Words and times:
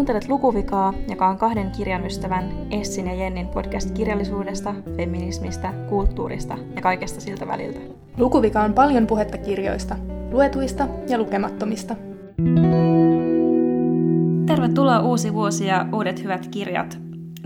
Kuuntelet 0.00 0.28
Lukuvikaa, 0.28 0.94
joka 1.08 1.28
on 1.28 1.38
kahden 1.38 1.70
kirjan 1.70 2.06
ystävän 2.06 2.52
Essin 2.70 3.06
ja 3.06 3.14
Jennin 3.14 3.48
podcast 3.48 3.90
kirjallisuudesta, 3.90 4.74
feminismistä, 4.96 5.72
kulttuurista 5.88 6.58
ja 6.76 6.82
kaikesta 6.82 7.20
siltä 7.20 7.46
väliltä. 7.46 7.80
Lukuvika 8.16 8.60
on 8.60 8.74
paljon 8.74 9.06
puhetta 9.06 9.38
kirjoista, 9.38 9.96
luetuista 10.30 10.88
ja 11.08 11.18
lukemattomista. 11.18 11.96
Tervetuloa 14.46 15.00
uusi 15.00 15.34
vuosi 15.34 15.66
ja 15.66 15.86
uudet 15.92 16.22
hyvät 16.22 16.46
kirjat. 16.46 16.98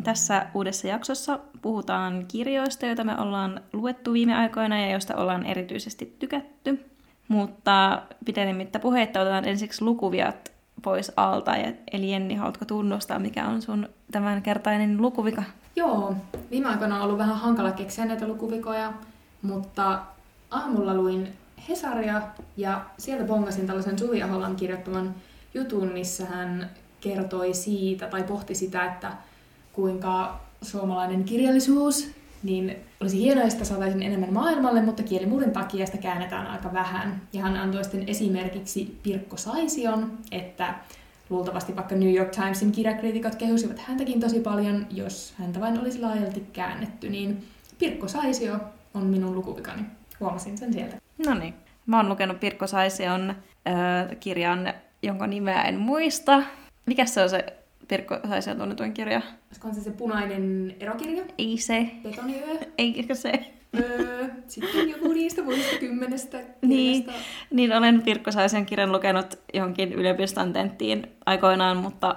Tässä 0.05 0.46
uudessa 0.55 0.89
jaksossa 0.89 1.39
puhutaan 1.63 2.25
kirjoista, 2.29 2.86
joita 2.86 3.05
me 3.05 3.21
ollaan 3.21 3.61
luettu 3.73 4.13
viime 4.13 4.35
aikoina 4.35 4.81
ja 4.81 4.91
joista 4.91 5.17
ollaan 5.17 5.46
erityisesti 5.46 6.17
tykätty. 6.18 6.85
Mutta 7.29 8.03
pitemmittä 8.25 8.79
puheitta 8.79 9.21
otetaan 9.21 9.49
ensiksi 9.49 9.85
lukuviat 9.85 10.54
pois 10.85 11.13
alta. 11.17 11.53
Eli 11.93 12.11
Jenni, 12.11 12.35
haluatko 12.35 12.65
tunnustaa, 12.65 13.19
mikä 13.19 13.47
on 13.47 13.63
sun 13.63 13.89
tämänkertainen 14.13 15.03
lukuvika? 15.03 15.43
Joo, 15.77 16.17
viime 16.51 16.69
aikoina 16.69 16.97
on 16.97 17.03
ollut 17.03 17.19
vähän 17.19 17.37
hankala 17.37 17.73
keksiä 17.73 18.05
näitä 18.05 18.29
lukuvikoja, 18.29 18.93
mutta 19.43 20.01
aamulla 20.51 20.95
luin 20.95 21.29
Hesaria 21.69 22.23
ja 22.57 22.85
sieltä 22.99 23.25
bongasin 23.25 23.67
tällaisen 23.67 23.99
Suvi 23.99 24.23
Aholan 24.23 24.57
kirjoittaman 24.57 25.15
jutun, 25.55 25.93
missä 25.93 26.27
hän 26.27 26.71
kertoi 27.01 27.55
siitä 27.55 28.07
tai 28.07 28.23
pohti 28.23 28.55
sitä, 28.55 28.85
että 28.85 29.13
kuinka 29.73 30.41
suomalainen 30.63 31.25
kirjallisuus 31.25 32.11
niin 32.44 32.77
olisi 33.00 33.19
hienoa, 33.19 33.44
että 33.44 33.64
saataisiin 33.64 34.03
enemmän 34.03 34.33
maailmalle, 34.33 34.83
mutta 34.83 35.03
kielimuurin 35.03 35.50
takia 35.50 35.86
sitä 35.86 35.98
käännetään 35.98 36.47
aika 36.47 36.72
vähän. 36.72 37.20
Ja 37.33 37.42
hän 37.42 37.56
antoi 37.56 37.84
sitten 37.84 38.08
esimerkiksi 38.08 38.98
Pirkko 39.03 39.36
Saision, 39.36 40.19
että 40.30 40.75
luultavasti 41.31 41.77
vaikka 41.77 41.95
New 41.95 42.14
York 42.14 42.31
Timesin 42.31 42.73
kirjakriitikot 42.73 43.34
kehusivat 43.34 43.78
häntäkin 43.78 44.20
tosi 44.20 44.41
paljon, 44.41 44.86
jos 44.91 45.34
häntä 45.39 45.61
vain 45.61 45.81
olisi 45.81 46.01
laajalti 46.01 46.47
käännetty, 46.53 47.09
niin 47.09 47.45
Pirkko 47.78 48.09
Saisio 48.09 48.56
on 48.95 49.06
minun 49.06 49.34
lukuvikani. 49.34 49.83
Huomasin 50.20 50.58
sen 50.58 50.73
sieltä. 50.73 50.97
No 51.27 51.34
niin. 51.34 51.55
Mä 51.86 51.97
oon 51.97 52.08
lukenut 52.08 52.41
Pirkko 52.41 52.67
Saision 52.67 53.31
äh, 53.31 53.36
kirjan, 54.20 54.75
jonka 55.03 55.27
nimeä 55.27 55.62
en 55.62 55.79
muista. 55.79 56.42
Mikä 56.86 57.06
se 57.06 57.23
on 57.23 57.31
se 57.31 57.45
Pirkko 57.89 58.19
Saisen 58.29 58.59
tunnetuin 58.59 58.95
kirja. 58.95 59.23
Olisiko 59.47 59.69
se 59.73 59.81
se 59.81 59.91
punainen 59.91 60.77
erokirja? 60.81 61.25
Ei 61.39 61.59
se. 61.59 61.91
Betoniyö? 62.03 62.47
Eikö 62.79 63.15
se? 63.15 63.33
Öö, 63.79 64.27
sitten 64.47 64.89
joku 64.91 65.13
niistä 65.13 65.43
muista 65.43 65.77
kymmenestä 65.79 66.39
niin, 66.63 67.07
niin, 67.51 67.73
olen 67.73 68.03
Pirkko 68.03 68.33
Saisen 68.33 68.67
kirjan 68.67 68.93
lukenut 68.93 69.39
johonkin 69.55 69.93
yliopiston 69.93 70.53
tenttiin 70.53 71.07
aikoinaan, 71.27 71.77
mutta 71.77 72.17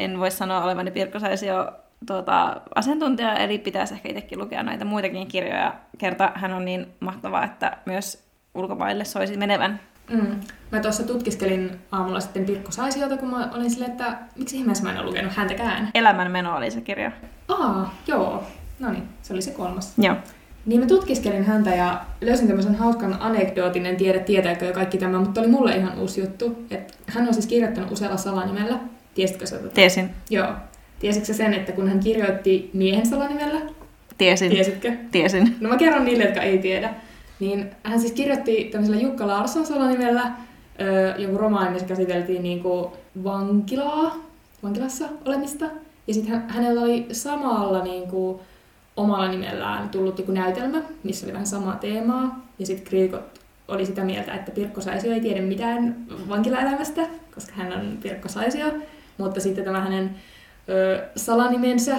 en 0.00 0.18
voi 0.18 0.30
sanoa 0.30 0.64
olevani 0.64 0.90
Pirkko 0.90 1.18
Saisio 1.18 1.72
tuota, 2.06 2.60
asiantuntija, 2.74 3.36
eli 3.36 3.58
pitäisi 3.58 3.94
ehkä 3.94 4.08
itsekin 4.08 4.38
lukea 4.38 4.62
näitä 4.62 4.84
muitakin 4.84 5.28
kirjoja. 5.28 5.74
Kerta 5.98 6.32
hän 6.34 6.52
on 6.52 6.64
niin 6.64 6.86
mahtava, 7.00 7.44
että 7.44 7.76
myös 7.86 8.24
ulkomaille 8.54 9.04
soisi 9.04 9.36
menevän. 9.36 9.80
Mm. 10.08 10.40
Mä 10.72 10.80
tuossa 10.80 11.02
tutkiskelin 11.02 11.70
aamulla 11.92 12.20
sitten 12.20 12.44
Pirkko 12.44 12.72
Saisiota, 12.72 13.16
kun 13.16 13.30
mä 13.30 13.50
olin 13.54 13.70
silleen, 13.70 13.90
että 13.90 14.18
miksi 14.36 14.56
ihmeessä 14.56 14.84
mä 14.84 14.90
en 14.90 14.98
ole 14.98 15.06
lukenut 15.06 15.32
häntäkään. 15.32 15.90
Elämänmeno 15.94 16.56
oli 16.56 16.70
se 16.70 16.80
kirja. 16.80 17.12
Aa, 17.48 17.94
joo. 18.06 18.44
No 18.78 18.92
niin, 18.92 19.02
se 19.22 19.32
oli 19.32 19.42
se 19.42 19.50
kolmas. 19.50 19.98
Joo. 19.98 20.16
Niin 20.66 20.80
mä 20.80 20.86
tutkiskelin 20.86 21.44
häntä 21.44 21.70
ja 21.70 22.00
löysin 22.20 22.46
tämmöisen 22.46 22.74
hauskan 22.74 23.16
anekdootin, 23.20 23.86
en 23.86 23.96
tiedä 23.96 24.18
tietääkö 24.18 24.64
jo 24.64 24.72
kaikki 24.72 24.98
tämä, 24.98 25.18
mutta 25.18 25.40
oli 25.40 25.48
mulle 25.48 25.76
ihan 25.76 25.98
uusi 25.98 26.20
juttu. 26.20 26.64
Että 26.70 26.94
hän 27.06 27.28
on 27.28 27.34
siis 27.34 27.46
kirjoittanut 27.46 27.90
usealla 27.90 28.16
salanimellä. 28.16 28.78
Tiesitkö 29.14 29.46
sä 29.46 29.56
tätä? 29.56 29.68
Tiesin. 29.68 30.10
Joo. 30.30 30.48
Tiesitkö 30.98 31.34
sen, 31.34 31.54
että 31.54 31.72
kun 31.72 31.88
hän 31.88 32.00
kirjoitti 32.00 32.70
miehen 32.72 33.06
salanimellä? 33.06 33.60
Tiesin. 34.18 34.50
Tiesitkö? 34.50 34.92
Tiesin. 35.10 35.56
No 35.60 35.68
mä 35.68 35.76
kerron 35.76 36.04
niille, 36.04 36.24
jotka 36.24 36.40
ei 36.40 36.58
tiedä. 36.58 36.94
Niin 37.40 37.70
hän 37.82 38.00
siis 38.00 38.12
kirjoitti 38.12 38.64
tämmöisellä 38.64 39.02
Jukka 39.02 39.26
Larsson 39.26 39.66
salanimellä 39.66 40.32
öö, 40.80 41.16
jonkun 41.16 41.40
romaani, 41.40 41.70
missä 41.70 41.88
käsiteltiin 41.88 42.42
niinku 42.42 42.92
vankilaa, 43.24 44.16
vankilassa 44.62 45.08
olemista. 45.24 45.64
Ja 46.06 46.14
sitten 46.14 46.42
hänellä 46.48 46.80
oli 46.80 47.06
samalla 47.12 47.82
niinku 47.82 48.40
omalla 48.96 49.28
nimellään 49.28 49.88
tullut 49.88 50.18
joku 50.18 50.32
näytelmä, 50.32 50.82
missä 51.02 51.26
oli 51.26 51.32
vähän 51.32 51.46
samaa 51.46 51.76
teemaa. 51.76 52.46
Ja 52.58 52.66
sitten 52.66 52.86
kriikot 52.86 53.40
oli 53.68 53.86
sitä 53.86 54.04
mieltä, 54.04 54.34
että 54.34 54.50
Pirkko 54.50 54.80
Saisio 54.80 55.12
ei 55.12 55.20
tiedä 55.20 55.42
mitään 55.42 55.96
vankilaelämästä, 56.28 57.06
koska 57.34 57.52
hän 57.52 57.72
on 57.72 57.98
Pirkko 58.02 58.28
Saisio. 58.28 58.66
Mutta 59.18 59.40
sitten 59.40 59.64
tämä 59.64 59.80
hänen 59.80 60.10
ö, 60.68 61.02
salanimensä 61.16 61.96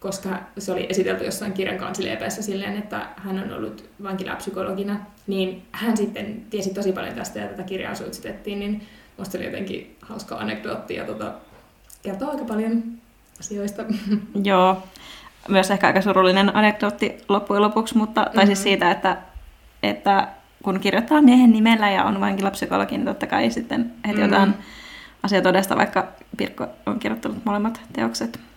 koska 0.00 0.28
se 0.58 0.72
oli 0.72 0.86
esitelty 0.90 1.24
jossain 1.24 1.52
kirjan 1.52 1.78
kansiliepeessä 1.78 2.42
silleen, 2.42 2.76
että 2.76 3.06
hän 3.16 3.42
on 3.42 3.52
ollut 3.52 3.90
vankilapsykologina, 4.02 5.00
niin 5.26 5.62
hän 5.72 5.96
sitten 5.96 6.42
tiesi 6.50 6.74
tosi 6.74 6.92
paljon 6.92 7.14
tästä 7.14 7.38
ja 7.38 7.48
tätä 7.48 7.62
kirjaa 7.62 7.94
suitsitettiin, 7.94 8.58
niin 8.58 8.82
musta 9.16 9.38
oli 9.38 9.44
jotenkin 9.44 9.96
hauska 10.02 10.36
anekdootti 10.36 10.94
ja 10.94 11.04
tota, 11.04 11.32
kertoo 12.02 12.30
aika 12.30 12.44
paljon 12.44 12.82
asioista. 13.40 13.84
Joo, 14.44 14.82
myös 15.48 15.70
ehkä 15.70 15.86
aika 15.86 16.02
surullinen 16.02 16.56
anekdootti 16.56 17.18
loppujen 17.28 17.62
lopuksi, 17.62 17.96
mutta, 17.96 18.24
tai 18.24 18.34
mm-hmm. 18.34 18.46
siis 18.46 18.62
siitä, 18.62 18.90
että, 18.90 19.16
että 19.82 20.28
kun 20.62 20.80
kirjoittaa 20.80 21.22
miehen 21.22 21.52
nimellä 21.52 21.90
ja 21.90 22.04
on 22.04 22.20
vankilapsykologi, 22.20 22.96
niin 22.96 23.06
totta 23.06 23.26
kai 23.26 23.50
sitten 23.50 23.92
heti 24.06 24.18
mm-hmm. 24.18 24.32
jotain 24.32 24.54
asia 25.22 25.42
todesta, 25.42 25.76
vaikka 25.76 26.08
Pirkko 26.36 26.66
on 26.86 26.98
kirjoittanut 26.98 27.44
molemmat 27.44 27.80
teokset. 27.92 28.47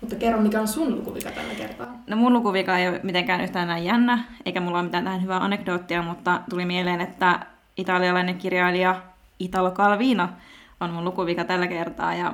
Mutta 0.00 0.16
kerro, 0.16 0.40
mikä 0.40 0.60
on 0.60 0.68
sun 0.68 0.94
lukuvika 0.96 1.30
tällä 1.30 1.54
kertaa? 1.54 1.86
No 2.06 2.16
mun 2.16 2.32
lukuvika 2.32 2.78
ei 2.78 2.88
ole 2.88 3.00
mitenkään 3.02 3.40
yhtään 3.40 3.68
näin 3.68 3.84
jännä, 3.84 4.24
eikä 4.44 4.60
mulla 4.60 4.78
ole 4.78 4.84
mitään 4.84 5.04
tähän 5.04 5.22
hyvää 5.22 5.44
anekdoottia, 5.44 6.02
mutta 6.02 6.40
tuli 6.50 6.64
mieleen, 6.64 7.00
että 7.00 7.46
italialainen 7.76 8.38
kirjailija 8.38 9.02
Italo 9.38 9.70
Calvino 9.70 10.28
on 10.80 10.90
mun 10.90 11.04
lukuvika 11.04 11.44
tällä 11.44 11.66
kertaa. 11.66 12.14
Ja 12.14 12.32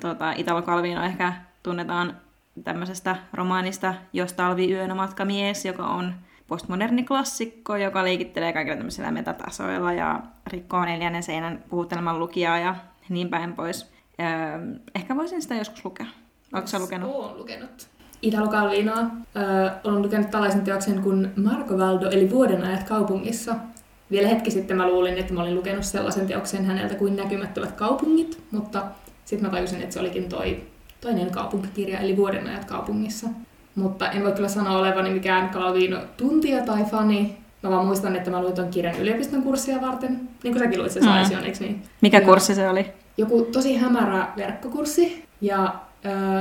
tuota, 0.00 0.32
Italo 0.32 0.62
Calvino 0.62 1.02
ehkä 1.02 1.32
tunnetaan 1.62 2.16
tämmöisestä 2.64 3.16
romaanista 3.32 3.94
Jos 4.12 4.36
matka 4.94 5.24
mies, 5.24 5.64
joka 5.64 5.86
on 5.86 6.14
postmoderni 6.48 7.02
klassikko, 7.02 7.76
joka 7.76 8.04
liikittelee 8.04 8.52
kaikilla 8.52 8.76
tämmöisillä 8.76 9.10
metatasoilla 9.10 9.92
ja 9.92 10.20
rikkoo 10.46 10.84
neljännen 10.84 11.22
seinän 11.22 11.64
puhutteleman 11.68 12.18
lukijaa 12.18 12.58
ja 12.58 12.76
niin 13.08 13.28
päin 13.28 13.52
pois. 13.52 13.92
Öö, 14.20 14.26
ehkä 14.94 15.16
voisin 15.16 15.42
sitä 15.42 15.54
joskus 15.54 15.84
lukea. 15.84 16.06
Onko 16.52 16.66
sä 16.66 16.78
lukenut? 16.78 17.14
Olen 17.14 17.38
lukenut. 17.38 17.88
Italo 18.22 18.48
Calvinoa. 18.48 18.98
Öö, 19.36 19.70
olen 19.84 20.02
lukenut 20.02 20.30
tällaisen 20.30 20.62
teoksen 20.64 21.02
kuin 21.02 21.32
Marco 21.36 21.78
Valdo, 21.78 22.10
eli 22.10 22.30
Vuodenajat 22.30 22.82
kaupungissa. 22.82 23.54
Vielä 24.10 24.28
hetki 24.28 24.50
sitten 24.50 24.76
mä 24.76 24.88
luulin, 24.88 25.18
että 25.18 25.34
mä 25.34 25.42
olin 25.42 25.54
lukenut 25.54 25.84
sellaisen 25.84 26.26
teoksen 26.26 26.64
häneltä 26.64 26.94
kuin 26.94 27.16
Näkymättömät 27.16 27.72
kaupungit, 27.72 28.42
mutta 28.50 28.84
sitten 29.24 29.48
mä 29.48 29.56
tajusin, 29.56 29.82
että 29.82 29.94
se 29.94 30.00
olikin 30.00 30.28
toi 30.28 30.62
toinen 31.00 31.30
kaupunkikirja, 31.30 31.98
eli 31.98 32.16
Vuodenajat 32.16 32.64
kaupungissa. 32.64 33.28
Mutta 33.74 34.10
en 34.10 34.24
voi 34.24 34.32
kyllä 34.32 34.48
sanoa 34.48 34.78
olevani 34.78 35.10
mikään 35.10 35.50
Calvino-tuntija 35.50 36.64
tai 36.66 36.84
fani. 36.84 37.36
Mä 37.62 37.70
vaan 37.70 37.86
muistan, 37.86 38.16
että 38.16 38.30
mä 38.30 38.42
luin 38.42 38.54
ton 38.54 38.68
kirjan 38.68 38.98
yliopiston 38.98 39.42
kurssia 39.42 39.80
varten. 39.80 40.28
Niin 40.42 40.52
kuin 40.52 40.58
säkin 40.58 40.80
luit 40.80 40.92
se 40.92 41.00
mm. 41.00 41.06
Saision, 41.06 41.44
eikö 41.44 41.58
niin? 41.60 41.82
Mikä 42.00 42.18
ja 42.18 42.24
kurssi 42.26 42.54
se 42.54 42.68
oli? 42.68 42.86
Joku 43.16 43.42
tosi 43.52 43.76
hämärä 43.76 44.26
verkkokurssi. 44.36 45.24
Ja 45.40 45.74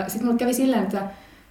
sitten 0.08 0.26
mulle 0.26 0.40
kävi 0.40 0.54
silleen, 0.54 0.84
että 0.84 0.98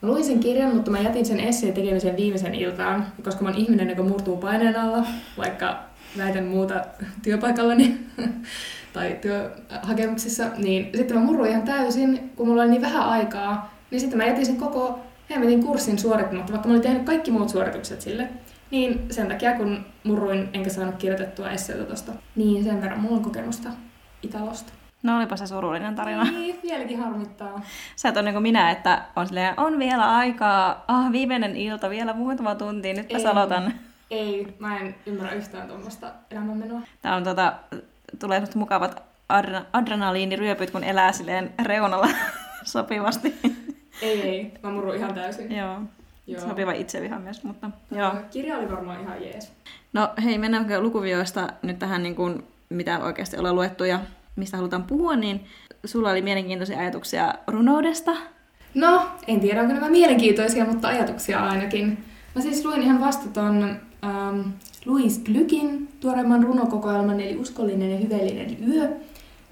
mä 0.02 0.08
luin 0.08 0.24
sen 0.24 0.40
kirjan, 0.40 0.74
mutta 0.74 0.90
mä 0.90 1.00
jätin 1.00 1.26
sen 1.26 1.40
esseen 1.40 1.72
tekemisen 1.72 2.16
viimeisen 2.16 2.54
iltaan, 2.54 3.06
koska 3.24 3.42
mä 3.42 3.48
oon 3.48 3.58
ihminen, 3.58 3.88
joka 3.88 4.02
murtuu 4.02 4.36
paineen 4.36 4.80
alla, 4.80 5.06
vaikka 5.38 5.78
väitän 6.18 6.44
muuta 6.44 6.84
työpaikallani 7.22 7.98
tai 8.92 9.18
työhakemuksissa, 9.20 10.44
niin 10.58 10.90
sitten 10.94 11.16
mä 11.16 11.24
murruin 11.24 11.50
ihan 11.50 11.62
täysin, 11.62 12.30
kun 12.36 12.48
mulla 12.48 12.62
oli 12.62 12.70
niin 12.70 12.82
vähän 12.82 13.08
aikaa, 13.08 13.74
niin 13.90 14.00
sitten 14.00 14.18
mä 14.18 14.24
jätin 14.24 14.46
sen 14.46 14.56
koko 14.56 14.98
hemmetin 15.30 15.64
kurssin 15.64 15.98
suorittamatta, 15.98 16.52
vaikka 16.52 16.68
mä 16.68 16.72
olin 16.72 16.82
tehnyt 16.82 17.02
kaikki 17.02 17.30
muut 17.30 17.48
suoritukset 17.48 18.00
sille. 18.00 18.28
Niin 18.70 19.06
sen 19.10 19.28
takia, 19.28 19.56
kun 19.56 19.84
murruin 20.04 20.48
enkä 20.52 20.70
saanut 20.70 20.94
kirjoitettua 20.94 21.50
esseitä 21.50 21.84
tosta, 21.84 22.12
niin 22.36 22.64
sen 22.64 22.82
verran 22.82 23.00
mulla 23.00 23.16
on 23.16 23.22
kokemusta 23.22 23.68
Italosta. 24.22 24.72
No 25.02 25.16
olipa 25.16 25.36
se 25.36 25.46
surullinen 25.46 25.94
tarina. 25.94 26.24
Niin, 26.24 26.58
vieläkin 26.62 26.98
harmittaa. 26.98 27.62
Sä 27.96 28.08
et 28.08 28.16
ole 28.16 28.24
niin 28.24 28.34
kuin 28.34 28.42
minä, 28.42 28.70
että 28.70 29.02
on, 29.16 29.26
silleen, 29.26 29.54
on 29.56 29.78
vielä 29.78 30.16
aikaa, 30.16 30.84
ah, 30.88 31.12
viimeinen 31.12 31.56
ilta, 31.56 31.90
vielä 31.90 32.12
muutama 32.12 32.54
tunti, 32.54 32.92
nyt 32.92 33.12
mä 33.12 33.30
aloitan. 33.30 33.72
Ei, 34.10 34.56
mä 34.58 34.78
en 34.78 34.94
ymmärrä 35.06 35.32
yhtään 35.32 35.68
tuommoista 35.68 36.12
elämänmenoa. 36.30 36.80
Tää 37.02 37.16
on 37.16 37.24
tota, 37.24 37.52
tulee 38.18 38.42
mukavat 38.54 39.02
adre- 39.32 39.64
adrenaliiniryöpyt, 39.72 40.70
kun 40.70 40.84
elää 40.84 41.12
silleen 41.12 41.52
reunalla 41.64 42.08
sopivasti. 42.64 43.34
Ei, 44.02 44.22
ei, 44.22 44.52
mä 44.62 44.70
murun 44.70 44.96
ihan 44.96 45.14
täysin. 45.14 45.56
Joo. 45.56 45.80
Joo. 46.26 46.40
Sopiva 46.40 46.72
itseviha 46.72 47.18
myös, 47.18 47.44
mutta 47.44 47.70
joo. 47.90 48.12
Kirja 48.30 48.56
oli 48.56 48.70
varmaan 48.70 49.00
ihan 49.00 49.22
jees. 49.22 49.52
No 49.92 50.08
hei, 50.24 50.38
mennäänkö 50.38 50.80
lukuvioista 50.80 51.48
nyt 51.62 51.78
tähän, 51.78 52.02
niin 52.02 52.14
kuin, 52.14 52.44
mitä 52.68 52.98
oikeasti 52.98 53.38
ollaan 53.38 53.54
luettu 53.54 53.84
ja 53.84 54.00
mistä 54.40 54.56
halutaan 54.56 54.82
puhua, 54.82 55.16
niin 55.16 55.44
sulla 55.84 56.10
oli 56.10 56.22
mielenkiintoisia 56.22 56.78
ajatuksia 56.78 57.34
runoudesta. 57.46 58.12
No, 58.74 59.02
en 59.26 59.40
tiedä 59.40 59.60
onko 59.60 59.74
nämä 59.74 59.90
mielenkiintoisia, 59.90 60.64
mutta 60.64 60.88
ajatuksia 60.88 61.46
ainakin. 61.46 62.04
Mä 62.34 62.42
siis 62.42 62.64
luin 62.64 62.82
ihan 62.82 63.00
vasta 63.00 63.28
ton 63.28 63.76
ähm, 64.04 64.40
Louis 64.86 65.22
Glückin 65.24 65.88
tuoreimman 66.00 66.42
runokokoelman, 66.42 67.20
eli 67.20 67.36
Uskollinen 67.36 67.90
ja 67.90 67.98
hyveellinen 67.98 68.68
yö. 68.68 68.88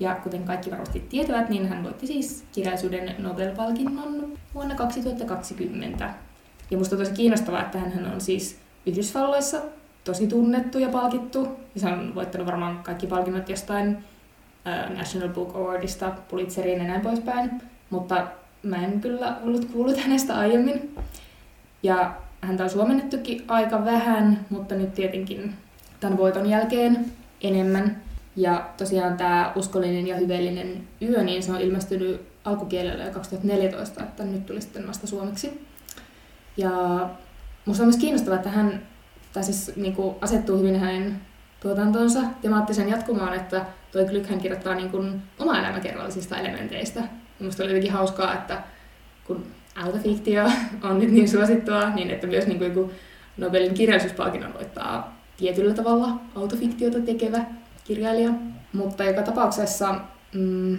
Ja 0.00 0.14
kuten 0.14 0.42
kaikki 0.42 0.70
varmasti 0.70 1.00
tietävät, 1.00 1.48
niin 1.48 1.68
hän 1.68 1.84
voitti 1.84 2.06
siis 2.06 2.44
kirjallisuuden 2.52 3.14
Nobel-palkinnon 3.18 4.32
vuonna 4.54 4.74
2020. 4.74 6.14
Ja 6.70 6.78
musta 6.78 6.96
on 6.96 7.02
tosi 7.02 7.12
kiinnostavaa, 7.12 7.62
että 7.62 7.78
hän 7.78 8.12
on 8.12 8.20
siis 8.20 8.58
Yhdysvalloissa 8.86 9.60
tosi 10.04 10.26
tunnettu 10.26 10.78
ja 10.78 10.88
palkittu. 10.88 11.48
Ja 11.74 11.80
se 11.80 11.86
on 11.86 12.14
voittanut 12.14 12.46
varmaan 12.46 12.82
kaikki 12.82 13.06
palkinnot 13.06 13.48
jostain 13.48 13.98
National 14.96 15.28
Book 15.28 15.56
Awardista, 15.56 16.12
Pulitzeriin 16.28 16.78
ja 16.78 16.84
näin 16.84 17.00
poispäin. 17.00 17.50
Mutta 17.90 18.26
mä 18.62 18.84
en 18.84 19.00
kyllä 19.00 19.36
ollut 19.42 19.64
kuullut 19.64 19.96
hänestä 19.96 20.38
aiemmin. 20.38 20.94
Ja 21.82 22.14
häntä 22.40 22.64
on 22.64 22.70
suomennettukin 22.70 23.44
aika 23.48 23.84
vähän, 23.84 24.46
mutta 24.50 24.74
nyt 24.74 24.94
tietenkin 24.94 25.54
tämän 26.00 26.18
voiton 26.18 26.50
jälkeen 26.50 27.06
enemmän. 27.40 27.96
Ja 28.36 28.68
tosiaan 28.76 29.16
tämä 29.16 29.52
Uskollinen 29.56 30.06
ja 30.06 30.16
hyveellinen 30.16 30.88
yö, 31.02 31.22
niin 31.22 31.42
se 31.42 31.52
on 31.52 31.60
ilmestynyt 31.60 32.28
alkukielellä 32.44 33.04
jo 33.04 33.12
2014, 33.12 34.02
että 34.02 34.24
nyt 34.24 34.46
tuli 34.46 34.60
sitten 34.60 34.88
vasta 34.88 35.06
suomeksi. 35.06 35.66
Ja 36.56 36.70
musta 37.64 37.82
on 37.82 37.86
myös 37.86 38.00
kiinnostavaa, 38.00 38.36
että 38.36 38.50
hän 38.50 38.82
siis 39.40 39.72
niin 39.76 39.96
asettuu 40.20 40.58
hyvin 40.58 40.80
hänen 40.80 41.20
tuotantonsa 41.60 42.20
temaattisen 42.42 42.88
jatkumaan, 42.88 43.34
että 43.34 43.64
toi 43.92 44.04
Glück 44.04 44.30
hän 44.30 44.40
kirjoittaa 44.40 44.74
niin 44.74 44.90
kuin, 44.90 45.22
oma 45.38 45.58
elämäkerrallisista 45.58 46.36
elementeistä. 46.36 47.00
Ja 47.00 47.44
musta 47.44 47.62
oli 47.62 47.70
jotenkin 47.70 47.92
hauskaa, 47.92 48.34
että 48.34 48.62
kun 49.24 49.46
autofiktio 49.84 50.50
on 50.82 50.98
nyt 50.98 51.10
niin 51.10 51.28
suosittua, 51.28 51.90
niin 51.90 52.10
että 52.10 52.26
myös 52.26 52.46
niin 52.46 52.58
kuin, 52.58 52.90
Nobelin 53.36 53.74
kirjallisuuspalkinnon 53.74 54.54
voittaa 54.54 55.18
tietyllä 55.36 55.74
tavalla 55.74 56.08
autofiktiota 56.34 57.00
tekevä 57.00 57.44
kirjailija. 57.84 58.30
Mutta 58.72 59.04
joka 59.04 59.22
tapauksessa 59.22 59.94
mm, 60.34 60.76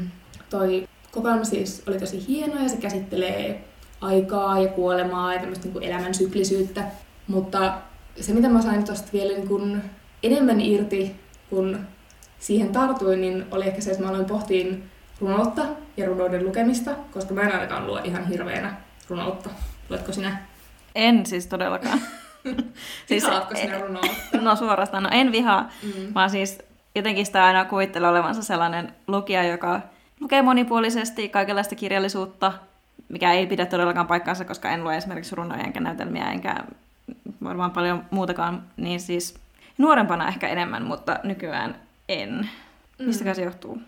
toi 0.49 0.87
kokoelma 1.11 1.43
siis 1.43 1.83
oli 1.87 1.99
tosi 1.99 2.27
hieno 2.27 2.63
ja 2.63 2.69
se 2.69 2.77
käsittelee 2.77 3.63
aikaa 4.01 4.59
ja 4.59 4.67
kuolemaa 4.67 5.33
ja 5.33 5.39
tämmöistä 5.39 5.67
niin 5.67 5.83
elämän 5.83 6.13
syklisyyttä. 6.13 6.83
Mutta 7.27 7.73
se, 8.19 8.33
mitä 8.33 8.49
mä 8.49 8.61
sain 8.61 8.83
tuosta 8.83 9.09
vielä 9.13 9.33
niin 9.33 9.47
kun 9.47 9.81
enemmän 10.24 10.62
irti, 10.62 11.16
kun 11.50 11.80
siihen 12.39 12.71
tartuin, 12.71 13.21
niin 13.21 13.45
oli 13.51 13.68
ehkä 13.68 13.81
se, 13.81 13.92
että 13.92 14.04
mä 14.04 14.10
aloin 14.10 14.25
pohtiin 14.25 14.83
runoutta 15.21 15.62
ja 15.98 16.06
runouden 16.06 16.45
lukemista, 16.45 16.92
koska 17.13 17.33
mä 17.33 17.42
en 17.42 17.54
ainakaan 17.54 17.88
lue 17.88 18.01
ihan 18.04 18.27
hirveänä 18.27 18.74
runoutta. 19.10 19.50
Luetko 19.89 20.12
sinä? 20.12 20.38
En 20.95 21.25
siis 21.25 21.48
todellakaan. 21.48 22.00
siis, 23.07 23.25
Vihaatko 23.25 23.56
sinä 23.56 23.80
runoutta? 23.80 24.16
No 24.42 24.56
suorastaan, 24.56 25.04
no 25.04 25.10
en 25.12 25.31
vihaa, 25.31 25.69
mm. 25.83 26.13
vaan 26.13 26.30
siis 26.30 26.57
jotenkin 26.95 27.25
sitä 27.25 27.45
aina 27.45 27.65
kuvittelee 27.65 28.10
olevansa 28.10 28.44
sellainen 28.44 28.94
lukija, 29.07 29.44
joka 29.44 29.81
lukee 30.19 30.42
monipuolisesti 30.42 31.30
kaikenlaista 31.30 31.75
kirjallisuutta, 31.75 32.54
mikä 33.10 33.33
ei 33.33 33.48
pidä 33.48 33.65
todellakaan 33.65 34.07
paikkaansa, 34.07 34.45
koska 34.45 34.69
en 34.69 34.83
lue 34.83 34.98
esimerkiksi 34.98 35.36
runoja 35.36 35.63
enkä 35.63 35.80
näytelmiä 35.80 36.31
enkä 36.31 36.56
varmaan 37.44 37.72
paljon 37.72 38.06
muutakaan, 38.12 38.63
niin 38.77 39.00
siis 39.00 39.36
nuorempana 39.79 40.27
ehkä 40.27 40.47
enemmän, 40.47 40.83
mutta 40.83 41.19
nykyään 41.23 41.75
en. 42.09 42.49
Mistä 42.99 43.25
mm. 43.25 43.33
se 43.33 43.43
johtuu? 43.43 43.81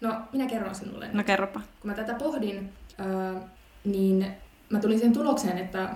No, 0.00 0.14
minä 0.32 0.46
kerron 0.46 0.74
sinulle. 0.74 1.08
No 1.12 1.24
kerropa. 1.24 1.60
Kun 1.80 1.90
mä 1.90 1.94
tätä 1.96 2.14
pohdin, 2.14 2.72
äh, 3.00 3.42
niin 3.84 4.26
mä 4.70 4.78
tulin 4.78 4.98
sen 5.00 5.12
tulokseen, 5.12 5.58
että 5.58 5.88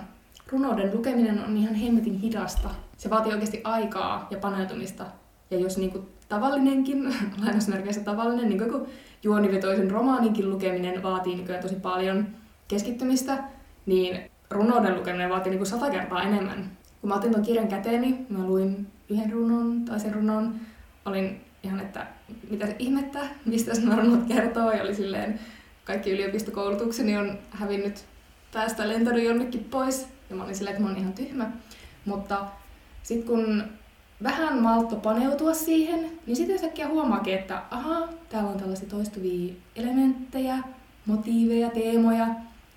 runouden 0.51 0.95
lukeminen 0.95 1.45
on 1.45 1.57
ihan 1.57 1.75
hemmetin 1.75 2.19
hidasta. 2.19 2.69
Se 2.97 3.09
vaatii 3.09 3.31
oikeasti 3.31 3.61
aikaa 3.63 4.27
ja 4.31 4.37
paneutumista. 4.37 5.05
Ja 5.51 5.59
jos 5.59 5.77
niin 5.77 5.91
kuin 5.91 6.09
tavallinenkin, 6.29 7.15
lainausmerkeissä 7.43 8.01
tavallinen, 8.01 8.49
niin 8.49 8.71
kuin 8.71 8.87
juonivetoisen 9.23 9.91
romaaninkin 9.91 10.49
lukeminen 10.49 11.03
vaatii 11.03 11.35
nykyään 11.35 11.63
tosi 11.63 11.75
paljon 11.75 12.27
keskittymistä, 12.67 13.43
niin 13.85 14.31
runouden 14.51 14.97
lukeminen 14.97 15.29
vaatii 15.29 15.49
niin 15.49 15.59
kuin 15.59 15.67
sata 15.67 15.89
kertaa 15.89 16.23
enemmän. 16.23 16.71
Kun 17.01 17.07
mä 17.07 17.15
otin 17.15 17.31
ton 17.31 17.41
kirjan 17.41 17.67
käteeni, 17.67 18.25
mä 18.29 18.45
luin 18.45 18.87
yhden 19.09 19.31
runon, 19.31 19.85
toisen 19.85 20.13
runon, 20.13 20.55
olin 21.05 21.41
ihan, 21.63 21.79
että 21.79 22.07
mitä 22.49 22.65
se 22.65 22.75
ihmettä, 22.79 23.19
mistä 23.45 23.75
se 23.75 23.81
runot 23.95 24.27
kertoo, 24.27 24.71
ja 24.71 24.83
oli 24.83 24.95
silleen, 24.95 25.39
kaikki 25.85 26.11
yliopistokoulutukseni 26.11 27.17
on 27.17 27.37
hävinnyt 27.51 28.05
päästä 28.53 28.89
lentänyt 28.89 29.23
jonnekin 29.23 29.63
pois, 29.63 30.07
ja 30.29 30.35
mä 30.35 30.43
olin 30.43 30.55
silleen, 30.55 30.75
että 30.75 30.83
mä 30.83 30.89
olin 30.89 31.01
ihan 31.01 31.13
tyhmä. 31.13 31.51
Mutta 32.05 32.45
sitten 33.03 33.27
kun 33.27 33.63
vähän 34.23 34.61
maltto 34.61 34.95
paneutua 34.95 35.53
siihen, 35.53 36.11
niin 36.25 36.35
sitten 36.35 36.55
yhtäkkiä 36.55 36.87
huomaakin, 36.87 37.33
että 37.33 37.61
aha, 37.71 38.07
täällä 38.29 38.49
on 38.49 38.59
tällaisia 38.59 38.89
toistuvia 38.89 39.53
elementtejä, 39.75 40.57
motiiveja, 41.05 41.69
teemoja, 41.69 42.27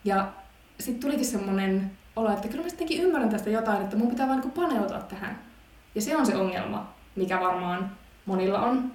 ja 0.04 0.32
sitten 0.80 1.00
tulikin 1.00 1.26
semmoinen 1.26 1.90
olo, 2.16 2.32
että 2.32 2.48
kyllä 2.48 2.62
mä 2.62 2.68
sittenkin 2.68 3.02
ymmärrän 3.02 3.30
tästä 3.30 3.50
jotain, 3.50 3.82
että 3.82 3.96
mun 3.96 4.10
pitää 4.10 4.28
vaan 4.28 4.40
niin 4.40 4.50
paneutua 4.50 4.98
tähän. 4.98 5.51
Ja 5.94 6.02
se 6.02 6.16
on 6.16 6.26
se 6.26 6.36
ongelma, 6.36 6.88
mikä 7.16 7.40
varmaan 7.40 7.90
monilla 8.26 8.60
on. 8.60 8.92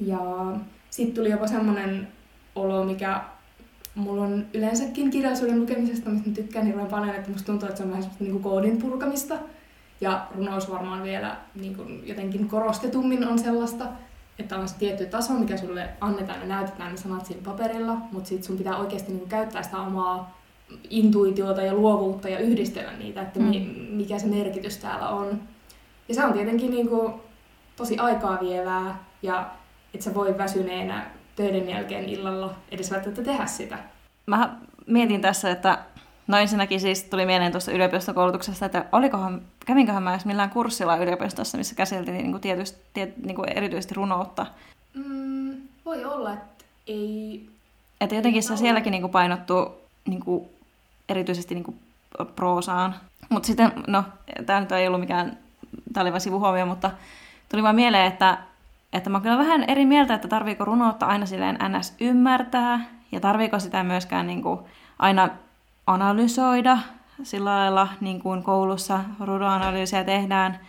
Ja 0.00 0.18
sitten 0.90 1.14
tuli 1.14 1.30
jopa 1.30 1.46
semmoinen 1.46 2.08
olo, 2.54 2.84
mikä 2.84 3.20
mulla 3.94 4.22
on 4.22 4.46
yleensäkin 4.54 5.10
kirjallisuuden 5.10 5.60
lukemisesta, 5.60 6.10
mistä 6.10 6.28
mä 6.28 6.34
tykkään 6.34 6.66
hirveän 6.66 6.86
paljon, 6.86 7.14
että 7.14 7.30
musta 7.30 7.46
tuntuu, 7.46 7.68
että 7.68 7.78
se 7.78 7.84
on 7.84 7.90
vähän 7.90 8.10
niin 8.20 8.42
koodin 8.42 8.78
purkamista. 8.78 9.34
Ja 10.00 10.26
runous 10.36 10.70
varmaan 10.70 11.02
vielä 11.02 11.36
niin 11.54 11.76
kuin 11.76 12.02
jotenkin 12.06 12.48
korostetummin 12.48 13.28
on 13.28 13.38
sellaista, 13.38 13.84
että 14.38 14.58
on 14.58 14.68
se 14.68 14.78
tietty 14.78 15.06
taso, 15.06 15.32
mikä 15.32 15.56
sulle 15.56 15.88
annetaan 16.00 16.40
ja 16.40 16.46
näytetään 16.46 16.92
ne 16.92 16.96
sanat 16.96 17.26
siinä 17.26 17.42
paperilla, 17.44 17.96
mutta 18.12 18.28
sitten 18.28 18.46
sun 18.46 18.58
pitää 18.58 18.76
oikeasti 18.76 19.08
niin 19.08 19.18
kuin 19.18 19.28
käyttää 19.28 19.62
sitä 19.62 19.78
omaa 19.78 20.38
intuitiota 20.90 21.62
ja 21.62 21.74
luovuutta 21.74 22.28
ja 22.28 22.38
yhdistellä 22.38 22.92
niitä, 22.92 23.22
että 23.22 23.40
mm. 23.40 23.50
mikä 23.90 24.18
se 24.18 24.26
merkitys 24.26 24.76
täällä 24.76 25.08
on. 25.08 25.40
Ja 26.08 26.14
se 26.14 26.24
on 26.24 26.32
tietenkin 26.32 26.70
niin 26.70 26.88
kuin 26.88 27.12
tosi 27.76 27.98
aikaa 27.98 28.40
vievää 28.40 29.04
ja 29.22 29.50
et 29.94 30.02
sä 30.02 30.14
voi 30.14 30.38
väsyneenä 30.38 31.06
töiden 31.36 31.68
jälkeen 31.68 32.08
illalla 32.08 32.54
edes 32.70 32.90
välttämättä 32.90 33.22
tehdä 33.24 33.46
sitä. 33.46 33.78
Mä 34.26 34.56
mietin 34.86 35.20
tässä, 35.20 35.50
että 35.50 35.78
no 36.26 36.38
ensinnäkin 36.38 36.80
siis 36.80 37.04
tuli 37.04 37.26
mieleen 37.26 37.52
tuosta 37.52 37.72
yliopistokoulutuksesta, 37.72 38.66
että 38.66 38.84
olikohan, 38.92 39.42
kävinköhän 39.66 40.02
mä 40.02 40.10
edes 40.10 40.26
millään 40.26 40.50
kurssilla 40.50 40.96
yliopistossa, 40.96 41.58
missä 41.58 41.74
käsiteltiin 41.74 42.16
niin 42.16 42.30
kuin 42.30 42.40
tietysti, 42.40 42.78
tiet, 42.94 43.16
niin 43.16 43.36
kuin 43.36 43.48
erityisesti 43.48 43.94
runoutta. 43.94 44.46
Mm, 44.94 45.56
voi 45.84 46.04
olla, 46.04 46.32
että 46.32 46.64
ei... 46.86 47.48
Että 48.00 48.14
jotenkin 48.14 48.42
se 48.42 48.56
sielläkin 48.56 48.90
niin 48.90 49.00
kuin 49.00 49.10
painottuu 49.10 49.82
niin 50.06 50.20
kuin 50.20 50.48
erityisesti 51.08 51.54
niin 51.54 51.64
kuin 51.64 51.78
proosaan. 52.36 52.94
Mutta 53.28 53.46
sitten, 53.46 53.72
no, 53.86 54.04
tämä 54.46 54.60
nyt 54.60 54.72
ei 54.72 54.86
ollut 54.86 55.00
mikään, 55.00 55.38
tämä 55.92 56.02
oli 56.02 56.12
vain 56.12 56.20
sivuhuomio, 56.20 56.66
mutta 56.66 56.90
tuli 57.48 57.62
vaan 57.62 57.74
mieleen, 57.74 58.06
että, 58.06 58.38
että 58.92 59.10
mä 59.10 59.20
kyllä 59.20 59.38
vähän 59.38 59.64
eri 59.68 59.86
mieltä, 59.86 60.14
että 60.14 60.28
tarviiko 60.28 60.64
runoutta 60.64 61.06
aina 61.06 61.26
silleen 61.26 61.58
ns. 61.78 61.94
ymmärtää, 62.00 62.80
ja 63.12 63.20
tarviiko 63.20 63.58
sitä 63.58 63.82
myöskään 63.82 64.26
niin 64.26 64.42
kuin 64.42 64.60
aina 64.98 65.28
analysoida 65.86 66.78
sillä 67.22 67.50
lailla, 67.50 67.88
niin 68.00 68.20
kuin 68.20 68.42
koulussa 68.42 69.00
runoanalyysiä 69.20 70.04
tehdään, 70.04 70.60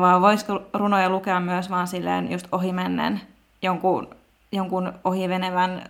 vaan 0.00 0.22
voisiko 0.22 0.62
runoja 0.74 1.08
lukea 1.08 1.40
myös 1.40 1.70
vaan 1.70 1.86
silleen 1.86 2.32
just 2.32 2.46
ohimennen 2.52 3.20
jonkun, 3.62 4.08
jonkun 4.52 4.92
ohivenevän 5.04 5.82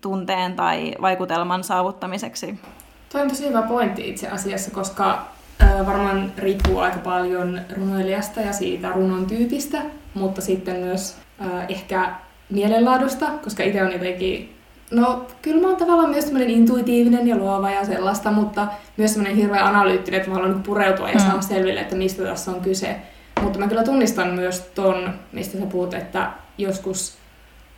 tunteen 0.00 0.56
tai 0.56 0.94
vaikutelman 1.02 1.64
saavuttamiseksi. 1.64 2.60
Toi 3.12 3.22
on 3.22 3.28
tosi 3.28 3.48
hyvä 3.48 3.62
pointti 3.62 4.08
itse 4.08 4.28
asiassa, 4.28 4.70
koska 4.70 5.26
varmaan 5.86 6.32
riippuu 6.38 6.78
aika 6.78 6.98
paljon 6.98 7.60
runoilijasta 7.76 8.40
ja 8.40 8.52
siitä 8.52 8.92
runon 8.92 9.26
tyypistä, 9.26 9.82
mutta 10.14 10.40
sitten 10.40 10.76
myös 10.76 11.16
ehkä 11.68 12.14
mielenlaadusta, 12.50 13.26
koska 13.26 13.62
itse 13.62 13.82
on 13.82 13.92
jotenkin 13.92 14.56
No, 14.90 15.26
kyllä 15.42 15.60
mä 15.60 15.68
oon 15.68 15.76
tavallaan 15.76 16.10
myös 16.10 16.24
semmoinen 16.24 16.50
intuitiivinen 16.50 17.28
ja 17.28 17.36
luova 17.36 17.70
ja 17.70 17.84
sellaista, 17.84 18.32
mutta 18.32 18.66
myös 18.96 19.12
semmoinen 19.12 19.36
hirveän 19.36 19.66
analyyttinen, 19.66 20.20
että 20.20 20.30
mä 20.30 20.36
haluan 20.36 20.62
pureutua 20.62 21.08
ja 21.08 21.14
mm. 21.14 21.20
saada 21.20 21.40
selville, 21.40 21.80
että 21.80 21.96
mistä 21.96 22.22
tässä 22.22 22.50
on 22.50 22.60
kyse. 22.60 22.96
Mutta 23.42 23.58
mä 23.58 23.68
kyllä 23.68 23.82
tunnistan 23.82 24.28
myös 24.28 24.60
ton, 24.60 25.10
mistä 25.32 25.58
sä 25.58 25.66
puhut, 25.66 25.94
että 25.94 26.30
joskus 26.58 27.18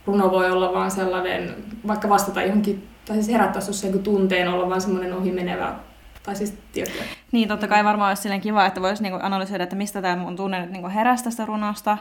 runo 0.07 0.31
voi 0.31 0.51
olla 0.51 0.73
vaan 0.73 0.91
sellainen, 0.91 1.55
vaikka 1.87 2.09
vastata 2.09 2.43
johonkin 2.43 2.89
tai 3.05 3.17
siis 3.17 3.29
herättää 3.29 3.63
joku 3.87 3.99
tunteen 3.99 4.49
olla 4.49 4.69
vaan 4.69 4.81
semmoinen 4.81 5.15
ohimenevä 5.15 5.75
tai 6.23 6.37
siis 6.37 6.59
tietysti. 6.73 7.05
Niin, 7.33 7.49
totta 7.49 7.69
kai 7.69 7.85
varmaan 7.85 8.09
olisi 8.11 8.23
silleen 8.23 8.41
kiva, 8.41 8.67
että 8.67 8.81
voisi 8.81 9.03
niinku 9.03 9.19
analysoida, 9.23 9.65
että 9.65 9.77
mistä 9.77 10.03
tämä 10.03 10.17
mun 10.17 10.37
tunne 10.37 10.61
nyt 10.61 10.71
niinku 10.71 10.89
heräsi 10.89 11.25
tästä 11.25 11.47
runosta, 11.47 11.99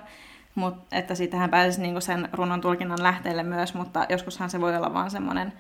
mut, 0.56 0.76
että 0.92 1.16
siitähän 1.16 1.50
pääsisi 1.50 1.82
niinku 1.82 2.02
sen 2.02 2.30
runon 2.34 2.62
tulkinnan 2.62 3.04
lähteelle 3.04 3.44
myös, 3.44 3.74
mutta 3.74 4.06
joskushan 4.10 4.50
se 4.50 4.62
voi 4.62 4.76
olla 4.76 4.94
vaan 4.94 5.12
semmoinen 5.12 5.54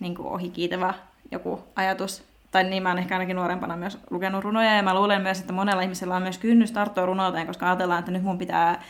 niinku 0.00 0.28
ohikiitävä 0.28 0.94
joku 1.30 1.64
ajatus. 1.76 2.24
Tai 2.50 2.64
niin 2.64 2.82
mä 2.82 2.88
oon 2.88 2.98
ehkä 2.98 3.14
ainakin 3.14 3.36
nuorempana 3.36 3.76
myös 3.76 3.98
lukenut 4.10 4.44
runoja, 4.44 4.76
ja 4.76 4.82
mä 4.82 4.94
luulen 4.94 5.22
myös, 5.22 5.40
että 5.40 5.52
monella 5.52 5.82
ihmisellä 5.82 6.16
on 6.16 6.22
myös 6.22 6.38
kynnys 6.38 6.72
tarttua 6.72 7.06
runouteen, 7.06 7.46
koska 7.46 7.66
ajatellaan, 7.66 7.98
että 7.98 8.10
nyt 8.10 8.22
mun 8.22 8.38
pitää 8.38 8.82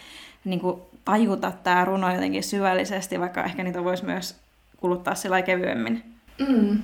niinku, 0.44 0.90
tajuta 1.04 1.52
tämä 1.62 1.84
runo 1.84 2.14
jotenkin 2.14 2.42
syvällisesti, 2.42 3.20
vaikka 3.20 3.44
ehkä 3.44 3.62
niitä 3.62 3.84
voisi 3.84 4.04
myös 4.04 4.40
kuluttaa 4.76 5.14
sillä 5.14 5.42
kevyemmin. 5.42 6.14
Mm. 6.48 6.82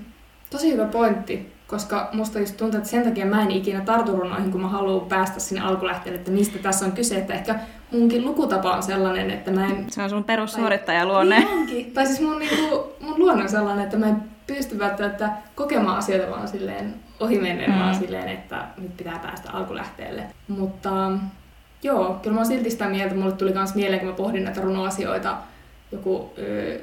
Tosi 0.50 0.72
hyvä 0.72 0.84
pointti, 0.84 1.55
koska 1.66 2.08
musta 2.12 2.38
just 2.38 2.56
tuntuu, 2.56 2.78
että 2.78 2.90
sen 2.90 3.04
takia 3.04 3.26
mä 3.26 3.42
en 3.42 3.50
ikinä 3.50 3.80
tartu 3.80 4.16
runoihin, 4.16 4.52
kun 4.52 4.60
mä 4.60 4.68
haluan 4.68 5.06
päästä 5.08 5.40
sinne 5.40 5.60
alkulähteelle, 5.60 6.18
että 6.18 6.30
mistä 6.30 6.58
tässä 6.58 6.86
on 6.86 6.92
kyse. 6.92 7.16
Että 7.16 7.34
ehkä 7.34 7.54
munkin 7.92 8.24
lukutapa 8.24 8.72
on 8.72 8.82
sellainen, 8.82 9.30
että 9.30 9.50
mä 9.50 9.66
en... 9.66 9.86
Se 9.90 10.02
on 10.02 10.10
sun 10.10 10.24
perussuorittajaluonne. 10.24 11.38
Niin 11.38 11.58
onkin. 11.58 11.92
Tai 11.92 12.06
siis 12.06 12.20
mun, 12.20 12.38
niinku, 12.38 12.92
mun 13.00 13.18
luonne 13.18 13.42
on 13.42 13.48
sellainen, 13.48 13.84
että 13.84 13.96
mä 13.96 14.06
en 14.06 14.22
pysty 14.46 14.78
välttämättä 14.78 15.30
kokemaan 15.54 15.98
asioita 15.98 16.30
vaan 16.30 16.48
silleen 16.48 16.94
ohimennen, 17.20 17.70
mm. 17.70 17.78
vaan 17.78 17.94
silleen, 17.94 18.28
että 18.28 18.64
nyt 18.78 18.96
pitää 18.96 19.18
päästä 19.18 19.50
alkulähteelle. 19.52 20.22
Mutta 20.48 21.12
joo, 21.82 22.18
kyllä 22.22 22.34
mä 22.34 22.40
oon 22.40 22.46
silti 22.46 22.70
sitä 22.70 22.88
mieltä, 22.88 23.14
mulle 23.14 23.32
tuli 23.32 23.52
myös 23.52 23.74
mieleen, 23.74 24.00
kun 24.00 24.08
mä 24.08 24.14
pohdin 24.14 24.44
näitä 24.44 24.60
runoasioita, 24.60 25.36
joku 25.92 26.32
ö, 26.38 26.78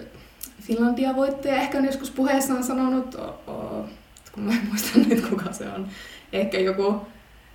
Finlandia-voittaja 0.61 1.55
ehkä 1.55 1.77
on 1.77 1.85
joskus 1.85 2.11
puheessaan 2.11 2.63
sanonut, 2.63 3.15
o, 3.15 3.51
o, 3.51 3.85
kun 4.33 4.43
mä 4.43 4.51
en 4.51 4.67
muista 4.69 4.99
nyt 5.09 5.29
kuka 5.29 5.53
se 5.53 5.69
on, 5.69 5.87
ehkä 6.33 6.59
joku 6.59 7.01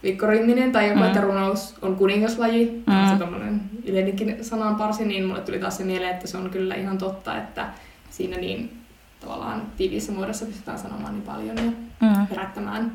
Mikko 0.02 0.26
tai 0.72 0.88
joku, 0.88 1.00
mm. 1.00 1.06
että 1.06 1.20
runous 1.20 1.74
on 1.82 1.96
kuningaslaji, 1.96 2.82
mm. 2.86 3.10
se 3.12 3.18
tommonen 3.18 3.60
yleinenkin 3.84 4.44
sananparsi, 4.44 5.04
niin 5.04 5.24
mulle 5.24 5.40
tuli 5.40 5.58
taas 5.58 5.76
se 5.76 5.84
mieleen, 5.84 6.14
että 6.14 6.26
se 6.26 6.36
on 6.36 6.50
kyllä 6.50 6.74
ihan 6.74 6.98
totta, 6.98 7.38
että 7.38 7.68
siinä 8.10 8.36
niin 8.36 8.78
tavallaan 9.20 9.62
tiiviissä 9.76 10.12
muodossa 10.12 10.46
pystytään 10.46 10.78
sanomaan 10.78 11.14
niin 11.14 11.22
paljon 11.22 11.56
ja 11.56 11.62
mm. 12.00 12.26
herättämään 12.30 12.92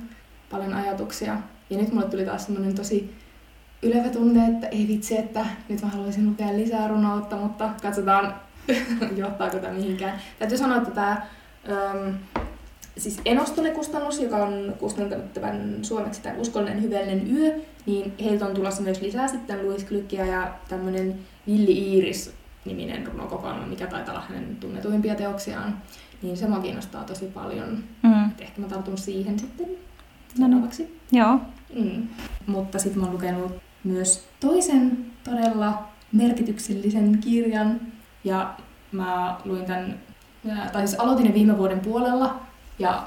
paljon 0.51 0.73
ajatuksia. 0.73 1.37
Ja 1.69 1.77
nyt 1.77 1.93
mulle 1.93 2.09
tuli 2.09 2.25
taas 2.25 2.45
semmoinen 2.45 2.75
tosi 2.75 3.15
ylevä 3.81 4.09
tunne, 4.09 4.47
että 4.47 4.67
ei 4.67 4.87
vitsi, 4.87 5.17
että 5.17 5.45
nyt 5.69 5.81
mä 5.81 5.87
haluaisin 5.87 6.29
lukea 6.29 6.57
lisää 6.57 6.87
runoutta, 6.87 7.35
mutta 7.35 7.69
katsotaan, 7.81 8.35
johtaako 9.15 9.57
tämä 9.57 9.73
mihinkään. 9.73 10.19
Täytyy 10.39 10.57
sanoa, 10.57 10.77
että 10.77 10.91
tämä 10.91 11.21
siis 12.97 13.21
Enostone-kustannus, 13.25 14.21
joka 14.21 14.37
on 14.37 14.73
kustantanut 14.79 15.33
tämän 15.33 15.79
suomeksi 15.81 16.21
tämän 16.21 16.39
Uskollinen 16.39 16.81
hyvällinen 16.81 17.37
yö, 17.37 17.59
niin 17.85 18.13
heiltä 18.23 18.45
on 18.45 18.53
tulossa 18.53 18.81
myös 18.81 19.01
lisää 19.01 19.27
sitten 19.27 19.65
Louis 19.65 19.85
Glückia 19.85 20.25
ja 20.25 20.53
tämmöinen 20.67 21.19
Villi 21.47 21.77
Iiris 21.77 22.33
niminen 22.65 23.07
runokokoelma, 23.07 23.65
mikä 23.65 23.87
taitaa 23.87 24.13
olla 24.13 24.25
hänen 24.29 24.55
tunnetuimpia 24.55 25.15
teoksiaan. 25.15 25.77
Niin 26.21 26.37
se 26.37 26.47
mua 26.47 26.59
kiinnostaa 26.59 27.03
tosi 27.03 27.25
paljon. 27.25 27.83
Mm. 28.03 28.25
Et 28.25 28.41
ehkä 28.41 28.61
mä 28.61 28.67
tartun 28.67 28.97
siihen 28.97 29.39
sitten 29.39 29.67
seuraavaksi. 30.35 30.99
No, 31.11 31.19
Joo. 31.19 31.39
Mm. 31.75 32.07
Mutta 32.47 32.79
sitten 32.79 32.99
mä 32.99 33.05
oon 33.05 33.13
lukenut 33.13 33.51
myös 33.83 34.25
toisen 34.39 35.05
todella 35.23 35.87
merkityksellisen 36.11 37.17
kirjan. 37.17 37.81
Ja 38.23 38.53
mä 38.91 39.37
luin 39.45 39.65
tämän, 39.65 39.99
tai 40.73 40.87
siis 40.87 40.99
aloitin 40.99 41.25
ne 41.25 41.33
viime 41.33 41.57
vuoden 41.57 41.79
puolella 41.79 42.39
ja 42.79 43.03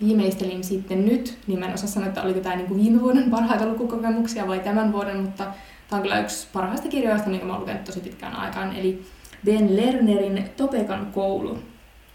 viimeistelin 0.00 0.64
sitten 0.64 1.06
nyt, 1.06 1.38
niin 1.46 1.58
mä 1.58 1.66
en 1.66 1.74
osaa 1.74 1.88
sanoa, 1.88 2.08
että 2.08 2.22
oliko 2.22 2.40
tämä 2.40 2.56
niin 2.56 2.76
viime 2.76 3.00
vuoden 3.00 3.30
parhaita 3.30 3.66
lukukokemuksia 3.66 4.46
vai 4.46 4.60
tämän 4.60 4.92
vuoden, 4.92 5.16
mutta 5.16 5.44
tämä 5.90 5.96
on 5.96 6.02
kyllä 6.02 6.20
yksi 6.20 6.48
parhaista 6.52 6.88
kirjoista, 6.88 7.28
minkä 7.28 7.46
mä 7.46 7.52
oon 7.52 7.60
lukenut 7.60 7.84
tosi 7.84 8.00
pitkään 8.00 8.36
aikaan, 8.36 8.76
eli 8.76 9.06
Ben 9.44 9.76
Lernerin 9.76 10.50
Topekan 10.56 11.06
koulu. 11.06 11.58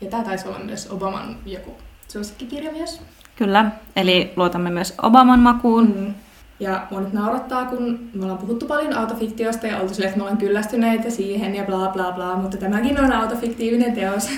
Ja 0.02 0.10
tämä 0.10 0.24
taisi 0.24 0.48
olla 0.48 0.60
myös 0.60 0.88
Obaman 0.92 1.38
joku 1.46 1.72
suosikkikirja 2.08 2.72
myös. 2.72 3.02
Kyllä, 3.36 3.72
eli 3.96 4.34
luotamme 4.36 4.70
myös 4.70 4.94
Obaman 5.02 5.40
makuun. 5.40 5.96
Mm. 5.96 6.14
Ja 6.60 6.88
mua 6.92 7.02
nyt 7.02 7.14
naurattaa, 7.14 7.66
kun 7.66 8.10
me 8.14 8.24
ollaan 8.24 8.40
puhuttu 8.40 8.66
paljon 8.66 8.94
autofiktiosta 8.94 9.68
ja 9.68 9.80
oltu 9.80 9.94
silleen, 9.94 10.10
että 10.10 10.18
me 10.18 10.24
ollaan 10.24 10.38
kyllästyneitä 10.38 11.10
siihen 11.10 11.56
ja 11.56 11.64
bla 11.64 11.90
bla 11.90 12.12
bla, 12.12 12.36
mutta 12.36 12.58
tämäkin 12.58 13.00
on 13.00 13.14
autofiktiivinen 13.14 13.94
teos. 13.94 14.30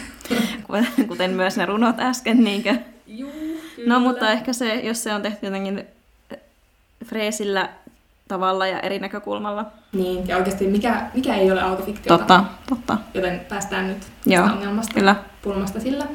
Kuten 1.07 1.31
myös 1.31 1.57
ne 1.57 1.65
runot 1.65 1.99
äsken, 1.99 2.43
niinkö? 2.43 2.75
Juu, 3.07 3.31
kyllä. 3.75 3.93
No, 3.93 3.99
mutta 3.99 4.31
ehkä 4.31 4.53
se, 4.53 4.75
jos 4.75 5.03
se 5.03 5.13
on 5.13 5.21
tehty 5.21 5.45
jotenkin 5.45 5.85
freesillä 7.05 7.69
tavalla 8.27 8.67
ja 8.67 8.79
eri 8.79 8.99
näkökulmalla. 8.99 9.65
Niin, 9.93 10.27
ja 10.27 10.37
oikeasti 10.37 10.67
mikä, 10.67 11.05
mikä 11.13 11.35
ei 11.35 11.51
ole 11.51 11.61
autofiktiota. 11.61 12.17
Totta, 12.17 12.43
totta. 12.69 12.97
Joten 13.13 13.41
päästään 13.49 13.87
nyt 13.87 13.97
Joo, 14.25 14.45
ongelmasta, 14.45 14.93
kyllä. 14.93 15.15
pulmasta 15.41 15.79
sillä. 15.79 16.05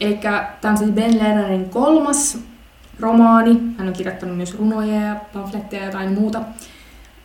Eli 0.00 0.14
tämä 0.60 0.70
on 0.70 0.76
siis 0.78 0.90
Ben 0.90 1.18
Lernerin 1.18 1.70
kolmas 1.70 2.38
romaani. 3.00 3.60
Hän 3.78 3.88
on 3.88 3.92
kirjoittanut 3.92 4.36
myös 4.36 4.58
runoja 4.58 5.00
ja 5.00 5.16
pamfletteja 5.32 5.82
ja 5.82 5.88
jotain 5.88 6.12
muuta. 6.12 6.42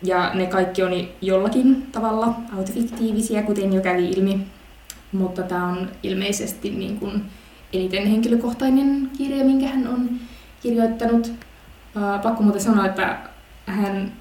Ja 0.02 0.34
ne 0.34 0.46
kaikki 0.46 0.82
on 0.82 0.92
jollakin 1.22 1.86
tavalla 1.92 2.34
autofiktiivisia, 2.56 3.42
kuten 3.42 3.72
jo 3.72 3.80
kävi 3.80 4.10
ilmi. 4.10 4.46
Mutta 5.12 5.42
tämä 5.42 5.68
on 5.68 5.90
ilmeisesti 6.02 6.70
niin 6.70 6.98
kuin 6.98 7.22
eniten 7.72 8.06
henkilökohtainen 8.06 9.10
kirja, 9.18 9.44
minkä 9.44 9.68
hän 9.68 9.88
on 9.88 10.10
kirjoittanut. 10.62 11.32
pakko 12.22 12.42
muuten 12.42 12.60
sanoa, 12.60 12.86
että 12.86 13.18
hän 13.66 14.12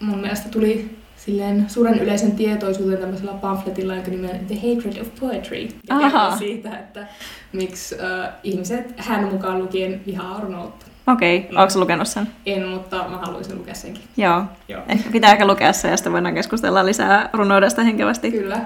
mun 0.00 0.18
mielestä 0.18 0.48
tuli 0.48 0.98
silleen 1.16 1.70
suuren 1.70 1.98
yleisen 1.98 2.32
tietoisuuteen 2.32 3.00
tämmöisellä 3.00 3.32
pamfletilla, 3.32 3.94
jonka 3.94 4.10
nimi 4.10 4.30
on 4.30 4.46
The 4.46 4.54
Hatred 4.54 5.00
of 5.00 5.08
Poetry. 5.20 5.68
Ja 5.88 6.36
siitä, 6.38 6.78
että 6.78 7.06
miksi 7.52 7.94
uh, 7.94 8.00
ihmiset, 8.42 8.94
hän 8.96 9.24
mukaan 9.32 9.58
lukien, 9.58 10.00
vihaa 10.06 10.40
runoutta. 10.40 10.86
Okei, 11.06 11.38
okay. 11.38 11.62
onko 11.62 11.80
lukenut 11.80 12.08
sen? 12.08 12.28
En, 12.46 12.68
mutta 12.68 13.04
mä 13.08 13.16
haluaisin 13.16 13.58
lukea 13.58 13.74
senkin. 13.74 14.02
Joo. 14.16 14.44
Joo. 14.68 14.82
Ehkä 14.88 15.10
pitää 15.10 15.32
ehkä 15.32 15.46
lukea 15.46 15.72
se 15.72 15.88
ja 15.90 15.96
sitten 15.96 16.12
voidaan 16.12 16.34
keskustella 16.34 16.86
lisää 16.86 17.30
runoudesta 17.32 17.82
henkevästi. 17.82 18.30
Kyllä. 18.30 18.60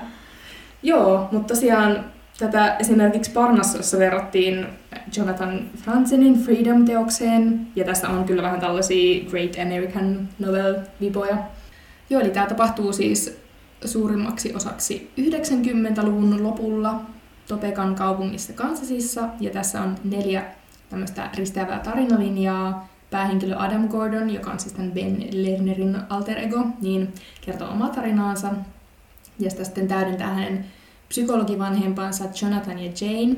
Joo, 0.83 1.28
mutta 1.33 1.54
tosiaan 1.54 2.04
tätä 2.38 2.76
esimerkiksi 2.76 3.30
Parnassossa 3.30 3.99
verrattiin 3.99 4.66
Jonathan 5.16 5.61
Franzenin 5.85 6.45
Freedom-teokseen, 6.45 7.66
ja 7.76 7.85
tässä 7.85 8.09
on 8.09 8.25
kyllä 8.25 8.42
vähän 8.42 8.61
tällaisia 8.61 9.25
Great 9.30 9.57
American 9.66 10.28
Novel-vipoja. 10.38 11.37
Joo, 12.11 12.21
eli 12.21 12.30
tämä 12.30 12.47
tapahtuu 12.47 12.92
siis 12.92 13.38
suurimmaksi 13.85 14.54
osaksi 14.54 15.11
90-luvun 15.21 16.42
lopulla 16.42 17.00
Topekan 17.49 17.95
kaupungissa 17.95 18.52
Kansasissa, 18.52 19.28
ja 19.40 19.50
tässä 19.50 19.83
on 19.83 19.95
neljä 20.04 20.45
tämmöistä 20.90 21.30
risteävää 21.37 21.78
tarinalinjaa. 21.78 22.88
Päähenkilö 23.11 23.57
Adam 23.57 23.88
Gordon, 23.88 24.30
joka 24.30 24.50
on 24.50 24.61
siis 24.61 24.73
tämän 24.73 24.92
Ben 24.92 25.26
Lernerin 25.33 25.99
alter 26.09 26.38
ego, 26.38 26.66
niin 26.80 27.14
kertoo 27.40 27.68
omaa 27.68 27.88
tarinaansa. 27.88 28.49
Ja 29.38 29.50
sitä 29.50 29.64
sitten 29.64 29.88
täydentää 29.88 30.35
hänen 30.35 30.64
psykologivanhempansa 31.09 32.25
Jonathan 32.42 32.78
ja 32.78 32.92
Jane. 33.00 33.37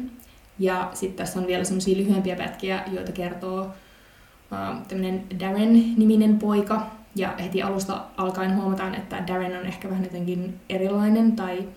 Ja 0.58 0.90
sitten 0.94 1.16
tässä 1.16 1.40
on 1.40 1.46
vielä 1.46 1.64
semmoisia 1.64 1.96
lyhyempiä 1.96 2.36
pätkiä, 2.36 2.84
joita 2.92 3.12
kertoo 3.12 3.60
uh, 3.62 4.86
tämmöinen 4.88 5.24
Darren-niminen 5.40 6.38
poika. 6.38 6.86
Ja 7.16 7.34
heti 7.42 7.62
alusta 7.62 8.04
alkaen 8.16 8.56
huomataan, 8.56 8.94
että 8.94 9.24
Darren 9.26 9.58
on 9.58 9.66
ehkä 9.66 9.90
vähän 9.90 10.04
jotenkin 10.04 10.60
erilainen 10.68 11.36
tai 11.36 11.68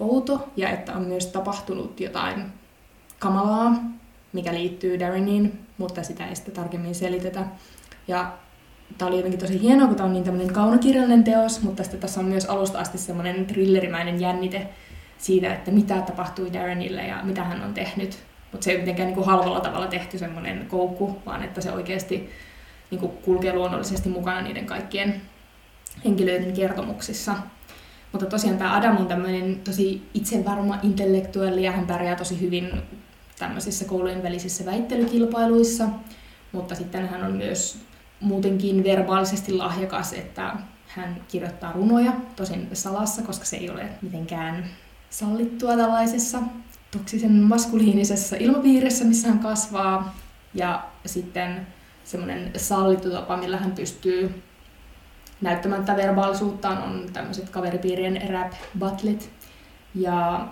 outo, 0.00 0.48
ja 0.56 0.68
että 0.68 0.92
on 0.92 1.02
myös 1.02 1.26
tapahtunut 1.26 2.00
jotain 2.00 2.44
kamalaa 3.18 3.74
mikä 4.32 4.54
liittyy 4.54 5.00
Darreniin, 5.00 5.66
mutta 5.78 6.02
sitä 6.02 6.26
ei 6.26 6.36
sitten 6.36 6.54
tarkemmin 6.54 6.94
selitetä. 6.94 7.44
Ja 8.08 8.32
tämä 8.98 9.08
oli 9.08 9.16
jotenkin 9.16 9.40
tosi 9.40 9.60
hienoa, 9.60 9.86
kun 9.86 9.96
tämä 9.96 10.06
on 10.06 10.12
niin 10.12 10.24
tämmöinen 10.24 10.54
kaunokirjallinen 10.54 11.24
teos, 11.24 11.62
mutta 11.62 11.82
sitten 11.82 12.00
tässä 12.00 12.20
on 12.20 12.26
myös 12.26 12.44
alusta 12.44 12.78
asti 12.78 12.98
semmoinen 12.98 13.46
thrillerimäinen 13.46 14.20
jännite 14.20 14.68
siitä, 15.18 15.54
että 15.54 15.70
mitä 15.70 16.00
tapahtui 16.00 16.52
Darrenille 16.52 17.06
ja 17.06 17.20
mitä 17.22 17.44
hän 17.44 17.64
on 17.64 17.74
tehnyt. 17.74 18.18
Mutta 18.52 18.64
se 18.64 18.70
ei 18.70 18.78
mitenkään 18.78 19.06
niin 19.06 19.14
kuin 19.14 19.26
halvalla 19.26 19.60
tavalla 19.60 19.86
tehty 19.86 20.18
semmoinen 20.18 20.66
koukku, 20.68 21.22
vaan 21.26 21.42
että 21.42 21.60
se 21.60 21.72
oikeasti 21.72 22.30
niin 22.90 22.98
kuin 22.98 23.12
kulkee 23.12 23.52
luonnollisesti 23.52 24.08
mukana 24.08 24.42
niiden 24.42 24.66
kaikkien 24.66 25.22
henkilöiden 26.04 26.52
kertomuksissa. 26.52 27.34
Mutta 28.12 28.26
tosiaan 28.26 28.58
tämä 28.58 28.76
Adam 28.76 28.96
on 28.96 29.06
tämmöinen 29.06 29.60
tosi 29.64 30.02
itsevarma 30.14 30.78
intellektuelli 30.82 31.64
ja 31.64 31.72
hän 31.72 31.86
pärjää 31.86 32.16
tosi 32.16 32.40
hyvin 32.40 32.70
tämmöisissä 33.42 33.84
koulujen 33.84 34.22
välisissä 34.22 34.64
väittelykilpailuissa, 34.64 35.88
mutta 36.52 36.74
sitten 36.74 37.08
hän 37.08 37.24
on 37.24 37.32
myös 37.32 37.78
muutenkin 38.20 38.84
verbaalisesti 38.84 39.52
lahjakas, 39.52 40.12
että 40.12 40.56
hän 40.86 41.24
kirjoittaa 41.28 41.72
runoja, 41.72 42.12
tosin 42.36 42.68
salassa, 42.72 43.22
koska 43.22 43.44
se 43.44 43.56
ei 43.56 43.70
ole 43.70 43.88
mitenkään 44.02 44.64
sallittua 45.10 45.76
tällaisessa 45.76 46.38
toksisen 46.90 47.32
maskuliinisessa 47.32 48.36
ilmapiirissä, 48.36 49.04
missä 49.04 49.28
hän 49.28 49.38
kasvaa. 49.38 50.14
Ja 50.54 50.84
sitten 51.06 51.66
semmoinen 52.04 52.50
sallittu 52.56 53.10
tapa, 53.10 53.36
millä 53.36 53.56
hän 53.56 53.72
pystyy 53.72 54.42
näyttämättä 55.40 55.96
verbaalisuuttaan 55.96 56.82
on 56.82 57.06
tämmöiset 57.12 57.50
kaveripiirien 57.50 58.30
rap 58.30 58.52
battlet. 58.78 59.30
Ja 59.94 60.48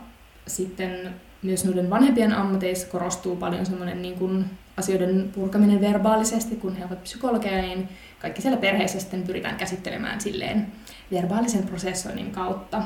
sitten 0.47 1.15
myös 1.43 1.65
noiden 1.65 1.91
vanhempien 1.91 2.33
ammateissa 2.33 2.87
korostuu 2.87 3.37
paljon 3.37 3.67
semmoinen 3.67 4.03
niin 4.03 4.15
kuin 4.15 4.45
asioiden 4.77 5.31
purkaminen 5.35 5.81
verbaalisesti, 5.81 6.57
kun 6.57 6.77
he 6.77 6.85
ovat 6.85 7.03
psykologeja, 7.03 7.63
niin 7.63 7.89
kaikki 8.19 8.43
siellä 8.43 8.61
perheessä 8.61 9.01
sitten 9.01 9.23
pyritään 9.23 9.57
käsittelemään 9.57 10.21
silleen 10.21 10.67
verbaalisen 11.11 11.67
prosessoinnin 11.67 12.31
kautta. 12.31 12.83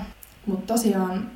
Mutta 0.47 0.75
tosiaan 0.75 1.31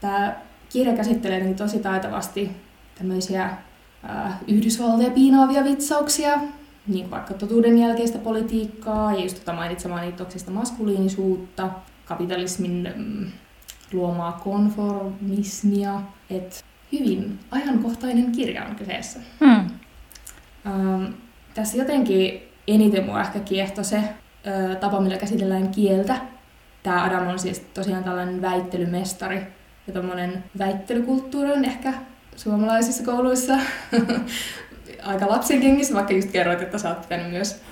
tämä 0.00 0.36
kirja 0.68 0.96
käsittelee 0.96 1.54
tosi 1.54 1.78
taitavasti 1.78 2.50
tämmöisiä 2.98 3.44
äh, 3.44 4.40
Yhdysvaltoja 4.48 5.10
piinaavia 5.10 5.64
vitsauksia, 5.64 6.38
niin 6.86 7.02
kuin 7.02 7.10
vaikka 7.10 7.34
totuuden 7.34 7.78
jälkeistä 7.78 8.18
politiikkaa 8.18 9.12
ja 9.12 9.22
just 9.22 9.38
tota 9.38 9.52
mainitsemaan 9.52 10.12
toksista 10.12 10.50
maskuliinisuutta, 10.50 11.70
kapitalismin 12.04 12.92
mm, 12.96 13.30
luomaa 13.92 14.32
konformismia, 14.32 16.00
että 16.30 16.56
hyvin 16.92 17.38
ajankohtainen 17.50 18.32
kirja 18.32 18.64
on 18.64 18.76
kyseessä. 18.76 19.20
Hmm. 19.40 19.66
Ähm, 20.66 21.04
tässä 21.54 21.78
jotenkin 21.78 22.42
eniten 22.68 23.04
mua 23.04 23.20
ehkä 23.20 23.40
kiehtoi 23.40 23.84
se 23.84 24.02
ö, 24.46 24.74
tapa, 24.74 25.00
millä 25.00 25.18
käsitellään 25.18 25.68
kieltä. 25.68 26.16
Tämä 26.82 27.04
Adam 27.04 27.26
on 27.26 27.38
siis 27.38 27.60
tosiaan 27.60 28.04
tällainen 28.04 28.42
väittelymestari 28.42 29.40
ja 29.86 29.92
tämmöinen 29.92 30.44
väittelykulttuuri 30.58 31.52
on 31.52 31.64
ehkä 31.64 31.94
suomalaisissa 32.36 33.04
kouluissa 33.04 33.58
aika 35.02 35.28
lapsenkengissä, 35.28 35.94
vaikka 35.94 36.12
just 36.12 36.30
kerroit, 36.30 36.62
että 36.62 36.78
sä 36.78 36.88
oot 36.88 37.02
pitänyt 37.02 37.30
myös 37.30 37.62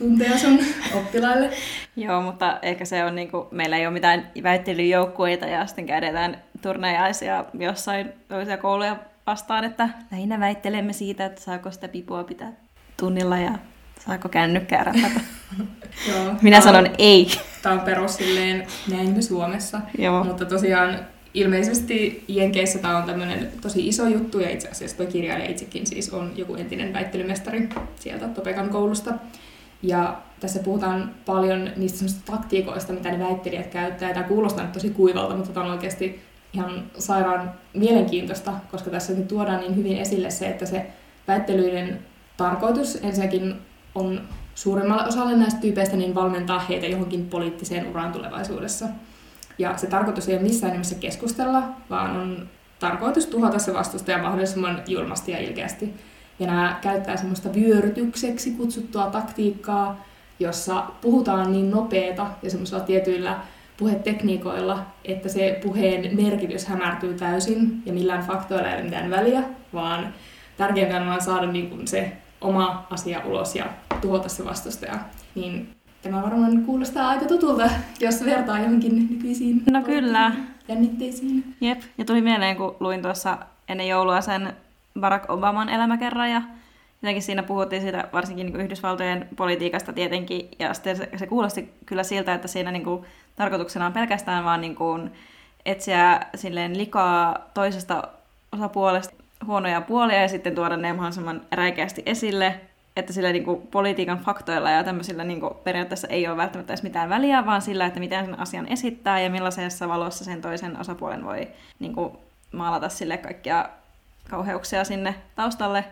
väittelytunteja 0.00 0.38
sun 0.38 0.58
oppilaille. 1.00 1.50
Joo, 1.96 2.22
mutta 2.22 2.58
ehkä 2.62 2.84
se 2.84 3.04
on 3.04 3.14
niinku, 3.14 3.48
meillä 3.50 3.76
ei 3.76 3.86
ole 3.86 3.92
mitään 3.92 4.30
väittelyjoukkueita 4.42 5.46
ja 5.46 5.66
sitten 5.66 5.86
käydetään 5.86 6.42
turnajaisia 6.62 7.44
jossain 7.58 8.12
toisia 8.28 8.56
kouluja 8.56 8.96
vastaan, 9.26 9.64
että 9.64 9.88
lähinnä 10.12 10.40
väittelemme 10.40 10.92
siitä, 10.92 11.26
että 11.26 11.40
saako 11.40 11.70
sitä 11.70 11.88
pipua 11.88 12.24
pitää 12.24 12.52
tunnilla 12.96 13.38
ja 13.38 13.58
saako 14.06 14.28
kännykkää 14.28 14.84
räpätä. 14.84 15.20
Joo, 16.08 16.34
Minä 16.42 16.60
sanon 16.60 16.84
on, 16.84 16.94
ei. 16.98 17.30
Tämä 17.62 17.74
on 17.74 17.80
perus 17.80 18.16
silleen 18.16 18.66
näin 18.90 19.10
me 19.10 19.22
Suomessa. 19.22 19.80
Joo. 19.98 20.24
Mutta 20.24 20.44
tosiaan 20.44 20.98
ilmeisesti 21.34 22.24
Jenkeissä 22.28 22.78
tämä 22.78 22.96
on 22.96 23.04
tämmöinen 23.04 23.48
tosi 23.60 23.88
iso 23.88 24.06
juttu, 24.06 24.40
ja 24.40 24.50
itse 24.50 24.68
asiassa 24.68 24.96
tuo 24.96 25.06
kirjailija 25.06 25.50
itsekin 25.50 25.86
siis 25.86 26.10
on 26.10 26.32
joku 26.36 26.54
entinen 26.54 26.92
väittelymestari 26.92 27.68
sieltä 28.00 28.28
Topekan 28.28 28.68
koulusta. 28.68 29.14
Ja 29.82 30.16
tässä 30.40 30.60
puhutaan 30.60 31.14
paljon 31.26 31.70
niistä 31.76 32.04
taktiikoista, 32.24 32.92
mitä 32.92 33.10
ne 33.10 33.18
väittelijät 33.18 33.66
käyttää. 33.66 34.14
Tämä 34.14 34.28
kuulostaa 34.28 34.64
nyt 34.64 34.72
tosi 34.72 34.90
kuivalta, 34.90 35.36
mutta 35.36 35.52
tämä 35.52 35.66
on 35.66 35.72
oikeasti 35.72 36.22
ihan 36.52 36.82
sairaan 36.98 37.52
mielenkiintoista, 37.74 38.52
koska 38.70 38.90
tässä 38.90 39.12
nyt 39.12 39.28
tuodaan 39.28 39.60
niin 39.60 39.76
hyvin 39.76 39.98
esille 39.98 40.30
se, 40.30 40.48
että 40.48 40.66
se 40.66 40.86
väittelyiden 41.28 41.98
tarkoitus 42.36 42.98
ensinnäkin 43.02 43.54
on 43.94 44.20
suurimmalle 44.54 45.06
osalle 45.06 45.36
näistä 45.36 45.60
tyypeistä 45.60 45.96
niin 45.96 46.14
valmentaa 46.14 46.58
heitä 46.58 46.86
johonkin 46.86 47.26
poliittiseen 47.26 47.90
uraan 47.90 48.12
tulevaisuudessa. 48.12 48.86
Ja 49.58 49.76
se 49.76 49.86
tarkoitus 49.86 50.28
ei 50.28 50.34
ole 50.34 50.42
missään 50.42 50.72
nimessä 50.72 50.94
keskustella, 50.94 51.62
vaan 51.90 52.16
on 52.16 52.48
tarkoitus 52.78 53.26
tuhota 53.26 53.58
se 53.58 53.74
vastustaja 53.74 54.22
mahdollisimman 54.22 54.82
julmasti 54.86 55.32
ja 55.32 55.38
ilkeästi. 55.38 55.94
Ja 56.38 56.46
nämä 56.46 56.78
käyttää 56.80 57.16
semmoista 57.16 57.54
vyörytykseksi 57.54 58.50
kutsuttua 58.50 59.06
taktiikkaa, 59.06 60.04
jossa 60.40 60.84
puhutaan 61.00 61.52
niin 61.52 61.70
nopeeta 61.70 62.26
ja 62.42 62.50
semmoisilla 62.50 62.82
tietyillä 62.82 63.38
puhetekniikoilla, 63.76 64.86
että 65.04 65.28
se 65.28 65.60
puheen 65.62 66.16
merkitys 66.16 66.66
hämärtyy 66.66 67.14
täysin 67.14 67.82
ja 67.86 67.92
millään 67.92 68.26
faktoilla 68.26 68.68
ei 68.68 68.74
ole 68.74 68.84
mitään 68.84 69.10
väliä, 69.10 69.42
vaan 69.72 70.14
tärkeintä 70.56 71.00
on 71.00 71.06
vaan 71.06 71.22
saada 71.22 71.46
niin 71.46 71.70
kuin 71.70 71.88
se 71.88 72.12
oma 72.40 72.86
asia 72.90 73.22
ulos 73.24 73.56
ja 73.56 73.64
tuhota 74.00 74.28
se 74.28 74.44
vastustaja. 74.44 74.98
Niin 75.34 75.68
tämä 76.02 76.22
varmaan 76.22 76.62
kuulostaa 76.64 77.08
aika 77.08 77.24
tutulta, 77.26 77.70
jos 78.00 78.24
vertaa 78.24 78.58
johonkin 78.58 79.08
nykyisiin 79.10 79.62
no 79.70 79.82
kyllä. 79.82 80.32
jännitteisiin. 80.68 81.54
Jep, 81.60 81.80
ja 81.98 82.04
tuli 82.04 82.20
mieleen, 82.20 82.56
kun 82.56 82.76
luin 82.80 83.02
tuossa 83.02 83.38
ennen 83.68 83.88
joulua 83.88 84.20
sen 84.20 84.52
Barack 85.00 85.30
Obaman 85.30 85.68
elämäkerran 85.68 86.30
ja 86.30 86.42
jotenkin 87.02 87.22
siinä 87.22 87.42
puhuttiin 87.42 87.82
siitä 87.82 88.08
varsinkin 88.12 88.46
niin 88.46 88.60
Yhdysvaltojen 88.60 89.28
politiikasta 89.36 89.92
tietenkin, 89.92 90.48
ja 90.58 90.74
sitten 90.74 90.96
se, 90.96 91.08
se 91.16 91.26
kuulosti 91.26 91.72
kyllä 91.86 92.02
siltä, 92.02 92.34
että 92.34 92.48
siinä 92.48 92.70
niin 92.70 92.84
kuin, 92.84 93.04
tarkoituksena 93.36 93.86
on 93.86 93.92
pelkästään 93.92 94.44
vaan 94.44 94.60
niin 94.60 94.74
kuin, 94.74 95.12
etsiä 95.66 96.20
silleen 96.34 96.78
likaa 96.78 97.38
toisesta 97.54 98.02
osapuolesta 98.52 99.14
huonoja 99.46 99.80
puolia 99.80 100.22
ja 100.22 100.28
sitten 100.28 100.54
tuoda 100.54 100.76
ne 100.76 100.92
mahdollisimman 100.92 101.42
räikeästi 101.52 102.02
esille, 102.06 102.60
että 102.96 103.12
sillä 103.12 103.32
niin 103.32 103.44
kuin, 103.44 103.66
politiikan 103.66 104.18
faktoilla 104.18 104.70
ja 104.70 104.84
tämmöisillä 104.84 105.24
niin 105.24 105.40
kuin, 105.40 105.54
periaatteessa 105.64 106.08
ei 106.08 106.28
ole 106.28 106.36
välttämättä 106.36 106.72
edes 106.72 106.82
mitään 106.82 107.08
väliä, 107.08 107.46
vaan 107.46 107.62
sillä, 107.62 107.86
että 107.86 108.00
miten 108.00 108.24
sen 108.24 108.40
asian 108.40 108.68
esittää 108.68 109.20
ja 109.20 109.30
millaisessa 109.30 109.88
valossa 109.88 110.24
sen 110.24 110.40
toisen 110.40 110.80
osapuolen 110.80 111.24
voi 111.24 111.48
niin 111.78 111.94
kuin, 111.94 112.12
maalata 112.52 112.88
sille 112.88 113.16
kaikkia 113.18 113.68
kauheuksia 114.30 114.84
sinne 114.84 115.14
taustalle. 115.34 115.84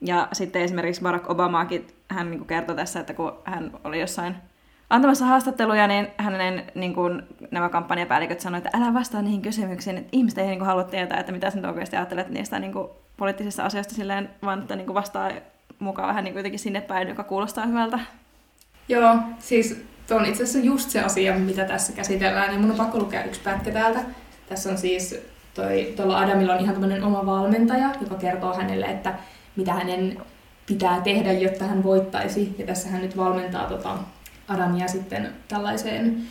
Ja 0.00 0.28
sitten 0.32 0.62
esimerkiksi 0.62 1.02
Barack 1.02 1.30
Obamaakin, 1.30 1.86
hän 2.08 2.30
niin 2.30 2.38
kuin 2.38 2.48
kertoi 2.48 2.76
tässä, 2.76 3.00
että 3.00 3.14
kun 3.14 3.32
hän 3.44 3.70
oli 3.84 4.00
jossain 4.00 4.34
antamassa 4.90 5.26
haastatteluja, 5.26 5.86
niin 5.86 6.08
hänen 6.16 6.64
niin 6.74 6.94
kuin, 6.94 7.22
nämä 7.50 7.68
kampanjapäälliköt 7.68 8.40
sanoivat, 8.40 8.66
että 8.66 8.78
älä 8.78 8.94
vastaa 8.94 9.22
niihin 9.22 9.42
kysymyksiin, 9.42 9.98
että 9.98 10.08
ihmiset 10.12 10.38
ei 10.38 10.46
niin 10.46 10.58
kuin, 10.58 10.66
halua 10.66 10.84
tietää, 10.84 11.20
että 11.20 11.32
mitä 11.32 11.50
sinä 11.50 11.68
oikeasti 11.68 11.96
ajattelet 11.96 12.28
niistä 12.28 12.58
niin 12.58 12.72
kuin, 12.72 12.88
poliittisista 13.16 13.64
asioista 13.64 13.94
silleen, 13.94 14.30
vaan 14.42 14.62
että 14.62 14.76
niin 14.76 14.86
kuin, 14.86 14.94
vastaa 14.94 15.30
mukaan 15.78 16.08
vähän 16.08 16.24
niin 16.24 16.34
kuin, 16.34 16.58
sinne 16.58 16.80
päin, 16.80 17.08
joka 17.08 17.24
kuulostaa 17.24 17.66
hyvältä. 17.66 17.98
Joo, 18.88 19.16
siis 19.38 19.84
tuo 20.08 20.16
on 20.16 20.24
itse 20.24 20.42
asiassa 20.42 20.66
just 20.66 20.90
se 20.90 21.00
asia, 21.00 21.38
mitä 21.38 21.64
tässä 21.64 21.92
käsitellään, 21.92 22.52
ja 22.52 22.58
mun 22.58 22.70
on 22.70 22.76
pakko 22.76 22.98
lukea 22.98 23.24
yksi 23.24 23.40
pätkä 23.40 23.70
täältä. 23.70 24.00
Tässä 24.48 24.70
on 24.70 24.78
siis, 24.78 25.31
toi, 25.54 25.92
tuolla 25.96 26.18
Adamilla 26.18 26.54
on 26.54 26.60
ihan 26.60 26.74
tämmöinen 26.74 27.04
oma 27.04 27.26
valmentaja, 27.26 27.90
joka 28.00 28.14
kertoo 28.14 28.54
hänelle, 28.54 28.86
että 28.86 29.14
mitä 29.56 29.72
hänen 29.72 30.18
pitää 30.66 31.00
tehdä, 31.00 31.32
jotta 31.32 31.64
hän 31.64 31.82
voittaisi. 31.82 32.54
Ja 32.58 32.66
tässä 32.66 32.88
hän 32.88 33.02
nyt 33.02 33.16
valmentaa 33.16 33.68
tota, 33.68 33.98
Adamia 34.48 34.88
sitten 34.88 35.32
tällaiseen 35.48 36.22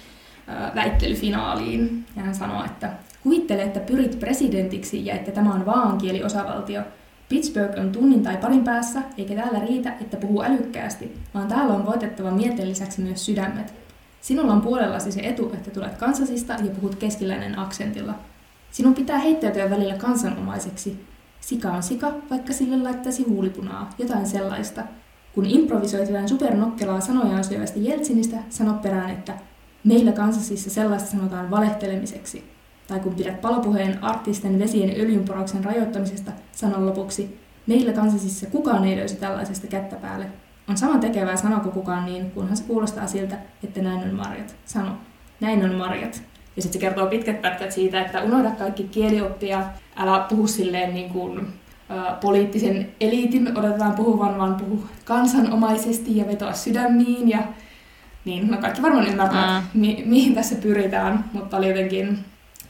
ö, 0.47 0.75
väittelyfinaaliin. 0.75 2.05
Ja 2.15 2.23
hän 2.23 2.35
sanoo, 2.35 2.65
että 2.65 2.89
kuvittele, 3.23 3.61
että 3.63 3.79
pyrit 3.79 4.19
presidentiksi 4.19 5.05
ja 5.05 5.15
että 5.15 5.31
tämä 5.31 5.53
on 5.53 5.65
vaankieliosavaltio. 5.65 6.81
Pittsburgh 7.29 7.79
on 7.79 7.91
tunnin 7.91 8.23
tai 8.23 8.37
parin 8.37 8.63
päässä, 8.63 9.01
eikä 9.17 9.35
täällä 9.35 9.59
riitä, 9.59 9.93
että 10.01 10.17
puhuu 10.17 10.41
älykkäästi, 10.41 11.17
vaan 11.33 11.47
täällä 11.47 11.73
on 11.73 11.85
voitettava 11.85 12.31
mietten 12.31 12.69
lisäksi 12.69 13.01
myös 13.01 13.25
sydämet. 13.25 13.73
Sinulla 14.21 14.53
on 14.53 14.61
puolellasi 14.61 15.11
se 15.11 15.21
etu, 15.23 15.51
että 15.53 15.71
tulet 15.71 15.97
kansasista 15.97 16.53
ja 16.53 16.71
puhut 16.79 16.95
keskiläinen 16.95 17.59
aksentilla. 17.59 18.13
Sinun 18.71 18.93
pitää 18.93 19.17
heittäytyä 19.17 19.69
välillä 19.69 19.95
kansanomaiseksi. 19.95 21.05
Sika 21.39 21.71
on 21.71 21.83
sika, 21.83 22.13
vaikka 22.29 22.53
sille 22.53 22.77
laittaisi 22.77 23.23
huulipunaa, 23.23 23.89
jotain 23.97 24.27
sellaista– 24.27 24.83
kun 25.33 25.45
improvisoit 25.45 26.07
jotain 26.07 26.29
supernokkelaa 26.29 27.01
sanojaan 27.01 27.43
syövästä 27.43 27.79
Jeltsinistä, 27.79 28.37
sano 28.49 28.73
perään, 28.73 29.09
että 29.09 29.33
meillä 29.83 30.11
Kansasissa 30.11 30.69
sellaista 30.69 31.09
sanotaan 31.09 31.51
valehtelemiseksi. 31.51 32.51
Tai 32.87 32.99
kun 32.99 33.15
pidät 33.15 33.41
palopuheen 33.41 34.03
artisten 34.03 34.59
vesien 34.59 35.01
öljynporauksen 35.01 35.63
rajoittamisesta, 35.63 36.31
sano 36.51 36.85
lopuksi, 36.85 37.39
meillä 37.67 37.93
Kansasissa 37.93 38.45
kukaan 38.45 38.85
ei 38.85 38.97
löysi 38.97 39.15
tällaisesta 39.15 39.67
kättä 39.67 39.95
päälle. 39.95 40.25
On 40.69 40.77
sama 40.77 40.97
tekevää 40.97 41.35
sanoko 41.35 41.69
kukaan 41.69 42.05
niin, 42.05 42.31
kunhan 42.31 42.57
se 42.57 42.63
kuulostaa 42.63 43.07
siltä, 43.07 43.37
että 43.63 43.81
näin 43.81 44.09
on 44.09 44.15
marjat. 44.15 44.55
Sano, 44.65 44.97
näin 45.39 45.63
on 45.63 45.75
marjat. 45.75 46.23
Ja 46.55 46.61
sitten 46.61 46.81
se 46.81 46.87
kertoo 46.87 47.07
pitkät 47.07 47.41
pätkät 47.41 47.71
siitä, 47.71 48.01
että 48.01 48.21
unohda 48.21 48.51
kaikki 48.51 48.83
kielioppia, 48.83 49.63
älä 49.95 50.25
puhu 50.29 50.47
silleen 50.47 50.93
niin 50.93 51.09
kuin 51.09 51.47
poliittisen 52.21 52.91
eliitin 52.99 53.57
odotetaan 53.57 53.93
puhuvan, 53.93 54.37
vaan 54.37 54.55
puhu 54.55 54.85
kansanomaisesti 55.05 56.17
ja 56.17 56.27
vetoa 56.27 56.53
sydämiin. 56.53 57.29
Ja, 57.29 57.39
niin, 58.25 58.51
no 58.51 58.57
kaikki 58.57 58.81
varmaan 58.81 59.07
ymmärtää, 59.07 59.59
mm. 59.59 59.79
mi- 59.79 60.03
mihin 60.05 60.35
tässä 60.35 60.55
pyritään, 60.55 61.25
mutta 61.33 61.57
oli 61.57 61.67
jotenkin 61.69 62.19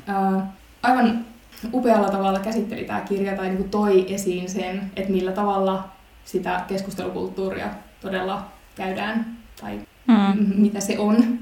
ää, 0.08 0.52
aivan 0.84 1.26
upealla 1.74 2.10
tavalla 2.10 2.40
käsitteli 2.40 2.84
tämä 2.84 3.02
kirja 3.02 3.36
tai 3.36 3.50
niin 3.50 3.70
toi 3.70 4.14
esiin 4.14 4.50
sen, 4.50 4.92
että 4.96 5.12
millä 5.12 5.32
tavalla 5.32 5.90
sitä 6.26 6.62
keskustelukulttuuria 6.68 7.68
todella 8.02 8.46
käydään 8.76 9.38
tai 9.62 9.80
mm. 10.08 10.46
mitä 10.56 10.80
se 10.80 11.00
on. 11.00 11.40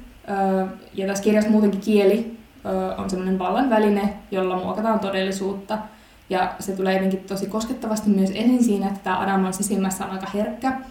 Ja 0.93 1.07
tässä 1.07 1.23
kirjassa 1.23 1.51
muutenkin 1.51 1.81
kieli 1.81 2.37
on 2.97 3.09
sellainen 3.09 3.39
vallan 3.39 3.69
väline, 3.69 4.13
jolla 4.31 4.57
muokataan 4.57 4.99
todellisuutta– 4.99 5.77
ja 6.29 6.53
se 6.59 6.71
tulee 6.71 6.93
jotenkin 6.93 7.23
tosi 7.23 7.45
koskettavasti 7.45 8.09
myös 8.09 8.29
esiin 8.29 8.63
siinä, 8.63 8.87
että 8.87 8.99
tämä 9.03 9.19
Adam 9.19 9.45
on 9.45 9.53
sisimmässä 9.53 10.05
on 10.05 10.11
aika 10.11 10.27
herkkä. 10.33 10.81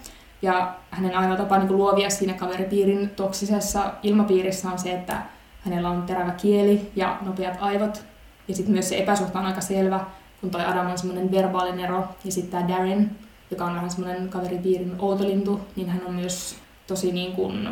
Ja 0.42 0.74
hänen 0.90 1.16
ainoa 1.16 1.36
tapa 1.36 1.58
niin 1.58 1.76
luovia 1.76 2.10
siinä 2.10 2.32
kaveripiirin 2.32 3.10
toksisessa 3.10 3.92
ilmapiirissä 4.02 4.70
on 4.70 4.78
se, 4.78 4.92
että 4.92 5.22
hänellä 5.64 5.90
on 5.90 6.02
terävä 6.02 6.30
kieli 6.30 6.90
ja 6.96 7.18
nopeat 7.20 7.56
aivot. 7.60 8.04
Ja 8.48 8.54
sitten 8.54 8.72
myös 8.72 8.88
se 8.88 8.98
epäsuhta 8.98 9.38
on 9.38 9.46
aika 9.46 9.60
selvä, 9.60 10.00
kun 10.40 10.50
toi 10.50 10.64
Adam 10.64 10.90
on 10.90 10.98
semmoinen 10.98 11.30
verbaalinen 11.30 11.84
ero. 11.84 12.04
Ja 12.24 12.32
sitten 12.32 12.50
tämä 12.50 12.76
Darren, 12.76 13.10
joka 13.50 13.64
on 13.64 13.74
vähän 13.74 13.90
semmoinen 13.90 14.28
kaveripiirin 14.28 14.94
outolintu, 14.98 15.60
niin 15.76 15.88
hän 15.88 16.02
on 16.06 16.14
myös 16.14 16.56
tosi 16.86 17.12
niin 17.12 17.32
kuin 17.32 17.68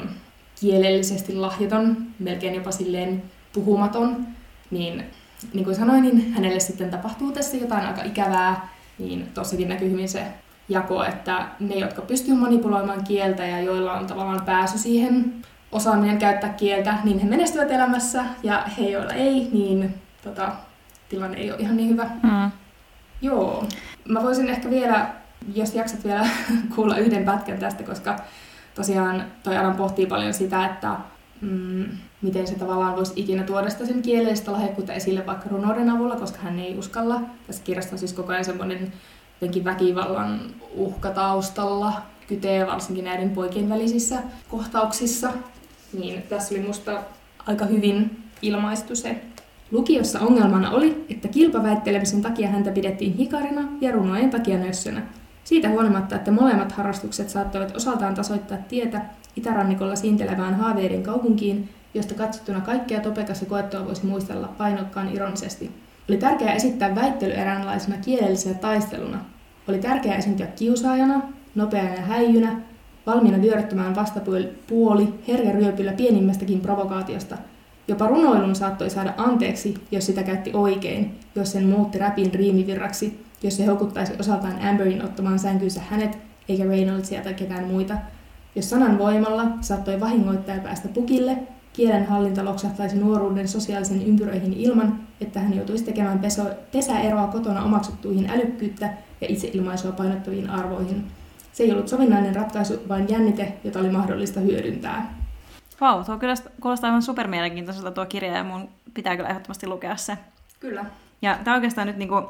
kielellisesti 0.61 1.35
lahjaton, 1.35 1.97
melkein 2.19 2.55
jopa 2.55 2.71
silleen 2.71 3.23
puhumaton. 3.53 4.27
Niin, 4.71 5.05
niin 5.55 5.65
kuin 5.65 5.77
sanoin, 5.77 6.03
niin 6.03 6.33
hänelle 6.33 6.61
sitten 6.61 6.91
tapahtuu 6.91 7.33
tässä 7.33 7.57
jotain 7.57 7.87
aika 7.87 8.03
ikävää, 8.03 8.69
niin 8.99 9.29
tossakin 9.35 9.69
näkyy 9.69 9.91
hyvin 9.91 10.09
se 10.09 10.23
jako, 10.69 11.05
että 11.05 11.47
ne, 11.61 11.75
jotka 11.75 12.03
pystyvät 12.03 12.39
manipuloimaan 12.39 13.05
kieltä 13.05 13.47
ja 13.47 13.61
joilla 13.61 13.93
on 13.93 14.07
tavallaan 14.07 14.45
pääsy 14.45 14.79
siihen 14.79 15.35
osaaminen 15.73 16.19
käyttää 16.19 16.53
kieltä, 16.53 16.95
niin 17.05 17.19
he 17.19 17.29
menestyvät 17.29 17.71
elämässä, 17.71 18.25
ja 18.43 18.65
he, 18.79 18.89
joilla 18.89 19.13
ei, 19.13 19.49
niin 19.53 19.95
tota, 20.25 20.53
tilanne 21.09 21.39
ei 21.39 21.51
ole 21.51 21.61
ihan 21.61 21.77
niin 21.77 21.89
hyvä. 21.89 22.07
Mm. 22.23 22.51
Joo. 23.23 23.67
Mä 24.09 24.23
voisin 24.23 24.49
ehkä 24.49 24.71
vielä, 24.71 25.11
jos 25.55 25.75
jaksat 25.75 26.05
vielä 26.05 26.29
kuulla 26.75 26.97
yhden 26.99 27.25
pätkän 27.25 27.59
tästä, 27.59 27.83
koska 27.83 28.17
tosiaan 28.77 29.25
toi 29.43 29.57
Alan 29.57 29.77
pohtii 29.77 30.07
paljon 30.07 30.35
sitä, 30.35 30.67
että 30.67 30.97
mm, 31.41 31.85
miten 32.23 32.47
se 32.47 32.55
tavallaan 32.55 32.97
voisi 32.97 33.13
ikinä 33.17 33.43
tuoda 33.43 33.71
sitä 33.71 33.87
sen 33.87 34.03
kielellistä 34.03 34.53
lahjakkuutta 34.53 34.93
esille 34.93 35.27
vaikka 35.27 35.49
runouden 35.49 35.91
avulla, 35.91 36.17
koska 36.17 36.39
hän 36.39 36.59
ei 36.59 36.79
uskalla. 36.79 37.21
Tässä 37.47 37.63
kirjassa 37.65 37.95
on 37.95 37.99
siis 37.99 38.13
koko 38.13 38.33
ajan 38.33 38.45
semmoinen 38.45 38.93
jotenkin 39.41 39.65
väkivallan 39.65 40.41
uhka 40.75 41.11
taustalla, 41.11 41.93
kytee 42.29 42.67
varsinkin 42.67 43.05
näiden 43.05 43.31
poikien 43.31 43.69
välisissä 43.69 44.23
kohtauksissa. 44.49 45.33
Niin 45.93 46.23
tässä 46.23 46.55
oli 46.55 46.67
musta 46.67 47.03
aika 47.47 47.65
hyvin 47.65 48.23
ilmaistu 48.43 48.97
se. 48.97 49.21
Lukiossa 49.71 50.21
ongelmana 50.21 50.71
oli, 50.71 51.05
että 51.11 51.29
kilpaväittelemisen 51.29 52.23
takia 52.23 52.49
häntä 52.49 52.71
pidettiin 52.71 53.17
hikarina 53.17 53.69
ja 53.81 53.93
runojen 53.93 54.31
takia 54.31 54.59
nössönä. 54.59 55.03
Siitä 55.47 55.69
huolimatta, 55.69 56.17
että 56.17 56.31
molemmat 56.31 56.73
harrastukset 56.73 57.31
saattoivat 57.31 57.77
osaltaan 57.77 58.15
tasoittaa 58.15 58.59
tietä 58.69 59.01
itärannikolla 59.37 59.97
siintelevään 59.97 60.55
haaveiden 60.55 61.03
kaupunkiin, 61.03 61.69
josta 61.95 62.15
katsottuna 62.15 62.61
kaikkea 62.61 63.01
topekassa 63.01 63.47
koettua 63.47 63.87
voisi 63.87 64.07
muistella 64.07 64.49
painokkaan 64.59 65.09
ironisesti. 65.09 65.71
Oli 66.09 66.17
tärkeää 66.17 66.55
esittää 66.55 66.95
väittely 66.95 67.33
eräänlaisena 67.33 67.97
kielellisenä 68.05 68.55
taisteluna. 68.55 69.19
Oli 69.69 69.79
tärkeää 69.79 70.17
esiintyä 70.17 70.47
kiusaajana, 70.47 71.23
nopeana 71.55 71.95
ja 71.95 72.03
häijynä, 72.03 72.61
valmiina 73.07 73.43
vyöryttämään 73.43 73.95
vastapuoli 73.95 75.15
herjaryöpyllä 75.29 75.93
pienimmästäkin 75.93 76.61
provokaatiosta. 76.61 77.39
Jopa 77.89 78.07
runoilun 78.07 78.55
saattoi 78.55 78.91
saada 78.91 79.15
anteeksi, 79.17 79.75
jos 79.91 80.07
sitä 80.07 80.23
käytti 80.23 80.51
oikein, 80.55 81.19
jos 81.35 81.53
sen 81.53 81.67
muutti 81.67 81.99
räpin 81.99 82.35
riimivirraksi, 82.35 83.26
jos 83.43 83.57
se 83.57 83.67
houkuttaisi 83.67 84.13
osaltaan 84.21 84.69
Amberin 84.69 85.05
ottamaan 85.05 85.39
sänkynsä 85.39 85.81
hänet, 85.91 86.19
eikä 86.49 86.65
Reynoldsia 86.65 87.23
tai 87.23 87.35
ketään 87.35 87.65
muita. 87.65 87.95
Jos 88.55 88.71
sanan 88.71 88.99
voimalla 88.99 89.45
saattoi 89.61 90.01
vahingoittaa 90.01 90.55
ja 90.55 90.61
päästä 90.61 90.89
pukille, 90.89 91.39
kielenhallinta 91.73 92.45
loksahtaisi 92.45 92.97
nuoruuden 92.97 93.49
sosiaalisen 93.49 94.07
ympyröihin 94.07 94.53
ilman, 94.53 95.01
että 95.21 95.41
hän 95.41 95.57
joutuisi 95.57 95.85
tekemään 95.85 96.19
peso, 96.19 96.43
pesäeroa 96.73 97.27
kotona 97.27 97.63
omaksuttuihin 97.63 98.31
älykkyyttä 98.31 98.87
ja 99.21 99.27
itseilmaisua 99.31 99.93
painottaviin 99.93 100.51
arvoihin. 100.51 101.07
Se 101.53 101.63
ei 101.63 101.73
ollut 101.73 101.89
sovinnainen 101.89 102.37
ratkaisu, 102.37 102.75
vaan 102.89 103.09
jännite, 103.09 103.53
jota 103.65 103.79
oli 103.79 103.91
mahdollista 103.91 104.41
hyödyntää. 104.41 105.15
Vau, 105.81 105.97
wow, 105.97 106.05
tuo 106.05 106.19
kyllä 106.19 106.35
kuulostaa 106.61 106.89
aivan 106.89 107.03
supermielenkiintoiselta 107.03 107.91
tuo 107.91 108.07
kirja 108.07 108.37
ja 108.37 108.45
mun 108.45 108.69
pitää 108.95 109.17
kyllä 109.17 109.29
ehdottomasti 109.29 109.67
lukea 109.67 109.97
se. 109.97 110.19
Kyllä. 110.61 110.85
Ja 111.23 111.39
tämä 111.45 111.55
oikeastaan 111.55 111.87
nyt 111.87 111.97
niinku, 111.97 112.23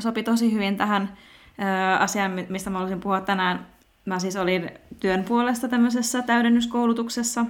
sopi 0.00 0.22
tosi 0.22 0.52
hyvin 0.52 0.76
tähän 0.76 1.16
ö, 1.58 1.96
asiaan, 1.98 2.32
mistä 2.48 2.70
mä 2.70 2.78
haluaisin 2.78 3.00
puhua 3.00 3.20
tänään. 3.20 3.66
Mä 4.04 4.18
siis 4.18 4.36
olin 4.36 4.70
työn 5.00 5.24
puolesta 5.24 5.68
tämmöisessä 5.68 6.22
täydennyskoulutuksessa, 6.22 7.46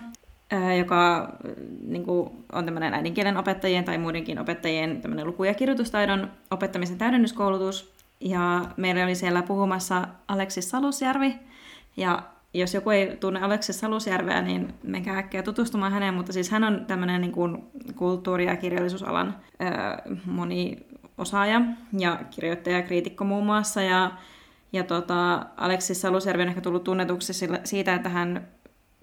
joka 0.78 1.32
niin 1.86 2.04
kuin, 2.04 2.30
on 2.52 2.64
tämmöinen 2.64 2.94
äidinkielen 2.94 3.36
opettajien 3.36 3.84
tai 3.84 3.98
muidenkin 3.98 4.38
opettajien 4.38 5.02
tämmöinen 5.02 5.26
luku- 5.26 5.44
ja 5.44 5.54
kirjoitustaidon 5.54 6.30
opettamisen 6.50 6.98
täydennyskoulutus. 6.98 7.92
Ja 8.20 8.64
meillä 8.76 9.04
oli 9.04 9.14
siellä 9.14 9.42
puhumassa 9.42 10.08
Aleksis 10.28 10.70
Salusjärvi. 10.70 11.34
Ja 11.96 12.22
jos 12.54 12.74
joku 12.74 12.90
ei 12.90 13.16
tunne 13.16 13.40
Aleksis 13.40 13.80
Salusjärveä, 13.80 14.42
niin 14.42 14.74
menkää 14.82 15.18
äkkiä 15.18 15.42
tutustumaan 15.42 15.92
häneen. 15.92 16.14
Mutta 16.14 16.32
siis 16.32 16.50
hän 16.50 16.64
on 16.64 16.84
tämmöinen 16.86 17.20
niin 17.20 17.32
kuin 17.32 17.64
kulttuuri- 17.96 18.46
ja 18.46 18.56
kirjallisuusalan 18.56 19.36
ää, 19.58 20.02
moni 20.24 20.86
osaaja 21.18 21.60
ja 21.98 22.20
kirjoittaja 22.30 22.76
ja 22.76 22.82
kriitikko 22.82 23.24
muun 23.24 23.46
muassa. 23.46 23.82
Ja, 23.82 24.10
ja 24.72 24.84
tota, 24.84 25.46
Aleksis 25.56 26.00
Salusjärvi 26.00 26.42
on 26.42 26.48
ehkä 26.48 26.60
tullut 26.60 26.84
tunnetuksi 26.84 27.32
siitä, 27.64 27.94
että 27.94 28.08
hän 28.08 28.48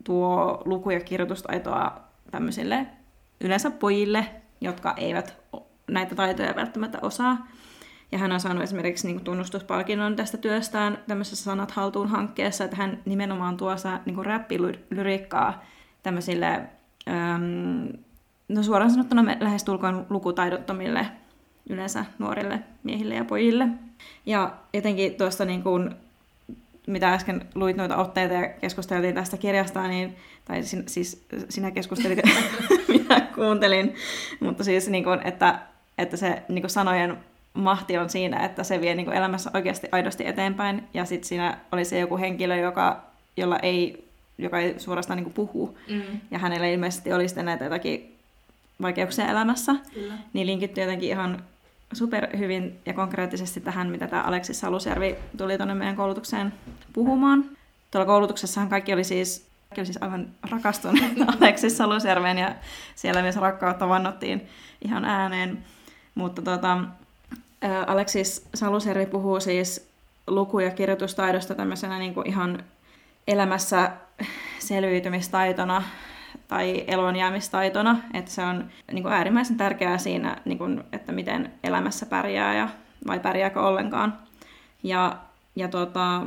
tuo 0.04 0.62
luku- 0.66 0.90
ja 0.90 1.00
kirjoitustaitoa 1.00 2.02
tämmöisille 2.32 2.88
yleensä 3.42 3.72
pojille, 3.72 4.26
jotka 4.62 4.94
eivät 4.98 5.38
näitä 5.88 6.16
taitoja 6.16 6.56
välttämättä 6.56 7.00
osaa. 7.02 7.48
Ja 8.12 8.18
hän 8.18 8.32
on 8.32 8.40
saanut 8.40 8.64
esimerkiksi 8.64 9.08
niin 9.08 9.16
kuin 9.16 9.24
tunnustuspalkinnon 9.24 10.16
tästä 10.16 10.38
työstään 10.38 10.98
tämmöisessä 11.08 11.44
Sanat 11.44 11.72
haltuun 11.72 12.08
hankkeessa, 12.08 12.64
että 12.64 12.76
hän 12.76 13.02
nimenomaan 13.06 13.58
tuo 13.58 13.76
niin 14.06 14.26
räppilyrikkaa 14.26 15.64
tämmöisille, 16.04 16.62
äm, 17.08 17.88
no 18.48 18.64
suoraan 18.64 18.92
sanottuna 18.92 19.26
lähestulkoon 19.40 20.06
lukutaidottomille 20.10 21.08
yleensä 21.70 22.06
nuorille 22.20 22.60
miehille 22.84 23.16
ja 23.16 23.26
pojille. 23.26 23.68
Ja 24.26 24.54
jotenkin 24.74 25.16
tuosta 25.16 25.46
niin 25.46 25.64
kuin 25.64 25.96
mitä 26.88 27.14
äsken 27.14 27.46
luit 27.56 27.78
noita 27.78 27.98
otteita 27.98 28.34
ja 28.34 28.50
keskusteltiin 28.50 29.16
tästä 29.16 29.38
kirjasta, 29.38 29.88
niin, 29.88 30.16
tai 30.46 30.64
sin, 30.64 30.84
siis 30.88 31.26
sinä 31.50 31.72
keskustelit, 31.72 32.20
minä 32.88 33.22
kuuntelin, 33.36 33.96
mutta 34.40 34.64
siis 34.64 34.90
niin 34.90 35.04
kuin, 35.04 35.28
että, 35.28 35.60
että 35.98 36.18
se 36.18 36.44
niin 36.50 36.62
kuin 36.62 36.72
sanojen 36.72 37.18
mahti 37.54 37.98
on 37.98 38.10
siinä, 38.10 38.46
että 38.46 38.64
se 38.64 38.82
vie 38.82 38.96
niin 38.96 39.06
kuin 39.06 39.18
elämässä 39.18 39.52
oikeasti 39.54 39.88
aidosti 39.92 40.28
eteenpäin, 40.28 40.84
ja 40.94 41.06
sitten 41.06 41.28
siinä 41.28 41.58
oli 41.72 41.86
se 41.86 42.00
joku 42.00 42.18
henkilö, 42.18 42.56
joka, 42.56 43.04
jolla 43.38 43.60
ei, 43.60 44.08
joka 44.38 44.60
ei 44.60 44.80
suorastaan 44.80 45.18
niin 45.18 45.34
kuin 45.34 45.34
puhu, 45.34 45.78
mm. 45.90 46.02
ja 46.32 46.40
hänellä 46.40 46.68
ilmeisesti 46.68 47.14
oli 47.14 47.28
sitten 47.28 47.46
näitä 47.46 47.64
jotakin 47.64 48.16
vaikeuksia 48.82 49.28
elämässä, 49.28 49.76
Kyllä. 49.94 50.14
niin 50.34 50.48
linkitty 50.48 50.82
jotenkin 50.82 51.10
ihan 51.10 51.44
super 51.94 52.38
hyvin 52.38 52.80
ja 52.86 52.94
konkreettisesti 52.94 53.62
tähän, 53.62 53.90
mitä 53.90 54.08
tämä 54.08 54.22
Aleksis 54.22 54.60
Salusjärvi 54.60 55.16
tuli 55.38 55.58
tuonne 55.58 55.74
meidän 55.76 55.96
koulutukseen 55.96 56.54
puhumaan. 56.94 57.46
Tuolla 57.92 58.06
koulutuksessahan 58.06 58.70
kaikki 58.70 58.94
oli 58.94 59.04
siis, 59.04 59.48
kaikki 59.70 59.82
oli 59.82 59.86
siis 59.86 60.02
aivan 60.02 60.28
rakastunut 60.50 61.00
Aleksis 61.42 61.78
Salusjärveen 61.78 62.38
ja 62.38 62.56
siellä 62.96 63.22
myös 63.22 63.36
rakkautta 63.36 63.90
vannottiin 63.90 64.42
ihan 64.82 65.06
ääneen. 65.06 65.66
Mutta 66.16 66.42
tota, 66.42 66.78
Aleksis 67.88 68.48
Salusjärvi 68.56 69.06
puhuu 69.06 69.40
siis 69.40 69.90
luku- 70.28 70.60
ja 70.60 70.72
kirjoitustaidosta 70.72 71.56
tämmöisenä 71.56 72.00
niin 72.00 72.14
kuin 72.14 72.28
ihan 72.28 72.64
elämässä 73.28 73.92
selviytymistaitona 74.60 75.84
tai 76.48 76.84
elonjäämistaitona, 76.88 77.98
että 78.14 78.32
se 78.32 78.42
on 78.44 78.70
niin 78.92 79.04
kuin 79.04 79.14
äärimmäisen 79.14 79.58
tärkeää 79.58 79.98
siinä, 79.98 80.38
niin 80.46 80.58
kuin, 80.58 80.84
että 80.92 81.12
miten 81.12 81.54
elämässä 81.64 82.06
pärjää 82.06 82.56
ja, 82.56 82.70
vai 83.08 83.20
pärjääkö 83.20 83.62
ollenkaan. 83.62 84.18
Ja, 84.84 85.18
ja 85.56 85.68
tota, 85.68 86.22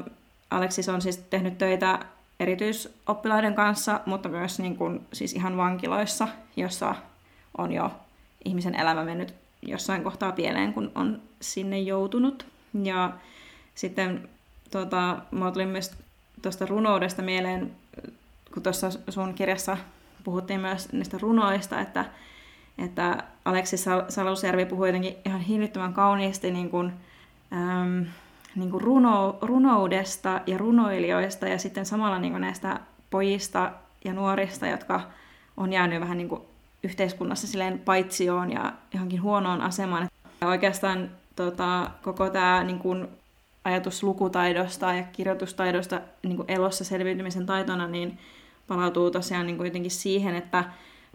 Aleksis 0.51 0.89
on 0.89 1.03
siis 1.03 1.17
tehnyt 1.17 1.59
töitä 1.59 1.99
erityisoppilaiden 2.41 3.55
kanssa, 3.55 4.01
mutta 4.07 4.29
myös 4.29 4.59
niin 4.59 4.77
kuin, 4.77 5.07
siis 5.13 5.33
ihan 5.33 5.57
vankiloissa, 5.57 6.29
jossa 6.57 6.95
on 7.59 7.73
jo 7.73 7.91
ihmisen 8.45 8.75
elämä 8.75 9.05
mennyt 9.05 9.35
jossain 9.63 10.05
kohtaa 10.05 10.33
pieleen, 10.33 10.73
kun 10.73 10.93
on 10.95 11.23
sinne 11.41 11.79
joutunut. 11.79 12.47
Ja 12.83 13.13
sitten 13.75 14.29
tota, 14.71 15.19
mulla 15.31 15.51
tuli 15.51 15.67
myös 15.67 15.93
tuosta 16.43 16.67
runoudesta 16.67 17.23
mieleen, 17.23 17.73
kun 18.55 18.63
tuossa 18.63 18.91
sun 19.09 19.35
kirjassa 19.35 19.77
puhuttiin 20.25 20.61
myös 20.61 20.93
niistä 20.93 21.19
runoista, 21.21 21.81
että, 21.81 22.05
että 22.79 23.25
Aleksis 23.45 23.85
Salusjärvi 24.09 24.67
puhui 24.67 24.89
jotenkin 24.89 25.17
ihan 25.27 25.41
hillittömän 25.41 25.95
kauniisti 25.95 26.51
niin 26.51 26.71
kuin, 26.71 26.93
äm, 27.53 28.07
niin 28.55 28.71
kuin 28.71 28.81
runo, 28.81 29.39
runoudesta 29.43 30.41
ja 30.47 30.59
runoilijoista 30.59 31.49
ja 31.49 31.59
sitten 31.59 31.87
samalla 31.87 32.19
niin 32.19 32.33
kuin 32.33 32.41
näistä 32.41 32.81
pojista 33.11 33.73
ja 34.05 34.13
nuorista, 34.13 34.67
jotka 34.67 35.01
on 35.57 35.73
jäänyt 35.73 36.01
vähän 36.01 36.19
niin 36.19 36.29
kuin 36.29 36.43
yhteiskunnassa 36.83 37.47
silleen 37.47 37.79
paitsioon 37.79 38.53
ja 38.53 38.73
johonkin 38.95 39.23
huonoon 39.23 39.61
asemaan. 39.61 40.09
Ja 40.41 40.47
oikeastaan 40.49 41.11
tota, 41.37 41.91
koko 42.03 42.31
tämä 42.31 42.65
niin 42.65 42.79
kuin, 42.79 43.09
ajatus 43.65 44.03
lukutaidosta 44.03 44.95
ja 44.95 45.03
kirjoitustaidosta 45.03 46.01
niin 46.23 46.37
kuin 46.37 46.51
elossa 46.51 46.85
selviytymisen 46.85 47.47
taitona, 47.47 47.87
niin 47.87 48.19
palautuu 48.69 49.11
tosiaan 49.11 49.47
niin 49.47 49.57
kuin 49.57 49.67
jotenkin 49.67 49.91
siihen, 49.91 50.35
että 50.35 50.65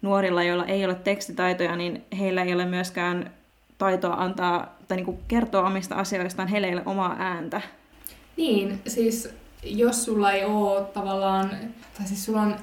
nuorilla, 0.02 0.44
joilla 0.44 0.66
ei 0.66 0.86
ole 0.86 0.96
tekstitaitoja, 0.96 1.76
niin 1.76 2.04
heillä 2.20 2.44
ei 2.44 2.54
ole 2.54 2.66
myöskään 2.66 3.32
taitoa 3.78 4.14
antaa 4.14 4.76
tai 4.88 4.98
niin 4.98 5.06
kuin 5.06 5.20
kertoa 5.28 5.68
omista 5.68 5.96
asioistaan, 5.96 6.48
heillä 6.48 6.68
ei 6.68 6.74
ole 6.74 6.84
omaa 6.86 7.16
ääntä. 7.20 7.62
Niin, 8.38 8.82
siis 8.88 9.30
jos 9.64 10.06
sulla 10.06 10.32
ei 10.32 10.46
ole 10.46 10.86
tavallaan, 10.86 11.50
tai 11.98 12.08
siis 12.08 12.26
sulla 12.26 12.42
on 12.42 12.56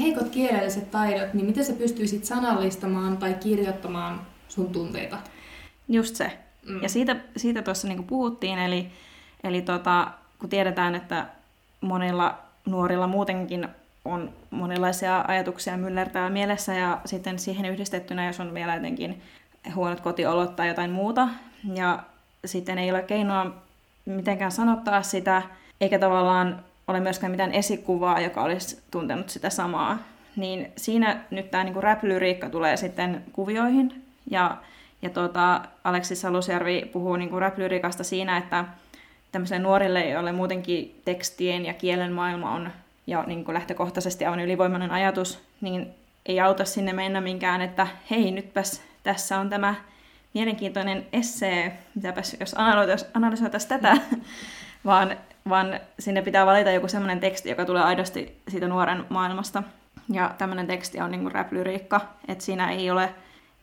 heikot 0.00 0.28
kielelliset 0.28 0.90
taidot, 0.90 1.34
niin 1.34 1.46
miten 1.46 1.64
sä 1.64 1.72
pystyisit 1.72 2.24
sanallistamaan 2.24 3.16
tai 3.16 3.34
kirjoittamaan 3.34 4.20
sun 4.48 4.72
tunteita? 4.72 5.18
Just 5.88 6.16
se. 6.16 6.38
Mm. 6.66 6.82
Ja 6.82 6.88
siitä, 6.88 7.16
siitä 7.36 7.62
tuossa 7.62 7.88
niin 7.88 8.04
puhuttiin, 8.04 8.58
eli, 8.58 8.86
eli 9.44 9.62
tota, 9.62 10.08
kun 10.38 10.48
tiedetään, 10.48 10.94
että 10.94 11.26
monilla 11.80 12.38
nuorilla 12.66 13.06
muutenkin 13.06 13.68
on 14.04 14.30
monenlaisia 14.50 15.24
ajatuksia 15.28 15.76
myllertää 15.76 16.30
mielessä 16.30 16.74
ja 16.74 17.00
sitten 17.04 17.38
siihen 17.38 17.66
yhdistettynä, 17.66 18.26
jos 18.26 18.40
on 18.40 18.54
vielä 18.54 18.74
jotenkin 18.74 19.22
huonot 19.74 20.00
kotiolot 20.00 20.56
tai 20.56 20.68
jotain 20.68 20.90
muuta, 20.90 21.28
ja 21.74 21.98
sitten 22.44 22.78
ei 22.78 22.90
ole 22.90 23.02
keinoa 23.02 23.54
mitenkään 24.04 24.52
sanottaa 24.52 25.02
sitä, 25.02 25.42
eikä 25.80 25.98
tavallaan 25.98 26.64
ole 26.88 27.00
myöskään 27.00 27.30
mitään 27.30 27.52
esikuvaa, 27.52 28.20
joka 28.20 28.42
olisi 28.42 28.82
tuntenut 28.90 29.30
sitä 29.30 29.50
samaa. 29.50 29.98
Niin 30.36 30.72
siinä 30.76 31.20
nyt 31.30 31.50
tämä 31.50 31.64
niinku 31.64 31.80
rap-lyriikka 31.80 32.50
tulee 32.50 32.76
sitten 32.76 33.24
kuvioihin, 33.32 34.04
ja, 34.30 34.56
ja 35.02 35.10
tuota, 35.10 35.60
Aleksis 35.84 36.20
Salusjärvi 36.20 36.90
puhuu 36.92 37.16
niinku 37.16 37.40
rap 37.40 37.54
siinä, 38.02 38.36
että 38.36 38.64
tämmöisille 39.32 39.62
nuorille, 39.62 40.08
joille 40.08 40.32
muutenkin 40.32 41.00
tekstien 41.04 41.66
ja 41.66 41.74
kielen 41.74 42.12
maailma 42.12 42.50
on 42.50 42.70
ja 43.06 43.24
niin 43.26 43.44
kuin 43.44 43.54
lähtökohtaisesti 43.54 44.24
aivan 44.24 44.40
ylivoimainen 44.40 44.90
ajatus, 44.90 45.42
niin 45.60 45.94
ei 46.26 46.40
auta 46.40 46.64
sinne 46.64 46.92
mennä 46.92 47.20
minkään, 47.20 47.60
että 47.60 47.86
hei, 48.10 48.30
nytpäs 48.30 48.82
tässä 49.02 49.38
on 49.38 49.50
tämä 49.50 49.74
mielenkiintoinen 50.34 51.06
essee, 51.12 51.78
mitäpäs 51.94 52.36
jos 52.40 52.54
analysoitaisiin 53.14 53.68
tätä, 53.68 53.96
vaan, 54.84 55.16
vaan 55.48 55.80
sinne 55.98 56.22
pitää 56.22 56.46
valita 56.46 56.70
joku 56.70 56.88
semmoinen 56.88 57.20
teksti, 57.20 57.48
joka 57.48 57.64
tulee 57.64 57.82
aidosti 57.82 58.42
siitä 58.48 58.68
nuoren 58.68 59.04
maailmasta. 59.08 59.62
Ja 60.12 60.34
tämmöinen 60.38 60.66
teksti 60.66 61.00
on 61.00 61.10
niin 61.10 61.32
rap-lyriikka, 61.32 62.00
että 62.28 62.44
siinä 62.44 62.70
ei 62.70 62.90
ole 62.90 63.14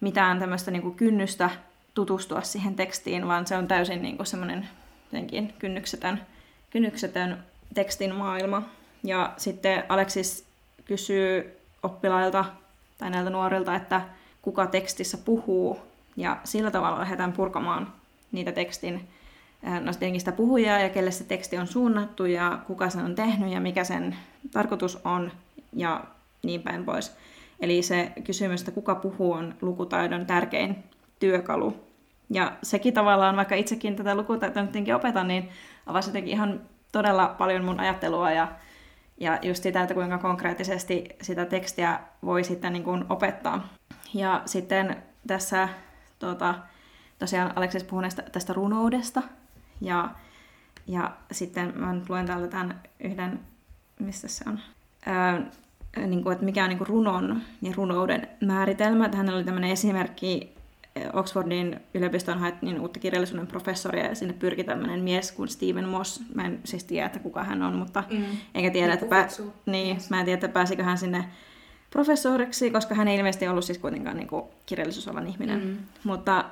mitään 0.01 0.39
tämmöistä 0.39 0.71
niin 0.71 0.95
kynnystä 0.95 1.49
tutustua 1.93 2.41
siihen 2.41 2.75
tekstiin, 2.75 3.27
vaan 3.27 3.47
se 3.47 3.57
on 3.57 3.67
täysin 3.67 4.01
niin 4.01 4.25
semmoinen 4.25 4.69
kynnyksetön, 5.59 6.21
kynnyksetön 6.69 7.43
tekstin 7.73 8.15
maailma. 8.15 8.61
Ja 9.03 9.33
sitten 9.37 9.83
Aleksis 9.89 10.45
kysyy 10.85 11.57
oppilailta 11.83 12.45
tai 12.97 13.09
näiltä 13.09 13.29
nuorilta, 13.29 13.75
että 13.75 14.01
kuka 14.41 14.67
tekstissä 14.67 15.17
puhuu, 15.17 15.79
ja 16.17 16.37
sillä 16.43 16.71
tavalla 16.71 16.99
lähdetään 16.99 17.33
purkamaan 17.33 17.93
niitä 18.31 18.51
tekstin 18.51 19.07
no 19.61 19.91
tietenkin 19.91 20.21
sitä 20.21 20.31
puhujaa 20.31 20.79
ja 20.79 20.89
kelle 20.89 21.11
se 21.11 21.23
teksti 21.23 21.57
on 21.57 21.67
suunnattu 21.67 22.25
ja 22.25 22.59
kuka 22.67 22.89
sen 22.89 23.05
on 23.05 23.15
tehnyt 23.15 23.51
ja 23.51 23.59
mikä 23.59 23.83
sen 23.83 24.15
tarkoitus 24.51 24.99
on 25.05 25.31
ja 25.73 26.03
niin 26.43 26.61
päin 26.63 26.85
pois. 26.85 27.15
Eli 27.59 27.81
se 27.81 28.11
kysymys, 28.23 28.61
että 28.61 28.71
kuka 28.71 28.95
puhuu, 28.95 29.31
on 29.31 29.55
lukutaidon 29.61 30.25
tärkein 30.25 30.83
työkalu. 31.19 31.75
Ja 32.29 32.51
sekin 32.63 32.93
tavallaan, 32.93 33.35
vaikka 33.35 33.55
itsekin 33.55 33.95
tätä 33.95 34.15
lukutaitoa 34.15 34.63
nyt 34.63 34.89
opetan, 34.95 35.27
niin 35.27 35.49
avasi 35.85 36.09
jotenkin 36.09 36.33
ihan 36.33 36.61
todella 36.91 37.35
paljon 37.37 37.65
mun 37.65 37.79
ajattelua 37.79 38.31
ja 38.31 38.47
ja 39.19 39.39
just 39.41 39.63
sitä, 39.63 39.81
että 39.81 39.93
kuinka 39.93 40.17
konkreettisesti 40.17 41.09
sitä 41.21 41.45
tekstiä 41.45 41.99
voi 42.25 42.43
sitten 42.43 42.73
niin 42.73 42.83
kuin 42.83 43.05
opettaa. 43.09 43.67
Ja 44.13 44.41
sitten 44.45 45.03
tässä 45.27 45.69
tuota, 46.19 46.55
tosiaan 47.19 47.51
Aleksis 47.55 47.83
puhui 47.83 48.01
näistä, 48.01 48.21
tästä 48.21 48.53
runoudesta, 48.53 49.21
ja, 49.81 50.09
ja 50.87 51.11
sitten 51.31 51.73
mä 51.75 51.93
nyt 51.93 52.09
luen 52.09 52.25
täältä 52.25 52.47
tämän 52.47 52.81
yhden, 52.99 53.39
mistä 53.99 54.27
se 54.27 54.43
on, 54.47 54.59
ää, 55.05 55.41
niin 56.07 56.23
kuin, 56.23 56.33
että 56.33 56.45
mikä 56.45 56.63
on 56.63 56.69
niin 56.69 56.77
kuin 56.77 56.87
runon 56.87 57.41
ja 57.61 57.73
runouden 57.75 58.27
määritelmä. 58.41 59.09
Hänellä 59.13 59.37
oli 59.37 59.45
tämmöinen 59.45 59.71
esimerkki 59.71 60.58
Oxfordin 61.13 61.79
yliopistoon 61.93 62.39
haettiin 62.39 62.79
uutta 62.79 62.99
kirjallisuuden 62.99 63.47
professoria 63.47 64.05
ja 64.05 64.15
sinne 64.15 64.33
pyrki 64.33 64.63
tämmöinen 64.63 64.99
mies 64.99 65.31
kuin 65.31 65.49
Stephen 65.49 65.87
Moss. 65.87 66.21
Mä 66.35 66.45
en 66.45 66.59
siis 66.63 66.83
tiedä, 66.83 67.05
että 67.05 67.19
kuka 67.19 67.43
hän 67.43 67.61
on, 67.61 67.73
mutta 67.73 68.03
mm. 68.11 68.25
enkä 68.55 68.71
tiedä, 68.71 68.93
että, 68.93 69.05
pää... 69.05 69.27
niin, 69.65 69.95
yes. 69.95 70.09
mä 70.09 70.19
en 70.19 70.25
tiedä, 70.25 70.35
että 70.35 70.49
pääsikö 70.49 70.83
hän 70.83 70.97
sinne 70.97 71.25
professoriksi, 71.89 72.71
koska 72.71 72.95
hän 72.95 73.07
ei 73.07 73.17
ilmeisesti 73.17 73.47
ollut 73.47 73.65
siis 73.65 73.77
kuitenkaan 73.77 74.17
niin 74.17 74.27
kuin 74.27 74.43
kirjallisuusalan 74.65 75.27
ihminen. 75.27 75.63
Mm. 75.63 75.77
Mutta 76.03 76.45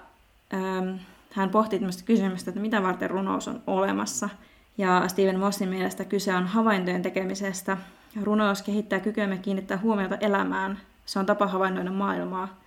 ähm, 0.54 0.96
hän 1.32 1.50
pohti 1.50 1.80
tämmöistä 1.80 2.04
kysymystä, 2.06 2.52
että 2.52 2.62
mitä 2.62 2.84
varten 2.84 3.10
runous 3.10 3.48
on 3.48 3.62
olemassa. 3.68 4.30
Ja 4.78 5.08
Stephen 5.08 5.40
Mossin 5.40 5.70
mielestä 5.70 6.06
kyse 6.06 6.36
on 6.36 6.48
havaintojen 6.48 7.02
tekemisestä. 7.02 7.78
Runous 8.24 8.62
kehittää 8.62 9.00
kykyämme 9.00 9.38
kiinnittää 9.38 9.78
huomiota 9.78 10.16
elämään. 10.16 10.80
Se 11.06 11.20
on 11.20 11.26
tapa 11.26 11.48
havainnoida 11.48 11.92
maailmaa. 11.92 12.58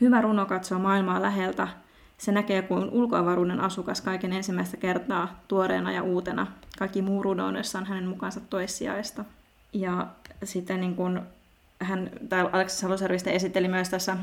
Hyvä 0.00 0.20
runo 0.20 0.46
katsoo 0.46 0.78
maailmaa 0.78 1.22
läheltä. 1.22 1.68
Se 2.18 2.32
näkee 2.32 2.62
kuin 2.62 2.90
ulkoavaruuden 2.90 3.60
asukas 3.60 4.00
kaiken 4.00 4.32
ensimmäistä 4.32 4.76
kertaa 4.76 5.40
tuoreena 5.48 5.92
ja 5.92 6.02
uutena. 6.02 6.46
Kaikki 6.78 7.02
muu 7.02 7.22
runoudessa 7.22 7.78
on 7.78 7.86
hänen 7.86 8.08
mukaansa 8.08 8.40
toissijaista. 8.40 9.24
Ja 9.72 10.06
sitten 10.44 10.80
niin 10.80 10.96
kun 10.96 11.22
hän, 11.80 12.10
tai 12.28 12.48
Aleksis 12.52 12.80
Saloserviste 12.80 13.30
esitteli 13.30 13.68
myös 13.68 13.88
tässä 13.88 14.16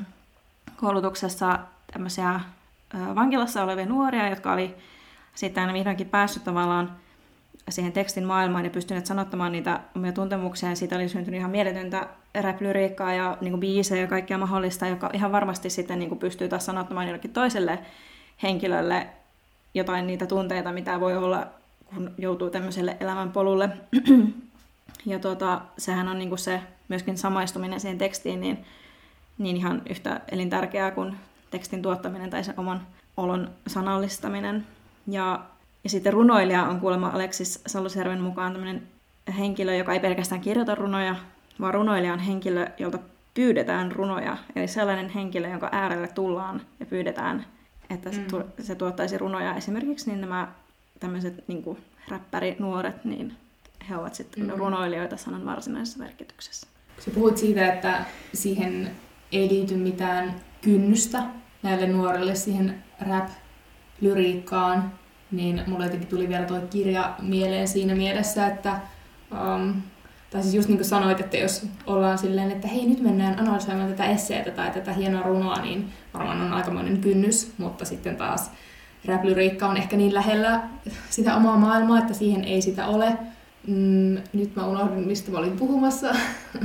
koulutuksessa 0.78 1.60
tämmöisiä 1.94 2.40
vankilassa 3.16 3.64
olevia 3.64 3.86
nuoria, 3.86 4.30
jotka 4.30 4.54
oli 4.54 4.76
sitten 5.36 5.74
vihdoinkin 5.74 6.10
päässyt 6.10 6.44
tavallaan 6.44 6.92
siihen 7.70 7.94
tekstin 7.94 8.26
maailmaan 8.26 8.66
ja 8.66 8.72
pystyneet 8.72 9.06
sanottamaan 9.06 9.52
niitä 9.52 9.80
omia 9.96 10.12
tuntemuksia. 10.12 10.70
Ja 10.70 10.76
siitä 10.76 10.96
oli 10.96 11.10
syntynyt 11.10 11.40
ihan 11.40 11.52
mieletöntä 11.52 12.08
rap-lyriikkaa 12.42 13.14
ja 13.14 13.38
niin 13.42 13.52
kuin 13.52 13.60
biisejä 13.60 14.02
ja 14.02 14.08
kaikkea 14.08 14.38
mahdollista, 14.38 14.88
joka 14.88 15.10
ihan 15.14 15.32
varmasti 15.32 15.70
sitten 15.70 16.00
niin 16.00 16.10
kuin 16.10 16.20
pystyy 16.20 16.50
taas 16.50 16.66
sanottamaan 16.66 17.08
jollekin 17.08 17.34
toiselle 17.34 17.80
henkilölle 18.44 19.08
jotain 19.74 20.08
niitä 20.08 20.26
tunteita, 20.26 20.72
mitä 20.72 21.00
voi 21.00 21.18
olla, 21.18 21.48
kun 21.86 22.12
joutuu 22.18 22.50
tämmöiselle 22.50 22.98
elämänpolulle. 23.00 23.70
ja 25.06 25.20
tuota, 25.20 25.62
sehän 25.78 26.08
on 26.08 26.20
niin 26.20 26.30
kuin 26.30 26.40
se 26.40 26.62
myöskin 26.88 27.18
samaistuminen 27.18 27.80
siihen 27.80 27.98
tekstiin, 27.98 28.42
niin, 28.42 28.66
niin 29.38 29.58
ihan 29.58 29.82
yhtä 29.90 30.22
elintärkeää 30.32 30.92
kuin 30.92 31.18
tekstin 31.52 31.82
tuottaminen 31.82 32.30
tai 32.30 32.44
sen 32.44 32.60
oman 32.60 32.88
olon 33.18 33.50
sanallistaminen. 33.68 34.68
Ja 35.08 35.46
ja 35.88 35.92
sitten 35.92 36.14
runoilija 36.14 36.64
on 36.64 36.80
kuulemma 36.80 37.08
Aleksis 37.08 37.62
Sallusjärven 37.68 38.22
mukaan 38.22 38.52
tämmöinen 38.52 38.84
henkilö, 39.38 39.76
joka 39.76 39.94
ei 39.94 40.00
pelkästään 40.00 40.42
kirjoita 40.42 40.76
runoja, 40.76 41.16
vaan 41.62 41.74
runoilija 41.74 42.14
on 42.14 42.20
henkilö, 42.20 42.68
jolta 42.78 43.00
pyydetään 43.34 43.92
runoja. 43.92 44.38
Eli 44.56 44.68
sellainen 44.68 45.10
henkilö, 45.10 45.48
jonka 45.50 45.70
äärelle 45.72 46.08
tullaan 46.08 46.62
ja 46.80 46.86
pyydetään, 46.86 47.46
että 47.90 48.12
se, 48.12 48.18
mm. 48.18 48.64
se 48.64 48.76
tuottaisi 48.76 49.18
runoja. 49.18 49.56
Esimerkiksi 49.56 50.10
niin 50.10 50.22
nämä 50.22 50.48
tämmöiset 51.00 51.48
niin 51.48 51.78
räppärinuoret, 52.08 53.06
niin 53.06 53.34
he 53.90 53.98
ovat 53.98 54.16
sitten 54.16 54.44
mm. 54.44 54.52
runoilijoita 54.56 55.18
sanan 55.18 55.46
varsinaisessa 55.46 56.00
merkityksessä. 56.00 56.68
Sä 57.00 57.12
puhut 57.12 57.38
siitä, 57.38 57.74
että 57.74 58.06
siihen 58.34 58.92
ei 59.32 59.50
liity 59.50 59.76
mitään 59.76 60.36
kynnystä 60.62 61.24
näille 61.64 61.88
nuorille 61.88 62.36
siihen 62.36 62.84
rap-lyriikkaan, 63.10 64.92
niin 65.32 65.64
mulle 65.68 65.86
jotenkin 65.86 66.10
tuli 66.10 66.30
vielä 66.30 66.46
tuo 66.46 66.60
kirja 66.70 67.16
mieleen 67.22 67.68
siinä 67.68 67.96
mielessä, 67.96 68.48
että 68.48 68.80
um, 69.32 69.74
tai 70.30 70.42
siis 70.42 70.56
just 70.56 70.68
niin 70.68 70.78
kuin 70.78 70.88
sanoit, 70.88 71.20
että 71.20 71.38
jos 71.38 71.66
ollaan 71.86 72.18
silleen, 72.18 72.52
että 72.52 72.68
hei 72.68 72.86
nyt 72.86 73.00
mennään 73.00 73.40
analysoimaan 73.40 73.90
tätä 73.90 74.06
esseetä 74.06 74.52
tai 74.52 74.72
tätä 74.72 74.94
hienoa 74.94 75.22
runoa, 75.22 75.62
niin 75.62 75.90
varmaan 76.14 76.42
on 76.42 76.54
aikamoinen 76.54 76.98
kynnys, 76.98 77.54
mutta 77.58 77.86
sitten 77.86 78.16
taas 78.16 78.52
rap 79.06 79.22
on 79.70 79.78
ehkä 79.78 79.98
niin 79.98 80.14
lähellä 80.14 80.62
sitä 81.10 81.36
omaa 81.36 81.58
maailmaa, 81.58 82.00
että 82.00 82.14
siihen 82.14 82.44
ei 82.44 82.62
sitä 82.62 82.88
ole. 82.88 83.18
Mm, 83.68 84.18
nyt 84.34 84.56
mä 84.56 84.68
unohdin, 84.68 85.08
mistä 85.08 85.32
mä 85.32 85.38
olin 85.38 85.58
puhumassa 85.58 86.16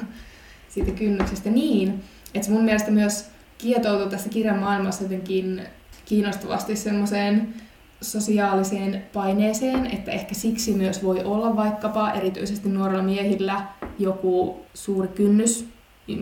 siitä 0.75 0.90
kynnyksestä. 0.90 1.51
Niin, 1.51 2.05
että 2.35 2.51
mun 2.51 2.64
mielestä 2.64 2.90
myös 2.90 3.31
kietoutuu 3.59 4.09
tässä 4.09 4.29
kirjan 4.29 4.59
maailmassa 4.59 5.03
jotenkin 5.03 5.62
kiinnostavasti 6.05 6.77
semmoiseen 6.77 7.55
sosiaaliseen 8.03 9.03
paineeseen, 9.12 9.87
että 9.87 10.11
ehkä 10.11 10.35
siksi 10.35 10.75
myös 10.75 11.05
voi 11.05 11.25
olla 11.25 11.57
vaikkapa 11.57 12.11
erityisesti 12.11 12.69
nuorilla 12.69 13.03
miehillä 13.03 13.67
joku 13.99 14.61
suuri 14.75 15.09
kynnys 15.09 15.69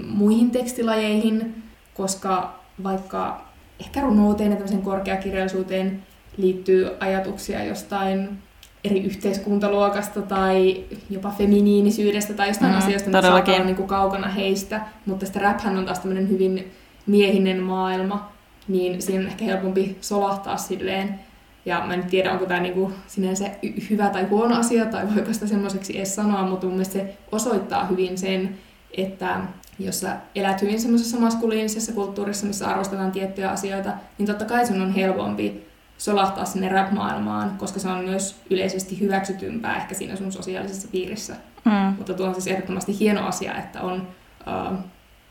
muihin 0.07 0.51
tekstilajeihin, 0.51 1.63
koska 1.95 2.61
vaikka 2.83 3.45
ehkä 3.81 4.01
runouteen 4.01 4.53
ja 4.53 4.79
korkeakirjallisuuteen 4.83 6.03
liittyy 6.37 6.91
ajatuksia 7.01 7.65
jostain 7.65 8.39
eri 8.85 9.01
yhteiskuntaluokasta 9.01 10.23
tai 10.23 10.85
jopa 11.11 11.31
feminiinisyydestä 11.31 12.35
tai 12.35 12.49
jostain 12.49 12.73
Mm, 12.73 12.79
asioista, 12.79 13.09
mitä 13.09 13.23
saattaa 13.23 13.55
olla 13.55 13.65
niin 13.65 13.77
kuin 13.77 13.89
kaukana 13.89 14.29
heistä. 14.29 14.81
Mutta 15.07 15.27
sitten 15.27 15.43
räphän 15.43 15.79
on 15.79 15.85
taas 15.85 15.99
tämmöinen 15.99 16.29
hyvin 16.29 16.73
miehinen 17.07 17.63
maailma, 17.63 18.33
niin 18.69 19.03
siinä 19.03 19.21
on 19.21 19.27
ehkä 19.27 19.45
helpompi 19.45 19.97
solahtaa 20.01 20.57
silleen. 20.57 21.21
Ja 21.67 21.83
mä 21.87 21.95
en 21.95 22.03
tiedä, 22.05 22.33
onko 22.33 22.47
tämä 22.47 22.61
niinku 22.61 22.93
sinänsä 23.07 23.51
hyvä 23.91 24.09
tai 24.09 24.25
huono 24.25 24.57
asia, 24.57 24.87
tai 24.87 25.15
voiko 25.15 25.33
sitä 25.33 25.47
semmoiseksi 25.47 25.97
edes 25.97 26.15
sanoa, 26.15 26.47
mutta 26.47 26.67
mun 26.67 26.75
mielestä 26.75 26.93
se 26.93 27.17
osoittaa 27.33 27.87
hyvin 27.87 28.19
sen, 28.19 28.59
että 28.97 29.41
jos 29.79 30.01
sä 30.01 30.17
elät 30.35 30.63
hyvin 30.63 30.81
semmoisessa 30.81 31.19
maskuliinisessa 31.21 31.93
kulttuurissa, 31.93 32.47
missä 32.47 32.69
arvostetaan 32.69 33.13
tiettyjä 33.13 33.51
asioita, 33.51 33.91
niin 34.19 34.27
totta 34.27 34.45
kai 34.45 34.67
sun 34.67 34.81
on 34.83 34.95
helpompi 34.95 35.67
solahtaa 35.99 36.45
sinne 36.45 36.69
rap-maailmaan, 36.69 37.59
koska 37.59 37.81
se 37.81 37.89
on 37.89 38.05
myös 38.05 38.37
yleisesti 38.51 39.01
hyväksytympää 39.01 39.77
ehkä 39.77 39.95
siinä 39.95 40.17
sun 40.17 40.33
sosiaalisessa 40.33 40.89
piirissä. 40.93 41.37
Mm. 41.65 41.73
Mutta 41.97 42.15
tuo 42.15 42.27
on 42.27 42.35
siis 42.35 42.47
ehdottomasti 42.47 42.99
hieno 42.99 43.27
asia, 43.27 43.59
että 43.59 43.81
on, 43.81 44.09
uh, 44.47 44.79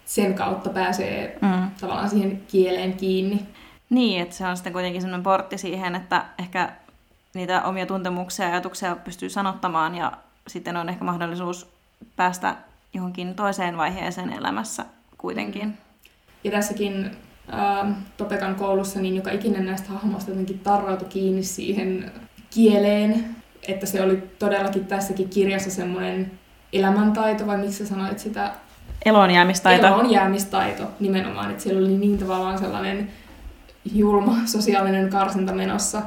sen 0.05 0.33
kautta 0.33 0.69
pääsee 0.69 1.37
Mm. 1.41 1.69
tavallaan 1.81 2.09
siihen 2.09 2.41
kieleen 2.47 2.93
kiinni. 2.93 3.45
Niin, 3.89 4.21
että 4.21 4.35
se 4.35 4.45
on 4.45 4.57
sitten 4.57 4.73
kuitenkin 4.73 5.01
sellainen 5.01 5.23
portti 5.23 5.57
siihen, 5.57 5.95
että 5.95 6.25
ehkä 6.39 6.69
niitä 7.33 7.63
omia 7.63 7.85
tuntemuksia 7.85 8.45
ja 8.45 8.51
ajatuksia 8.51 8.95
pystyy 8.95 9.29
sanottamaan 9.29 9.95
ja 9.95 10.11
sitten 10.47 10.77
on 10.77 10.89
ehkä 10.89 11.05
mahdollisuus 11.05 11.67
päästä 12.15 12.55
johonkin 12.93 13.35
toiseen 13.35 13.77
vaiheeseen 13.77 14.33
elämässä 14.33 14.85
kuitenkin. 15.17 15.77
Ja 16.43 16.51
tässäkin 16.51 17.11
äh, 17.53 17.95
Topekan 18.17 18.55
koulussa 18.55 18.99
niin 18.99 19.15
joka 19.15 19.31
ikinen 19.31 19.65
näistä 19.65 19.89
hahmoista 19.89 20.31
jotenkin 20.31 20.59
tarrautui 20.59 21.07
kiinni 21.07 21.43
siihen 21.43 22.11
kieleen, 22.49 23.35
että 23.67 23.85
se 23.85 24.01
oli 24.01 24.23
todellakin 24.39 24.85
tässäkin 24.85 25.29
kirjassa 25.29 25.71
semmoinen 25.71 26.31
elämäntaito, 26.73 27.47
vai 27.47 27.57
miksi 27.57 27.77
sä 27.77 27.85
sanoit 27.85 28.19
sitä? 28.19 28.51
Elon 29.05 29.31
jäämistaito. 29.31 29.87
Eloon 29.87 30.11
jäämistaito 30.11 30.91
nimenomaan, 30.99 31.51
että 31.51 31.63
siellä 31.63 31.79
oli 31.79 31.97
niin 31.97 32.17
tavallaan 32.17 32.57
sellainen 32.57 33.11
julma 33.93 34.35
sosiaalinen 34.45 35.09
karsinta 35.09 35.53
menossa, 35.53 36.01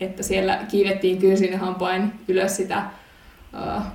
että 0.00 0.22
siellä 0.22 0.58
kiivettiin 0.68 1.18
kynsin 1.18 1.52
ja 1.52 1.58
hampain 1.58 2.12
ylös 2.28 2.56
sitä 2.56 2.82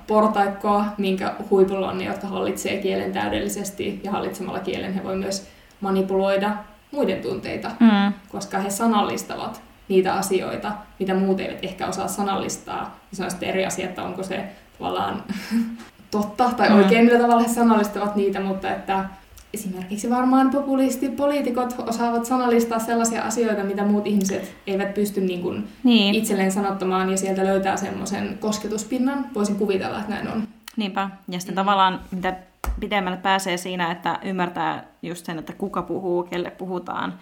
portaikkoa, 0.07 0.85
minkä 0.97 1.33
huipulla 1.49 1.89
on 1.89 1.97
ne, 1.97 2.03
jotka 2.05 2.27
hallitsee 2.27 2.77
kielen 2.77 3.13
täydellisesti, 3.13 3.99
ja 4.03 4.11
hallitsemalla 4.11 4.59
kielen 4.59 4.93
he 4.93 5.03
voi 5.03 5.15
myös 5.15 5.47
manipuloida 5.81 6.51
muiden 6.91 7.21
tunteita, 7.21 7.71
Mm. 7.79 8.13
koska 8.31 8.59
he 8.59 8.69
sanallistavat 8.69 9.61
niitä 9.87 10.13
asioita, 10.13 10.71
mitä 10.99 11.13
muut 11.13 11.39
eivät 11.39 11.59
ehkä 11.63 11.87
osaa 11.87 12.07
sanallistaa. 12.07 12.99
Ja 13.11 13.17
se 13.17 13.23
on 13.23 13.31
sitten 13.31 13.49
eri 13.49 13.65
asia, 13.65 13.85
että 13.85 14.03
onko 14.03 14.23
se 14.23 14.43
tavallaan 14.79 15.23
totta 16.11 16.51
tai 16.57 16.69
Mm. 16.69 16.77
oikein, 16.77 17.05
millä 17.05 17.19
tavalla 17.19 17.41
he 17.43 17.53
sanallistavat 17.53 18.15
niitä, 18.15 18.39
mutta 18.39 18.71
että 18.71 19.05
esimerkiksi 19.53 20.09
varmaan 20.09 20.49
populistipoliitikot 20.49 21.75
osaavat 21.87 22.25
sanallistaa 22.25 22.79
sellaisia 22.79 23.23
asioita, 23.23 23.63
mitä 23.63 23.83
muut 23.85 24.07
ihmiset 24.07 24.53
eivät 24.67 24.93
pysty 24.93 25.21
niin 25.21 25.41
kuin 25.41 25.67
Niin, 25.83 26.15
itselleen 26.15 26.51
sanottamaan 26.51 27.09
ja 27.09 27.17
sieltä 27.17 27.45
löytää 27.45 27.77
semmoisen 27.77 28.37
kosketuspinnan. 28.39 29.25
Voisin 29.35 29.55
kuvitella, 29.55 29.99
että 29.99 30.13
näin 30.13 30.27
on. 30.27 30.47
niinpä. 30.77 31.09
Ja 31.27 31.39
sitten 31.39 31.53
Mm. 31.53 31.55
tavallaan 31.55 31.99
mitä 32.11 32.35
pidemmälle 32.79 33.17
pääsee 33.17 33.57
siinä, 33.57 33.91
että 33.91 34.19
ymmärtää 34.23 34.83
just 35.01 35.25
sen, 35.25 35.39
että 35.39 35.53
kuka 35.53 35.81
puhuu, 35.81 36.23
kelle 36.23 36.51
puhutaan, 36.51 37.13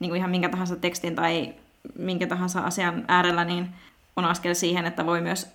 niin 0.00 0.10
kuin 0.10 0.18
ihan 0.18 0.30
minkä 0.30 0.48
tahansa 0.48 0.76
tekstin 0.76 1.14
tai 1.14 1.54
minkä 1.98 2.26
tahansa 2.26 2.60
asian 2.60 3.04
äärellä, 3.08 3.44
niin 3.44 3.68
on 4.16 4.24
askel 4.24 4.54
siihen, 4.54 4.86
että 4.86 5.06
voi 5.06 5.20
myös 5.20 5.48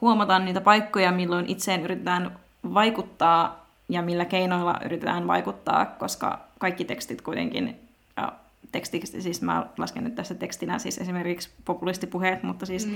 huomata 0.00 0.38
niitä 0.38 0.60
paikkoja, 0.60 1.12
milloin 1.12 1.46
itseen 1.48 1.82
yritetään 1.82 2.38
vaikuttaa 2.74 3.67
ja 3.88 4.02
millä 4.02 4.24
keinoilla 4.24 4.80
yritetään 4.84 5.26
vaikuttaa, 5.26 5.86
koska 5.86 6.40
kaikki 6.58 6.84
tekstit 6.84 7.22
kuitenkin, 7.22 7.80
ja 8.16 8.32
tekstiksi, 8.72 9.22
siis 9.22 9.42
mä 9.42 9.66
lasken 9.78 10.04
nyt 10.04 10.14
tässä 10.14 10.34
tekstinä 10.34 10.78
siis 10.78 10.98
esimerkiksi 10.98 11.50
populistipuheet, 11.64 12.42
mutta 12.42 12.66
siis 12.66 12.86
Mm. 12.86 12.92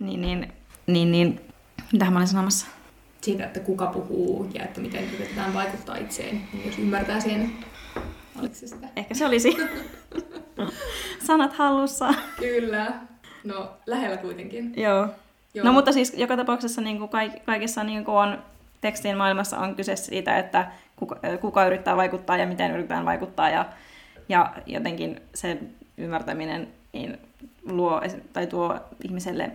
niin, 0.00 0.20
niin, 0.20 0.52
niin, 0.86 1.12
niin, 1.12 1.40
mitähän 1.92 2.12
mä 2.12 2.18
olin 2.18 2.28
sanomassa? 2.28 2.66
Siitä, 3.20 3.44
että 3.44 3.60
kuka 3.60 3.86
puhuu 3.86 4.50
ja 4.54 4.64
että 4.64 4.80
miten 4.80 5.04
yritetään 5.14 5.54
vaikuttaa 5.54 5.96
itseen, 5.96 6.42
niin 6.52 6.66
jos 6.66 6.78
ymmärtää 6.78 7.20
sen. 7.20 7.52
Oliko 8.40 8.54
se 8.54 8.66
sitä? 8.66 8.86
Ehkä 8.96 9.14
se 9.14 9.26
olisi 9.26 9.56
sanat 11.26 11.52
hallussa. 11.52 12.14
Kyllä. 12.38 12.92
No, 13.44 13.70
lähellä 13.86 14.16
kuitenkin. 14.16 14.72
Joo. 14.76 15.08
Joo. 15.54 15.66
No 15.66 15.72
mutta 15.72 15.92
siis 15.92 16.14
joka 16.16 16.36
tapauksessa 16.36 16.80
niin 16.80 16.98
kuin 16.98 17.08
kaik- 17.10 17.44
kaikissa 17.44 17.84
niin 17.84 18.04
kuin 18.04 18.14
on 18.16 18.38
tekstien 18.82 19.16
maailmassa 19.16 19.58
on 19.58 19.74
kyse 19.74 19.96
siitä, 19.96 20.38
että 20.38 20.70
kuka, 20.96 21.16
kuka 21.40 21.66
yrittää 21.66 21.96
vaikuttaa 21.96 22.36
ja 22.36 22.46
miten 22.46 22.70
yritetään 22.70 23.04
vaikuttaa 23.04 23.50
ja, 23.50 23.66
ja 24.28 24.52
jotenkin 24.66 25.20
se 25.34 25.58
ymmärtäminen 25.98 26.68
niin 26.92 27.18
luo 27.64 28.02
tai 28.32 28.46
tuo 28.46 28.80
ihmiselle 29.04 29.50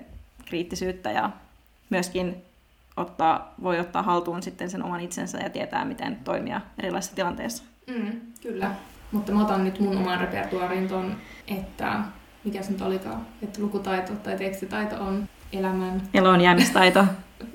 kriittisyyttä 0.45 1.11
ja 1.11 1.29
myöskin 1.89 2.43
ottaa, 2.97 3.53
voi 3.63 3.79
ottaa 3.79 4.03
haltuun 4.03 4.43
sitten 4.43 4.69
sen 4.69 4.83
oman 4.83 5.01
itsensä 5.01 5.37
ja 5.37 5.49
tietää, 5.49 5.85
miten 5.85 6.15
toimia 6.23 6.61
erilaisissa 6.79 7.15
tilanteissa. 7.15 7.63
Mm, 7.87 8.21
kyllä. 8.41 8.71
Mutta 9.11 9.31
mä 9.31 9.41
otan 9.41 9.63
nyt 9.63 9.79
mun 9.79 9.97
oman 9.97 10.19
repertuaariin 10.19 10.87
ton, 10.87 11.17
että 11.47 11.99
mikä 12.43 12.61
se 12.61 12.71
nyt 12.71 12.81
olikaan, 12.81 13.27
että 13.43 13.61
lukutaito 13.61 14.13
tai 14.13 14.37
tekstitaito 14.37 14.95
on 15.03 15.29
elämän 15.53 16.01
Eloon 16.13 16.41
jäämistaito. 16.41 17.05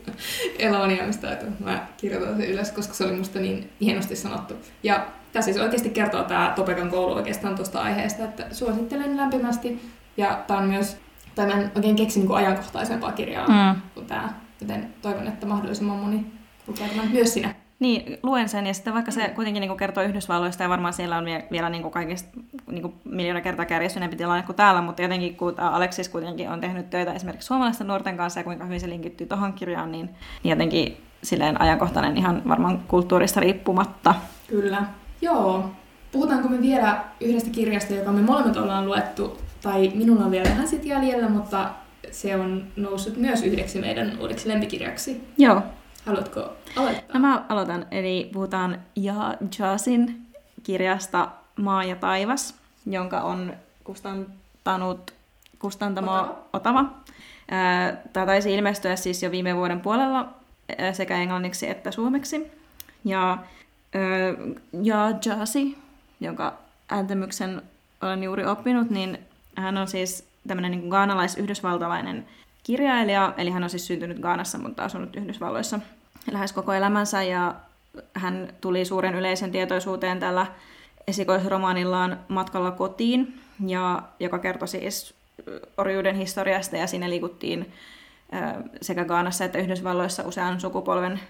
eloonjäämistaito. 0.59 1.47
Mä 1.65 1.87
kirjoitan 1.97 2.37
sen 2.37 2.51
ylös, 2.51 2.71
koska 2.73 2.95
se 2.95 3.05
oli 3.05 3.17
musta 3.17 3.39
niin 3.39 3.71
hienosti 3.81 4.17
sanottu. 4.17 4.55
Ja 4.83 5.07
tässä 5.33 5.53
siis 5.53 5.63
oikeasti 5.65 5.91
kertoo 5.91 6.23
tämä 6.23 6.53
Topekan 6.57 6.91
koulu 6.91 7.13
oikeastaan 7.15 7.55
tuosta 7.55 7.81
aiheesta, 7.83 8.25
että 8.25 8.47
suosittelen 8.53 9.17
lämpimästi. 9.17 9.83
Ja 10.17 10.45
tämä 10.47 10.61
on 10.61 10.69
myös, 10.69 10.97
tai 11.35 11.47
mä 11.47 11.53
en 11.53 11.71
oikein 11.75 11.97
keksi 11.97 12.21
niin 12.21 12.33
ajankohtaisempaa 12.33 13.13
kirjaa 13.13 13.47
Mm. 13.49 13.81
kuin 13.95 14.07
tämä, 14.07 14.29
joten 14.61 14.95
toivon, 15.03 15.27
että 15.29 15.47
mahdollisimman 15.47 15.97
moni 15.97 16.27
lukee 16.67 16.89
tämän 16.89 17.09
myös 17.13 17.35
sinä. 17.35 17.55
Niin, 17.83 18.19
luen 18.23 18.49
sen 18.49 18.67
ja 18.67 18.75
sitten 18.75 18.95
vaikka 18.95 19.11
se 19.11 19.29
kuitenkin 19.29 19.61
niin 19.61 19.77
kertoo 19.77 20.03
Yhdysvalloista 20.03 20.63
ja 20.63 20.69
varmaan 20.69 20.95
siellä 20.95 21.17
on 21.17 21.25
vie- 21.25 21.47
vielä 21.51 21.71
niin 21.71 21.91
kaikista 21.91 22.29
niin 22.71 22.95
miljoona 23.05 23.41
kertaa 23.41 23.65
kärjistyneempi 23.65 24.17
tilanne 24.17 24.43
kuin 24.43 24.57
täällä, 24.57 24.83
mutta 24.83 25.03
jotenkin 25.03 25.37
kun 25.37 25.61
Aleksis 25.61 26.09
kuitenkin 26.09 26.51
on 26.51 26.61
tehnyt 26.61 26.91
töitä 26.91 27.13
esimerkiksi 27.13 27.47
suomalaisten 27.47 27.87
nuorten 27.87 28.17
kanssa 28.17 28.41
ja 28.41 28.45
kuinka 28.45 28.65
hyvin 28.65 28.81
se 28.81 28.89
linkittyy 28.89 29.27
tuohon 29.27 29.53
kirjaan, 29.53 29.93
niin, 29.93 30.11
niin 30.43 30.51
jotenkin 30.51 30.97
silleen 31.23 31.61
ajankohtainen 31.61 32.17
ihan 32.17 32.43
varmaan 32.49 32.79
kulttuurista 32.89 33.41
riippumatta. 33.41 34.15
Kyllä. 34.47 34.83
Joo. 35.21 35.71
Puhutaanko 36.13 36.49
me 36.49 36.61
vielä 36.63 37.05
yhdestä 37.21 37.51
kirjasta, 37.51 37.95
joka 37.95 38.13
me 38.13 38.23
molemmat 38.23 38.57
ollaan 38.57 38.87
luettu, 38.87 39.39
tai 39.63 39.93
minulla 39.95 40.25
on 40.25 40.31
vielä 40.31 40.49
vähän 40.49 40.69
sit 40.69 40.85
jäljellä, 40.85 41.29
mutta 41.29 41.71
se 42.11 42.37
on 42.37 42.65
noussut 42.77 43.17
myös 43.17 43.43
yhdeksi 43.43 43.81
meidän 43.81 44.13
uudeksi 44.21 44.49
lempikirjaksi. 44.49 45.29
Joo, 45.39 45.63
Haluatko 46.07 46.41
aloittaa? 46.77 47.15
no 47.15 47.21
mä 47.21 47.45
aloitan. 47.49 47.87
Eli 47.91 48.31
puhutaan 48.33 48.83
Ja 48.97 49.35
Jasin 49.59 50.27
kirjasta 50.63 51.29
Maa 51.57 51.85
ja 51.85 51.97
taivas, 51.97 52.55
jonka 52.87 53.21
on 53.21 53.53
kustantanut 53.85 55.15
kustantamo 55.59 56.39
Otava. 56.53 56.85
Tämä 58.13 58.27
taisi 58.27 58.55
ilmestyä 58.55 58.97
siis 58.97 59.23
jo 59.23 59.31
viime 59.31 59.57
vuoden 59.57 59.81
puolella 59.81 60.29
sekä 60.93 61.17
englanniksi 61.17 61.69
että 61.69 61.91
suomeksi. 61.91 62.51
Ja, 63.05 63.39
ja 64.83 65.13
Jasi, 65.25 65.79
jonka 66.21 66.55
ääntämyksen 66.89 67.63
olen 68.03 68.23
juuri 68.23 68.47
oppinut, 68.47 68.91
niin 68.91 69.19
hän 69.57 69.77
on 69.77 69.89
siis 69.89 70.29
tämmöinen 70.49 70.71
niin 70.71 70.89
gaanalais-yhdysvaltalainen 70.89 72.27
kirjailija, 72.63 73.35
eli 73.37 73.51
hän 73.51 73.65
on 73.65 73.71
siis 73.71 73.87
syntynyt 73.87 74.19
Gaanassa, 74.19 74.59
mutta 74.59 74.85
asunut 74.85 75.17
Yhdysvalloissa 75.17 75.81
lähes 76.31 76.53
koko 76.53 76.73
elämänsä, 76.73 77.23
ja 77.23 77.55
hän 78.15 78.49
tuli 78.61 78.85
suuren 78.85 79.15
yleisen 79.15 79.53
tietoisuuteen 79.53 80.21
tällä 80.21 80.47
esikoisromaanillaan 81.07 82.21
Matkalla 82.29 82.71
kotiin, 82.71 83.41
ja, 83.67 84.03
joka 84.21 84.39
kertoi 84.39 84.69
siis 84.69 85.15
orjuuden 85.77 86.17
historiasta, 86.17 86.77
ja 86.77 86.87
siinä 86.87 87.11
liikuttiin 87.11 87.73
sekä 88.83 89.05
Gaanassa 89.05 89.45
että 89.45 89.59
Yhdysvalloissa 89.59 90.23
usean 90.23 90.61
sukupolven 90.61 91.21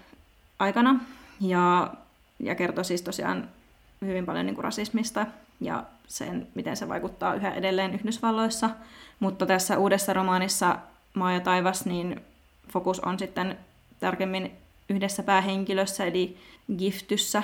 aikana, 0.59 0.99
ja, 1.41 1.93
ja 2.39 2.55
kertoi 2.55 2.85
siis 2.85 3.01
tosiaan 3.01 3.49
hyvin 4.01 4.25
paljon 4.25 4.45
niin 4.45 4.55
kuin 4.55 4.63
rasismista 4.63 5.25
ja 5.61 5.83
sen, 6.07 6.47
miten 6.55 6.77
se 6.77 6.89
vaikuttaa 6.89 7.35
yhä 7.35 7.51
edelleen 7.51 7.93
Yhdysvalloissa. 7.93 8.69
Mutta 9.19 9.45
tässä 9.45 9.77
uudessa 9.77 10.13
romaanissa 10.13 10.77
Maa 11.13 11.33
ja 11.33 11.39
taivas, 11.39 11.85
niin 11.85 12.21
fokus 12.73 12.99
on 12.99 13.19
sitten 13.19 13.57
tarkemmin 13.99 14.51
yhdessä 14.89 15.23
päähenkilössä, 15.23 16.05
eli 16.05 16.37
Giftyssä. 16.77 17.43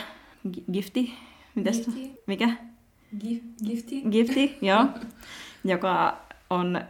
Gi- 0.54 0.64
Gifti? 0.74 1.14
Mites? 1.56 1.78
Gifti. 1.78 2.22
Mikä? 2.28 2.50
Gif- 3.18 3.66
Gifti? 3.68 4.02
Gifti, 4.12 4.58
joo. 4.62 4.86
Joka 5.64 6.18
on 6.50 6.82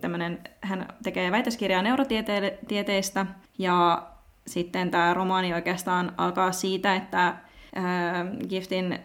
tämmönen, 0.00 0.38
hän 0.60 0.88
tekee 1.02 1.30
väitöskirjaa 1.30 1.82
neurotieteistä 1.82 3.26
ja 3.58 4.06
sitten 4.46 4.90
tämä 4.90 5.14
romaani 5.14 5.54
oikeastaan 5.54 6.12
alkaa 6.16 6.52
siitä, 6.52 6.94
että 6.94 7.36
Giftin 8.48 8.98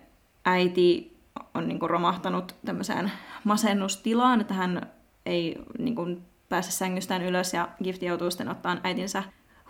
äiti 0.45 1.17
on 1.53 1.67
niin 1.67 1.79
kuin 1.79 1.89
romahtanut 1.89 2.55
tämmöiseen 2.65 3.11
masennustilaan, 3.43 4.41
että 4.41 4.53
hän 4.53 4.81
ei 5.25 5.55
niin 5.79 5.95
kuin, 5.95 6.21
pääse 6.49 6.71
sängystään 6.71 7.21
ylös 7.21 7.53
ja 7.53 7.69
Gift 7.83 8.03
joutuu 8.03 8.31
sitten 8.31 8.49
ottaan 8.49 8.79
äitinsä 8.83 9.23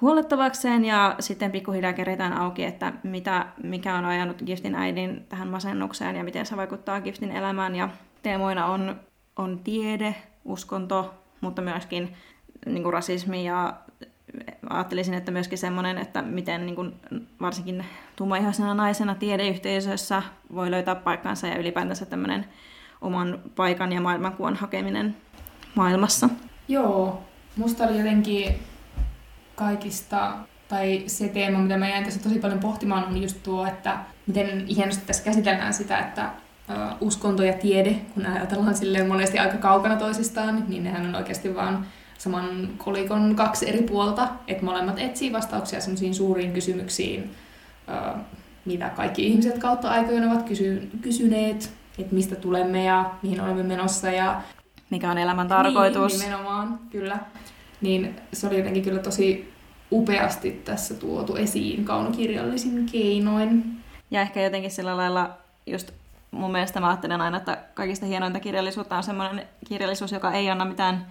huolettavakseen 0.03 0.85
ja 0.85 1.15
sitten 1.19 1.51
pikkuhiljaa 1.51 1.93
keritään 1.93 2.33
auki, 2.33 2.63
että 2.63 2.93
mitä, 3.03 3.45
mikä 3.63 3.95
on 3.95 4.05
ajanut 4.05 4.43
Giftin 4.45 4.75
äidin 4.75 5.25
tähän 5.29 5.47
masennukseen 5.47 6.15
ja 6.15 6.23
miten 6.23 6.45
se 6.45 6.57
vaikuttaa 6.57 7.01
Giftin 7.01 7.31
elämään. 7.31 7.75
Ja 7.75 7.89
teemoina 8.23 8.65
on, 8.65 8.95
on 9.35 9.59
tiede, 9.63 10.15
uskonto, 10.45 11.13
mutta 11.41 11.61
myöskin 11.61 12.13
niin 12.65 12.83
kuin 12.83 12.93
rasismi 12.93 13.45
ja 13.45 13.73
ajattelisin, 14.69 15.13
että 15.13 15.31
myöskin 15.31 15.57
semmoinen, 15.57 15.97
että 15.97 16.21
miten 16.21 16.65
niin 16.65 16.75
kuin, 16.75 16.93
varsinkin 17.41 17.85
tummaihoisena 18.15 18.73
naisena 18.73 19.15
tiedeyhteisössä 19.15 20.23
voi 20.55 20.71
löytää 20.71 20.95
paikkansa 20.95 21.47
ja 21.47 21.57
ylipäätänsä 21.57 22.05
tämmöinen 22.05 22.45
oman 23.01 23.39
paikan 23.55 23.91
ja 23.91 24.01
maailmankuvan 24.01 24.55
hakeminen 24.55 25.15
maailmassa. 25.75 26.29
Joo, 26.67 27.21
musta 27.57 27.83
oli 27.83 27.97
jotenkin 27.97 28.55
kaikista, 29.55 30.33
tai 30.67 31.03
se 31.07 31.27
teema, 31.27 31.59
mitä 31.59 31.77
mä 31.77 31.89
jäin 31.89 32.03
tässä 32.03 32.19
tosi 32.19 32.39
paljon 32.39 32.59
pohtimaan, 32.59 33.03
on 33.03 33.21
just 33.21 33.43
tuo, 33.43 33.65
että 33.65 33.97
miten 34.27 34.67
hienosti 34.67 35.05
tässä 35.05 35.23
käsitellään 35.23 35.73
sitä, 35.73 35.99
että 35.99 36.29
uskonto 37.01 37.43
ja 37.43 37.53
tiede, 37.53 37.95
kun 38.13 38.25
ajatellaan 38.25 38.75
silleen 38.75 39.07
monesti 39.07 39.39
aika 39.39 39.57
kaukana 39.57 39.95
toisistaan, 39.95 40.63
niin 40.67 40.83
nehän 40.83 41.05
on 41.05 41.15
oikeasti 41.15 41.55
vaan 41.55 41.85
saman 42.17 42.69
kolikon 42.77 43.35
kaksi 43.35 43.69
eri 43.69 43.81
puolta, 43.81 44.27
että 44.47 44.65
molemmat 44.65 44.99
etsii 44.99 45.33
vastauksia 45.33 45.81
sellaisiin 45.81 46.15
suuriin 46.15 46.53
kysymyksiin, 46.53 47.31
mitä 48.65 48.89
kaikki 48.89 49.27
ihmiset 49.27 49.57
kautta 49.57 49.89
aikoina 49.89 50.31
ovat 50.31 50.43
kysy- 50.43 50.89
kysyneet, 51.01 51.73
että 51.99 52.15
mistä 52.15 52.35
tulemme 52.35 52.83
ja 52.83 53.11
mihin 53.21 53.41
olemme 53.41 53.63
menossa 53.63 54.11
ja 54.11 54.41
mikä 54.89 55.11
on 55.11 55.17
elämän 55.17 55.47
tarkoitus. 55.47 56.13
Niin, 56.13 56.21
nimenomaan, 56.21 56.79
kyllä. 56.91 57.19
Niin 57.83 58.15
se 58.33 58.47
oli 58.47 58.57
jotenkin 58.57 58.83
kyllä 58.83 58.99
tosi 58.99 59.53
upeasti 59.91 60.51
tässä 60.51 60.93
tuotu 60.93 61.35
esiin 61.35 61.85
kaunokirjallisin 61.85 62.85
keinoin. 62.91 63.77
Ja 64.11 64.21
ehkä 64.21 64.41
jotenkin 64.41 64.71
sillä 64.71 64.97
lailla 64.97 65.37
just 65.65 65.91
mun 66.31 66.51
mielestä 66.51 66.79
mä 66.79 66.87
ajattelen 66.87 67.21
aina, 67.21 67.37
että 67.37 67.57
kaikista 67.73 68.05
hienointa 68.05 68.39
kirjallisuutta 68.39 68.97
on 68.97 69.03
semmoinen 69.03 69.47
kirjallisuus, 69.67 70.11
joka 70.11 70.31
ei 70.31 70.49
anna 70.49 70.65
mitään 70.65 71.07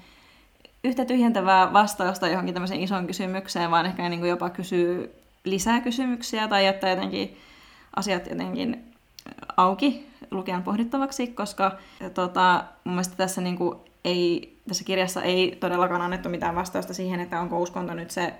yhtä 0.84 1.04
tyhjentävää 1.04 1.72
vastausta 1.72 2.28
johonkin 2.28 2.54
tämmöiseen 2.54 2.80
isoon 2.80 3.06
kysymykseen, 3.06 3.70
vaan 3.70 3.86
ehkä 3.86 4.08
niin 4.08 4.20
kuin 4.20 4.30
jopa 4.30 4.50
kysyy 4.50 5.14
lisää 5.44 5.80
kysymyksiä 5.80 6.48
tai 6.48 6.64
jättää 6.64 6.90
jotenkin 6.90 7.36
asiat 7.96 8.26
jotenkin 8.26 8.84
auki 9.56 10.10
lukijan 10.30 10.62
pohdittavaksi, 10.62 11.26
koska 11.26 11.78
tota, 12.14 12.64
mun 12.84 12.94
mielestä 12.94 13.16
tässä, 13.16 13.40
niin 13.40 13.56
kuin 13.56 13.78
ei, 14.04 14.56
tässä 14.68 14.84
kirjassa 14.84 15.22
ei 15.22 15.56
todellakaan 15.60 16.02
annettu 16.02 16.28
mitään 16.28 16.54
vastausta 16.54 16.94
siihen, 16.94 17.20
että 17.20 17.40
onko 17.40 17.60
uskonto 17.60 17.94
nyt 17.94 18.10
se 18.10 18.34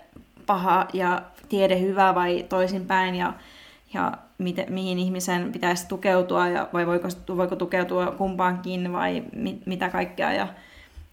paha 0.47 0.89
ja 0.93 1.23
tiede 1.49 1.81
hyvä 1.81 2.15
vai 2.15 2.47
toisinpäin 2.49 3.15
ja, 3.15 3.33
ja 3.95 4.13
miten, 4.39 4.73
mihin 4.73 4.99
ihmisen 4.99 5.53
pitäisi 5.53 5.89
tukeutua 5.89 6.49
ja 6.49 6.69
vai 6.73 6.87
voiko, 6.87 7.09
voiko 7.37 7.57
tukeutua 7.57 8.07
kumpaankin 8.07 8.93
vai 8.93 9.23
mi, 9.33 9.59
mitä 9.67 9.89
kaikkea. 9.89 10.33
Ja 10.33 10.49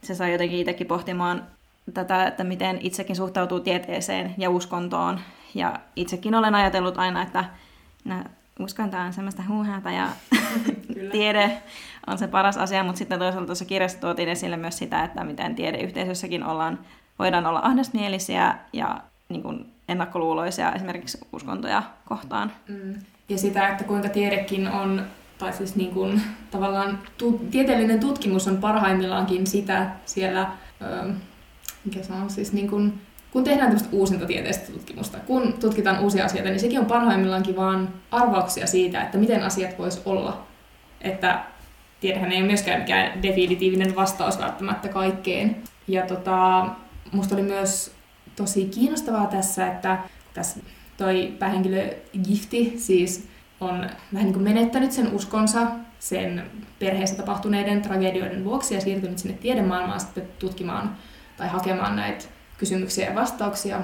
se 0.02 0.16
sai 0.16 0.32
jotenkin 0.32 0.60
itsekin 0.60 0.88
pohtimaan 0.88 1.48
tätä, 1.94 2.28
että 2.28 2.44
miten 2.44 2.78
itsekin 2.82 3.16
suhtautuu 3.16 3.60
tieteeseen 3.60 4.36
ja 4.38 4.50
uskontoon. 4.50 5.20
Ja 5.56 5.80
itsekin 5.96 6.36
olen 6.36 6.56
ajatellut 6.56 6.98
aina, 6.98 7.22
että 7.22 7.46
uskonto 8.60 8.98
on 8.98 9.14
semmoista 9.14 9.44
huuhaata 9.48 9.92
ja 9.92 10.10
tiede 11.12 11.62
on 12.10 12.18
se 12.18 12.28
paras 12.28 12.58
asia, 12.58 12.84
mutta 12.84 12.98
sitten 12.98 13.20
toisaalta 13.20 13.46
tuossa 13.46 13.66
kirjassa 13.66 14.00
tuotiin 14.00 14.30
esille 14.30 14.58
myös 14.58 14.78
sitä, 14.78 15.04
että 15.04 15.24
miten 15.24 15.56
tiedeyhteisössäkin 15.56 16.44
ollaan, 16.44 16.80
voidaan 17.20 17.46
olla 17.46 17.62
ahdasmielisiä 17.64 18.56
ja 18.74 19.02
niin 19.30 19.44
kuin 19.44 19.66
ennakkoluuloisia 19.90 20.72
esimerkiksi 20.72 21.18
uskontoja 21.34 21.84
kohtaan. 22.06 22.52
Mm. 22.68 22.94
Ja 23.30 23.38
sitä, 23.38 23.68
että 23.68 23.84
kuinka 23.84 24.10
tiedekin 24.10 24.68
on, 24.68 25.06
tai 25.38 25.54
siis 25.54 25.76
niin 25.76 25.92
kuin, 25.92 26.22
tavallaan 26.52 27.00
tu- 27.18 27.46
tieteellinen 27.52 28.00
tutkimus 28.00 28.48
on 28.48 28.58
parhaimmillaankin 28.58 29.48
sitä 29.48 29.90
siellä, 30.06 30.52
ö, 30.82 31.14
mikä 31.86 32.04
se 32.04 32.14
on 32.14 32.30
siis 32.30 32.54
niin 32.54 32.70
kuin, 32.70 33.02
kun 33.32 33.44
tehdään 33.44 33.68
tämmöistä 33.68 33.96
uusinta 33.96 34.26
tieteellistä 34.26 34.72
tutkimusta, 34.72 35.18
kun 35.20 35.54
tutkitaan 35.54 36.00
uusia 36.00 36.26
asioita, 36.26 36.50
niin 36.50 36.60
sekin 36.60 36.80
on 36.80 36.86
parhaimmillaankin 36.86 37.56
vaan 37.56 37.90
arvauksia 38.12 38.68
siitä, 38.68 39.02
että 39.04 39.18
miten 39.18 39.44
asiat 39.44 39.78
vois 39.78 40.02
olla. 40.06 40.48
Että 41.02 41.44
tiedehän 42.00 42.32
ei 42.32 42.38
ole 42.38 42.48
myöskään 42.48 42.80
mikään 42.80 43.24
definitiivinen 43.24 43.96
vastaus 43.96 44.40
välttämättä 44.40 44.88
kaikkeen. 44.88 45.64
Ja 45.88 46.06
tota, 46.06 46.68
musta 47.12 47.36
oli 47.36 47.44
myös 47.44 47.92
tosi 48.36 48.66
kiinnostavaa 48.66 49.28
tässä, 49.28 49.68
että 49.68 49.98
tässä 50.34 50.60
toi 50.98 51.34
päähenkilö 51.40 51.94
Gifti 52.28 52.74
siis 52.78 53.28
on 53.60 53.90
vähän 54.14 54.26
niin 54.26 54.34
kuin 54.34 54.44
menettänyt 54.44 54.92
sen 54.92 55.14
uskonsa 55.14 55.68
sen 56.00 56.44
perheessä 56.80 57.16
tapahtuneiden 57.16 57.82
tragedioiden 57.82 58.46
vuoksi 58.46 58.76
ja 58.76 58.82
siirtynyt 58.82 59.18
sinne 59.18 59.38
tiedemaailmaan 59.38 60.00
sitten 60.00 60.28
tutkimaan 60.40 60.96
tai 61.38 61.48
hakemaan 61.48 61.96
näitä 61.96 62.26
kysymyksiä 62.58 63.10
ja 63.10 63.16
vastauksia, 63.16 63.82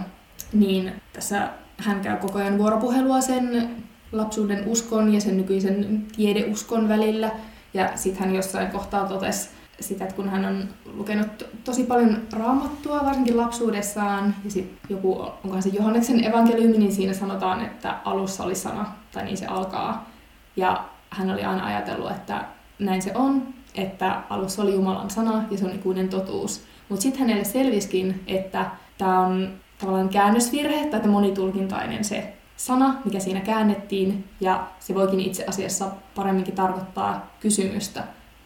niin 0.53 0.91
tässä 1.13 1.49
hän 1.77 2.01
käy 2.01 2.17
koko 2.17 2.39
ajan 2.39 2.57
vuoropuhelua 2.57 3.21
sen 3.21 3.69
lapsuuden 4.11 4.67
uskon 4.67 5.13
ja 5.13 5.21
sen 5.21 5.37
nykyisen 5.37 6.05
tiedeuskon 6.15 6.89
välillä. 6.89 7.31
Ja 7.75 7.89
sitten 7.95 8.25
hän 8.25 8.35
jossain 8.35 8.71
kohtaa 8.71 9.07
totesi 9.07 9.49
sitä, 9.79 10.03
että 10.03 10.15
kun 10.15 10.29
hän 10.29 10.45
on 10.45 10.63
lukenut 10.93 11.43
tosi 11.63 11.83
paljon 11.83 12.21
raamattua, 12.33 13.05
varsinkin 13.05 13.37
lapsuudessaan, 13.37 14.35
ja 14.43 14.51
sitten 14.51 14.77
joku, 14.89 15.21
onkohan 15.21 15.63
se 15.63 15.69
Johanneksen 15.69 16.23
evankeliumi, 16.23 16.77
niin 16.77 16.91
siinä 16.91 17.13
sanotaan, 17.13 17.65
että 17.65 17.95
alussa 18.05 18.43
oli 18.43 18.55
sana, 18.55 18.85
tai 19.11 19.25
niin 19.25 19.37
se 19.37 19.45
alkaa. 19.45 20.09
Ja 20.55 20.85
hän 21.09 21.29
oli 21.29 21.43
aina 21.43 21.65
ajatellut, 21.65 22.11
että 22.11 22.45
näin 22.79 23.01
se 23.01 23.11
on, 23.15 23.47
että 23.75 24.21
alussa 24.29 24.61
oli 24.61 24.73
Jumalan 24.73 25.09
sana 25.09 25.43
ja 25.51 25.57
se 25.57 25.65
on 25.65 25.75
ikuinen 25.75 26.09
totuus. 26.09 26.63
Mutta 26.89 27.03
sitten 27.03 27.21
hänelle 27.21 27.43
selviskin, 27.43 28.23
että 28.27 28.65
tämä 28.97 29.19
on 29.19 29.53
tavallaan 29.77 30.09
käännösvirhe 30.09 30.85
tai 30.85 31.07
monitulkintainen 31.07 32.03
se 32.03 32.33
sana, 32.57 33.01
mikä 33.05 33.19
siinä 33.19 33.39
käännettiin, 33.39 34.29
ja 34.41 34.67
se 34.79 34.95
voikin 34.95 35.19
itse 35.19 35.45
asiassa 35.47 35.91
paremminkin 36.15 36.55
tarkoittaa 36.55 37.35
kysymystä. 37.39 38.03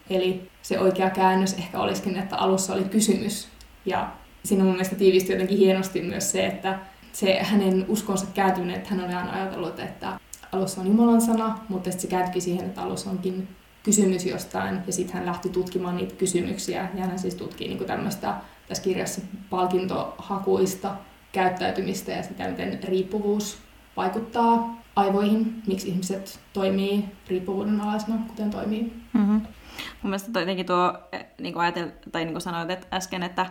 Eli 0.10 0.50
se 0.62 0.80
oikea 0.80 1.10
käännös 1.10 1.54
ehkä 1.54 1.80
olisikin, 1.80 2.18
että 2.18 2.36
alussa 2.38 2.74
oli 2.74 2.84
kysymys. 2.84 3.48
Ja 3.86 4.12
siinä 4.44 4.64
mun 4.64 4.74
mielestä 4.74 4.96
tiivistyy 4.96 5.36
jotenkin 5.36 5.58
hienosti 5.58 6.02
myös 6.02 6.32
se, 6.32 6.46
että 6.46 6.80
se 7.12 7.40
hänen 7.44 7.86
uskonsa 7.88 8.26
kääntyminen, 8.34 8.76
että 8.76 8.90
hän 8.90 9.06
oli 9.06 9.14
aina 9.14 9.32
ajatellut, 9.32 9.80
että 9.80 10.20
alussa 10.52 10.82
on 10.82 10.88
Jumalan 10.88 11.22
sana, 11.22 11.60
mutta 11.70 11.92
sitten 11.92 12.02
se 12.02 12.16
kääntyi 12.18 12.42
siihen, 12.42 12.66
että 12.66 12.82
alussa 12.82 13.10
onkin 13.10 13.48
kysymys 13.84 14.26
jostain, 14.26 14.80
ja 14.88 14.94
sitten 14.94 15.16
hän 15.16 15.26
lähti 15.26 15.50
tutkimaan 15.50 15.98
niitä 15.98 16.16
kysymyksiä, 16.16 16.90
ja 16.96 17.06
hän 17.06 17.20
siis 17.20 17.36
tutkii 17.36 17.68
niin 17.68 17.86
tämmöistä 17.86 18.34
tässä 18.68 18.84
kirjassa 18.84 19.22
palkintohakuista 19.50 20.96
käyttäytymistä 21.32 22.12
ja 22.12 22.24
sitä, 22.24 22.48
miten 22.48 22.80
riippuvuus 22.84 23.58
vaikuttaa 24.00 24.82
aivoihin, 24.96 25.62
miksi 25.68 25.88
ihmiset 25.88 26.40
toimii 26.54 27.06
riippuvuuden 27.28 27.82
alaisena, 27.82 28.18
kuten 28.28 28.50
toimii. 28.50 28.94
Mm-hmm. 29.14 29.42
Mun 30.02 30.10
mielestä 30.10 30.32
toi, 30.32 30.64
tuo, 30.66 30.94
eh, 31.12 31.26
niin 31.42 31.54
kuin 31.54 31.64
ajatel, 31.64 31.90
tai 32.12 32.26
niin 32.26 32.34
kuin 32.34 32.42
sanoit 32.42 32.70
että 32.70 32.88
äsken, 32.94 33.24
että, 33.24 33.46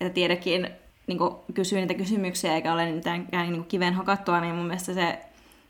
että 0.00 0.14
tiedekin 0.14 0.68
niin 1.06 1.18
kuin 1.18 1.34
kysyy 1.54 1.78
niitä 1.78 1.94
kysymyksiä 1.94 2.54
eikä 2.54 2.72
ole 2.72 2.92
mitään 2.92 3.28
niin 3.32 3.54
kuin 3.54 3.64
kiven 3.64 3.94
hakattua, 3.94 4.40
niin 4.40 4.54
mun 4.54 4.66
mielestä 4.66 4.94
se 4.94 5.20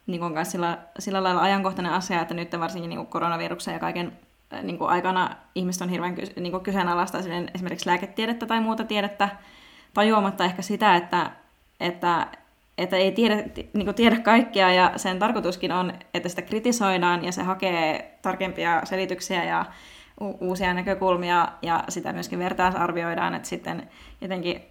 niin 0.07 0.21
kuin 0.21 0.39
on 0.39 0.47
sillä, 0.47 0.79
sillä 0.99 1.23
lailla 1.23 1.43
ajankohtainen 1.43 1.93
asia, 1.93 2.21
että 2.21 2.35
nyt 2.35 2.53
varsinkin 2.61 2.89
niin 2.89 2.99
kuin 2.99 3.07
koronaviruksen 3.07 3.75
ja 3.75 3.79
kaiken 3.79 4.13
eh, 4.51 4.63
niin 4.63 4.79
kuin 4.79 4.91
aikana 4.91 5.37
ihmiset 5.55 5.83
on 5.83 5.89
hirveän 5.89 6.15
ky, 6.15 6.23
niin 6.41 6.53
kuin 6.53 6.63
kyseenalaista 6.63 7.19
esimerkiksi 7.55 7.87
lääketiedettä 7.87 8.47
tai 8.47 8.61
muuta 8.61 8.85
tiedettä, 8.85 9.29
tajuamatta 9.95 10.45
ehkä 10.45 10.63
sitä, 10.63 10.97
että, 10.97 11.31
että, 11.81 12.27
että 12.83 12.97
ei 12.97 13.13
tiedä, 13.13 13.45
niin 13.73 13.85
kuin 13.85 13.95
tiedä 13.95 14.17
kaikkea 14.17 14.73
ja 14.73 14.93
sen 14.97 15.19
tarkoituskin 15.19 15.73
on, 15.73 15.93
että 16.15 16.29
sitä 16.29 16.43
kritisoidaan 16.43 17.25
ja 17.25 17.33
se 17.33 17.43
hakee 17.43 18.19
tarkempia 18.23 18.81
selityksiä 18.85 19.45
ja 19.45 19.65
uusia 20.41 20.75
näkökulmia 20.75 21.49
ja 21.63 21.85
sitä 21.89 22.13
myöskin 22.13 22.39
vertaisarvioidaan, 22.39 23.35
että 23.35 23.49
sitten 23.49 23.89
jotenkin 24.21 24.63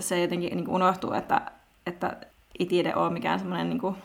se 0.00 0.20
jotenkin 0.20 0.56
niin 0.56 0.64
kuin 0.64 0.74
unohtuu, 0.74 1.12
että, 1.12 1.40
että 1.86 2.16
ei 2.58 2.66
tiede 2.66 2.94
ole 2.94 3.10
mikään 3.10 3.38
semmoinen 3.38 3.68
niin 3.68 3.80
kuin, 3.80 3.96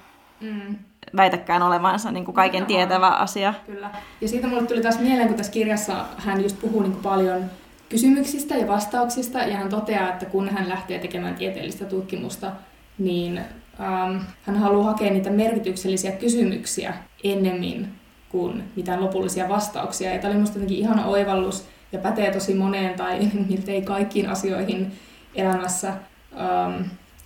mm. 0.41 0.75
väitäkään 1.15 1.61
olevansa 1.61 2.11
niin 2.11 2.25
kuin 2.25 2.35
kaiken 2.35 2.65
tietävä 2.65 3.07
asia. 3.07 3.53
Kyllä. 3.65 3.89
Ja 4.21 4.27
siitä 4.27 4.47
mulle 4.47 4.67
tuli 4.67 4.81
taas 4.81 4.99
mieleen, 4.99 5.27
kun 5.27 5.37
tässä 5.37 5.51
kirjassa 5.51 6.05
hän 6.17 6.43
just 6.43 6.61
puhuu 6.61 6.81
niin 6.81 6.91
kuin 6.91 7.03
paljon 7.03 7.45
kysymyksistä 7.89 8.55
ja 8.55 8.67
vastauksista, 8.67 9.39
ja 9.39 9.57
hän 9.57 9.69
toteaa, 9.69 10.09
että 10.09 10.25
kun 10.25 10.49
hän 10.49 10.69
lähtee 10.69 10.99
tekemään 10.99 11.35
tieteellistä 11.35 11.85
tutkimusta, 11.85 12.51
niin 12.97 13.37
ähm, 13.79 14.17
hän 14.43 14.57
haluaa 14.57 14.85
hakea 14.85 15.11
niitä 15.11 15.29
merkityksellisiä 15.29 16.11
kysymyksiä 16.11 16.93
ennemmin 17.23 17.87
kuin 18.29 18.63
mitään 18.75 19.01
lopullisia 19.01 19.49
vastauksia. 19.49 20.13
Ja 20.13 20.19
tämä 20.19 20.29
oli 20.29 20.35
minusta 20.35 20.57
jotenkin 20.57 20.77
ihana 20.77 21.05
oivallus 21.05 21.67
ja 21.91 21.99
pätee 21.99 22.31
tosi 22.31 22.53
moneen 22.53 22.97
tai 22.97 23.19
miltei 23.49 23.81
kaikkiin 23.81 24.29
asioihin 24.29 24.91
elämässä. 25.35 25.89
Ähm, 25.89 26.81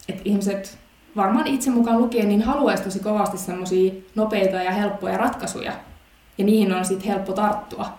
että 0.10 0.22
ihmiset 0.26 0.78
varmaan 1.16 1.48
itse 1.48 1.70
mukaan 1.70 2.02
lukien 2.02 2.30
niin 2.30 2.42
haluaisi 2.42 2.84
tosi 2.84 3.00
kovasti 3.00 3.38
semmoisia 3.38 3.94
nopeita 4.16 4.56
ja 4.56 4.72
helppoja 4.72 5.18
ratkaisuja. 5.18 5.74
Ja 6.38 6.46
niihin 6.46 6.74
on 6.74 6.86
sitten 6.86 7.08
helppo 7.08 7.34
tarttua. 7.34 7.90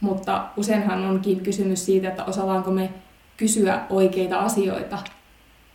Mutta 0.00 0.46
useinhan 0.56 1.04
onkin 1.04 1.40
kysymys 1.40 1.86
siitä, 1.86 2.08
että 2.08 2.24
osataanko 2.24 2.70
me 2.70 2.90
kysyä 3.36 3.80
oikeita 3.90 4.38
asioita. 4.38 4.98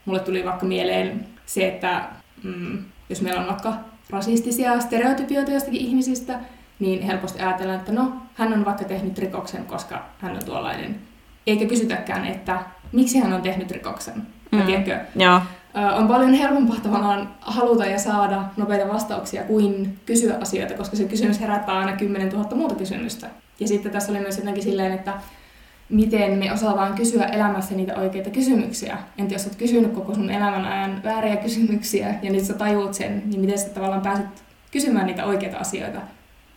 Mulle 0.05 0.19
tuli 0.19 0.45
vaikka 0.45 0.65
mieleen 0.65 1.27
se, 1.45 1.67
että 1.67 2.03
mm, 2.43 2.77
jos 3.09 3.21
meillä 3.21 3.41
on 3.41 3.47
vaikka 3.47 3.73
rasistisia 4.09 4.79
stereotypioita 4.79 5.51
jostakin 5.51 5.81
ihmisistä, 5.81 6.39
niin 6.79 7.01
helposti 7.01 7.39
ajatellaan, 7.39 7.79
että 7.79 7.91
no, 7.91 8.13
hän 8.33 8.53
on 8.53 8.65
vaikka 8.65 8.83
tehnyt 8.83 9.17
rikoksen, 9.17 9.65
koska 9.65 10.05
hän 10.19 10.35
on 10.35 10.45
tuollainen. 10.45 10.99
Eikä 11.47 11.65
kysytäkään, 11.65 12.25
että 12.25 12.59
miksi 12.91 13.19
hän 13.19 13.33
on 13.33 13.41
tehnyt 13.41 13.71
rikoksen. 13.71 14.27
Mm. 14.51 14.61
tiedätkö, 14.61 14.99
Joo. 15.15 15.41
on 15.95 16.07
paljon 16.07 16.33
helpompaa 16.33 16.75
tavallaan 16.83 17.29
haluta 17.41 17.85
ja 17.85 17.99
saada 17.99 18.43
nopeita 18.57 18.93
vastauksia 18.93 19.43
kuin 19.43 19.99
kysyä 20.05 20.37
asioita, 20.41 20.73
koska 20.73 20.95
se 20.95 21.03
kysymys 21.03 21.39
herättää 21.39 21.77
aina 21.77 21.93
10 21.93 22.29
000 22.29 22.55
muuta 22.55 22.75
kysymystä. 22.75 23.27
Ja 23.59 23.67
sitten 23.67 23.91
tässä 23.91 24.11
oli 24.11 24.19
myös 24.19 24.37
jotenkin 24.37 24.63
silleen, 24.63 24.91
että 24.91 25.13
miten 25.89 26.31
me 26.31 26.53
osataan 26.53 26.93
kysyä 26.95 27.25
elämässä 27.25 27.75
niitä 27.75 27.95
oikeita 27.95 28.29
kysymyksiä. 28.29 28.97
Entä 29.17 29.33
jos 29.33 29.45
olet 29.45 29.55
kysynyt 29.55 29.93
koko 29.93 30.15
sun 30.15 30.29
elämän 30.29 30.65
ajan 30.65 31.03
vääriä 31.03 31.36
kysymyksiä 31.36 32.15
ja 32.21 32.31
nyt 32.31 32.45
sä 32.45 32.53
tajuut 32.53 32.93
sen, 32.93 33.23
niin 33.25 33.41
miten 33.41 33.59
sä 33.59 33.69
tavallaan 33.69 34.01
pääset 34.01 34.25
kysymään 34.71 35.05
niitä 35.05 35.25
oikeita 35.25 35.57
asioita. 35.57 36.01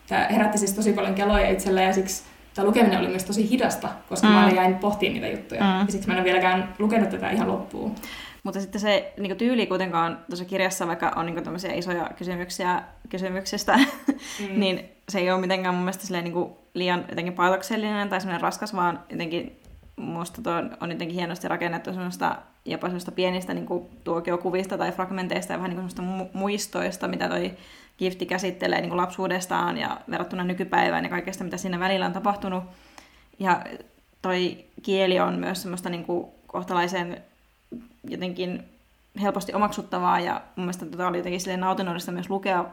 Tämä 0.06 0.26
herätti 0.30 0.58
siis 0.58 0.72
tosi 0.72 0.92
paljon 0.92 1.14
keloja 1.14 1.50
itsellä 1.50 1.82
ja 1.82 1.92
siksi 1.92 2.22
tämä 2.54 2.66
lukeminen 2.68 2.98
oli 2.98 3.08
myös 3.08 3.24
tosi 3.24 3.50
hidasta, 3.50 3.88
koska 4.08 4.26
mm. 4.26 4.32
mä 4.32 4.50
jäin 4.50 4.74
pohtimaan 4.74 5.20
niitä 5.20 5.36
juttuja. 5.36 5.60
Mm. 5.60 5.78
Ja 5.78 5.86
siksi 5.88 6.08
mä 6.08 6.14
en 6.14 6.18
ole 6.18 6.24
vieläkään 6.24 6.74
lukenut 6.78 7.10
tätä 7.10 7.30
ihan 7.30 7.48
loppuun. 7.48 7.94
Mutta 8.48 8.60
sitten 8.60 8.80
se 8.80 9.12
niin 9.18 9.36
tyyli 9.36 9.66
kuitenkaan 9.66 10.18
tuossa 10.28 10.44
kirjassa, 10.44 10.86
vaikka 10.86 11.12
on 11.16 11.26
niin 11.26 11.44
tämmöisiä 11.44 11.72
isoja 11.72 12.10
kysymyksiä 12.16 12.82
kysymyksestä, 13.08 13.76
mm. 13.76 14.60
niin 14.60 14.88
se 15.08 15.18
ei 15.18 15.30
ole 15.30 15.40
mitenkään 15.40 15.74
mun 15.74 15.84
mielestä 15.84 16.06
silleen, 16.06 16.24
niin 16.24 16.46
liian 16.74 17.04
jotenkin 17.08 17.32
paatoksellinen 17.32 18.08
tai 18.08 18.20
semmoinen 18.20 18.40
raskas, 18.40 18.74
vaan 18.74 19.00
jotenkin 19.10 19.60
musta 19.96 20.42
tuo 20.42 20.52
on 20.80 20.90
jotenkin 20.90 21.16
hienosti 21.16 21.48
rakennettu 21.48 21.92
semmoista 21.92 22.36
jopa 22.64 22.86
semmoista 22.86 23.12
pienistä 23.12 23.54
niin 23.54 23.66
kuin 23.66 23.84
tuokiokuvista 24.04 24.78
tai 24.78 24.92
fragmenteista 24.92 25.52
ja 25.52 25.58
vähän 25.58 25.70
niin 25.70 25.80
kuin 25.80 25.90
semmoista 25.90 26.28
muistoista, 26.38 27.08
mitä 27.08 27.28
toi 27.28 27.54
Gifti 27.98 28.26
käsittelee 28.26 28.80
niin 28.80 28.90
kuin 28.90 29.00
lapsuudestaan 29.00 29.78
ja 29.78 30.00
verrattuna 30.10 30.44
nykypäivään 30.44 31.04
ja 31.04 31.10
kaikesta, 31.10 31.44
mitä 31.44 31.56
siinä 31.56 31.80
välillä 31.80 32.06
on 32.06 32.12
tapahtunut. 32.12 32.64
Ja 33.38 33.64
toi 34.22 34.64
kieli 34.82 35.20
on 35.20 35.38
myös 35.38 35.62
semmoista 35.62 35.90
niin 35.90 36.04
kuin 36.04 36.26
kohtalaisen 36.46 37.22
jotenkin 38.08 38.64
helposti 39.22 39.54
omaksuttavaa 39.54 40.20
ja 40.20 40.40
mun 40.56 40.64
mielestä 40.64 40.86
tota 40.86 41.08
oli 41.08 41.16
jotenkin 41.16 41.40
silleen 41.40 41.60
nautinnollista 41.60 42.12
myös 42.12 42.30
lukea, 42.30 42.64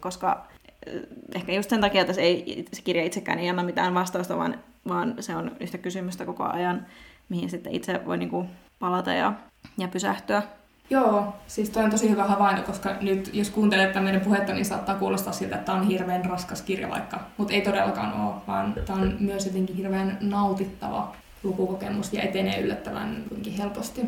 koska 0.00 0.46
eh, 0.86 1.02
ehkä 1.34 1.52
just 1.52 1.70
sen 1.70 1.80
takia, 1.80 2.00
että 2.00 2.12
se, 2.12 2.20
ei, 2.20 2.64
se 2.72 2.82
kirja 2.82 3.04
itsekään 3.04 3.38
ei 3.38 3.50
anna 3.50 3.62
mitään 3.62 3.94
vastausta, 3.94 4.36
vaan, 4.36 4.58
vaan 4.88 5.14
se 5.20 5.36
on 5.36 5.56
yhtä 5.60 5.78
kysymystä 5.78 6.24
koko 6.24 6.44
ajan, 6.44 6.86
mihin 7.28 7.50
sitten 7.50 7.74
itse 7.74 8.00
voi 8.06 8.18
niin 8.18 8.30
kuin 8.30 8.48
palata 8.78 9.12
ja, 9.12 9.32
ja 9.78 9.88
pysähtyä. 9.88 10.42
Joo, 10.90 11.34
siis 11.46 11.70
toi 11.70 11.84
on 11.84 11.90
tosi 11.90 12.10
hyvä 12.10 12.24
havainto, 12.24 12.62
koska 12.62 12.96
nyt 13.00 13.30
jos 13.32 13.50
kuuntelet 13.50 13.92
tämmöinen 13.92 14.20
puhetta, 14.20 14.52
niin 14.52 14.64
saattaa 14.64 14.94
kuulostaa 14.94 15.32
siltä, 15.32 15.54
että 15.54 15.66
tämä 15.66 15.78
on 15.78 15.86
hirveän 15.86 16.24
raskas 16.24 16.62
kirja 16.62 16.90
vaikka, 16.90 17.20
mutta 17.36 17.54
ei 17.54 17.60
todellakaan 17.60 18.20
ole, 18.20 18.34
vaan 18.46 18.74
tämä 18.86 19.02
on 19.02 19.16
myös 19.20 19.46
jotenkin 19.46 19.76
hirveän 19.76 20.18
nautittava 20.20 21.16
lukukokemus 21.42 22.12
ja 22.12 22.22
etenee 22.22 22.60
yllättävän 22.60 23.24
helposti. 23.58 24.00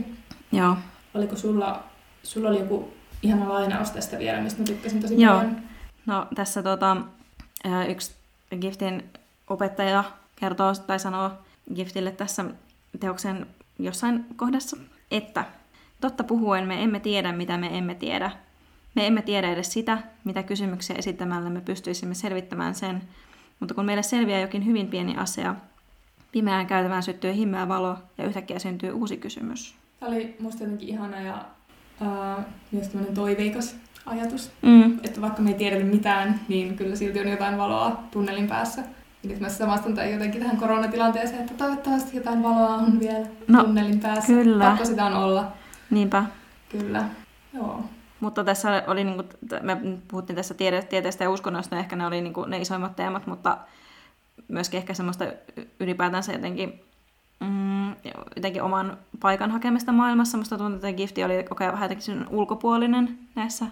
Joo. 0.52 0.76
Oliko 1.14 1.36
sulla, 1.36 1.84
sulla 2.22 2.48
oli 2.48 2.58
joku 2.58 2.92
ihana 3.22 3.52
lainaus 3.52 3.90
tästä 3.90 4.18
vielä, 4.18 4.40
mistä 4.40 4.60
mä 4.60 4.66
tykkäsin 4.66 5.00
tosi 5.00 5.22
Joo. 5.22 5.36
paljon? 5.36 5.56
No 6.06 6.26
tässä 6.34 6.62
tota, 6.62 6.96
yksi 7.88 8.14
Giftin 8.60 9.04
opettaja 9.48 10.04
kertoo 10.36 10.74
tai 10.74 10.98
sanoo 10.98 11.30
Giftille 11.74 12.10
tässä 12.12 12.44
teoksen 13.00 13.46
jossain 13.78 14.26
kohdassa, 14.36 14.76
että 15.10 15.44
totta 16.00 16.24
puhuen 16.24 16.66
me 16.66 16.82
emme 16.82 17.00
tiedä, 17.00 17.32
mitä 17.32 17.56
me 17.56 17.78
emme 17.78 17.94
tiedä. 17.94 18.30
Me 18.94 19.06
emme 19.06 19.22
tiedä 19.22 19.52
edes 19.52 19.72
sitä, 19.72 19.98
mitä 20.24 20.42
kysymyksiä 20.42 20.96
esittämällä 20.98 21.50
me 21.50 21.60
pystyisimme 21.60 22.14
selvittämään 22.14 22.74
sen, 22.74 23.02
mutta 23.60 23.74
kun 23.74 23.84
meille 23.84 24.02
selviää 24.02 24.40
jokin 24.40 24.66
hyvin 24.66 24.88
pieni 24.88 25.16
asia, 25.16 25.54
pimeään 26.32 26.66
käytävään 26.66 27.02
syttyy 27.02 27.34
himmeä 27.34 27.68
valo 27.68 27.96
ja 28.18 28.24
yhtäkkiä 28.24 28.58
syntyy 28.58 28.92
uusi 28.92 29.16
kysymys. 29.16 29.74
Tämä 30.00 30.12
oli 30.12 30.36
musta 30.40 30.62
jotenkin 30.62 30.88
ihana 30.88 31.20
ja 31.20 31.44
uh, 32.00 32.44
myös 32.72 32.88
tämmöinen 32.88 33.14
toiveikas 33.14 33.76
ajatus. 34.06 34.50
Mm. 34.62 34.98
Että 35.02 35.20
vaikka 35.20 35.42
me 35.42 35.50
ei 35.50 35.56
tiedetä 35.56 35.84
mitään, 35.84 36.40
niin 36.48 36.76
kyllä 36.76 36.96
silti 36.96 37.20
on 37.20 37.28
jotain 37.28 37.58
valoa 37.58 38.02
tunnelin 38.10 38.48
päässä. 38.48 38.82
Ja 39.22 39.28
nyt 39.28 39.40
mä 39.40 39.48
samastan 39.48 39.94
tai 39.94 40.12
jotenkin 40.12 40.40
tähän 40.40 40.56
koronatilanteeseen, 40.56 41.40
että 41.40 41.54
toivottavasti 41.54 42.16
jotain 42.16 42.42
valoa 42.42 42.74
on 42.74 43.00
vielä 43.00 43.26
no, 43.48 43.64
tunnelin 43.64 44.00
päässä. 44.00 44.32
Kyllä. 44.32 44.64
Pakko 44.64 44.84
sitä 44.84 45.04
on 45.04 45.14
olla. 45.14 45.52
Niinpä. 45.90 46.24
Kyllä, 46.68 47.04
joo. 47.54 47.84
Mutta 48.20 48.44
tässä 48.44 48.82
oli, 48.86 49.04
niin 49.04 49.16
kuin, 49.16 49.28
me 49.62 49.76
puhuttiin 50.08 50.36
tässä 50.36 50.54
tiede, 50.54 50.82
tieteestä 50.82 51.24
ja 51.24 51.30
uskonnosta, 51.30 51.78
ehkä 51.78 51.96
ne 51.96 52.06
oli 52.06 52.20
niin 52.20 52.32
kuin, 52.32 52.50
ne 52.50 52.58
isoimmat 52.58 52.96
teemat, 52.96 53.26
mutta 53.26 53.58
myöskin 54.48 54.78
ehkä 54.78 54.94
semmoista 54.94 55.24
ylipäätänsä 55.80 56.32
jotenkin 56.32 56.80
mm, 57.40 57.90
jotenkin 58.36 58.62
oman 58.62 58.98
paikan 59.20 59.50
hakemista 59.50 59.92
maailmassa. 59.92 60.38
Musta 60.38 60.58
tuntuu, 60.58 60.76
että 60.76 60.92
Gifti 60.92 61.24
oli 61.24 61.44
koko 61.44 61.64
ajan 61.64 61.74
vähän 61.74 61.90
jotenkin 61.90 62.26
ulkopuolinen 62.30 63.18
näissä 63.34 63.66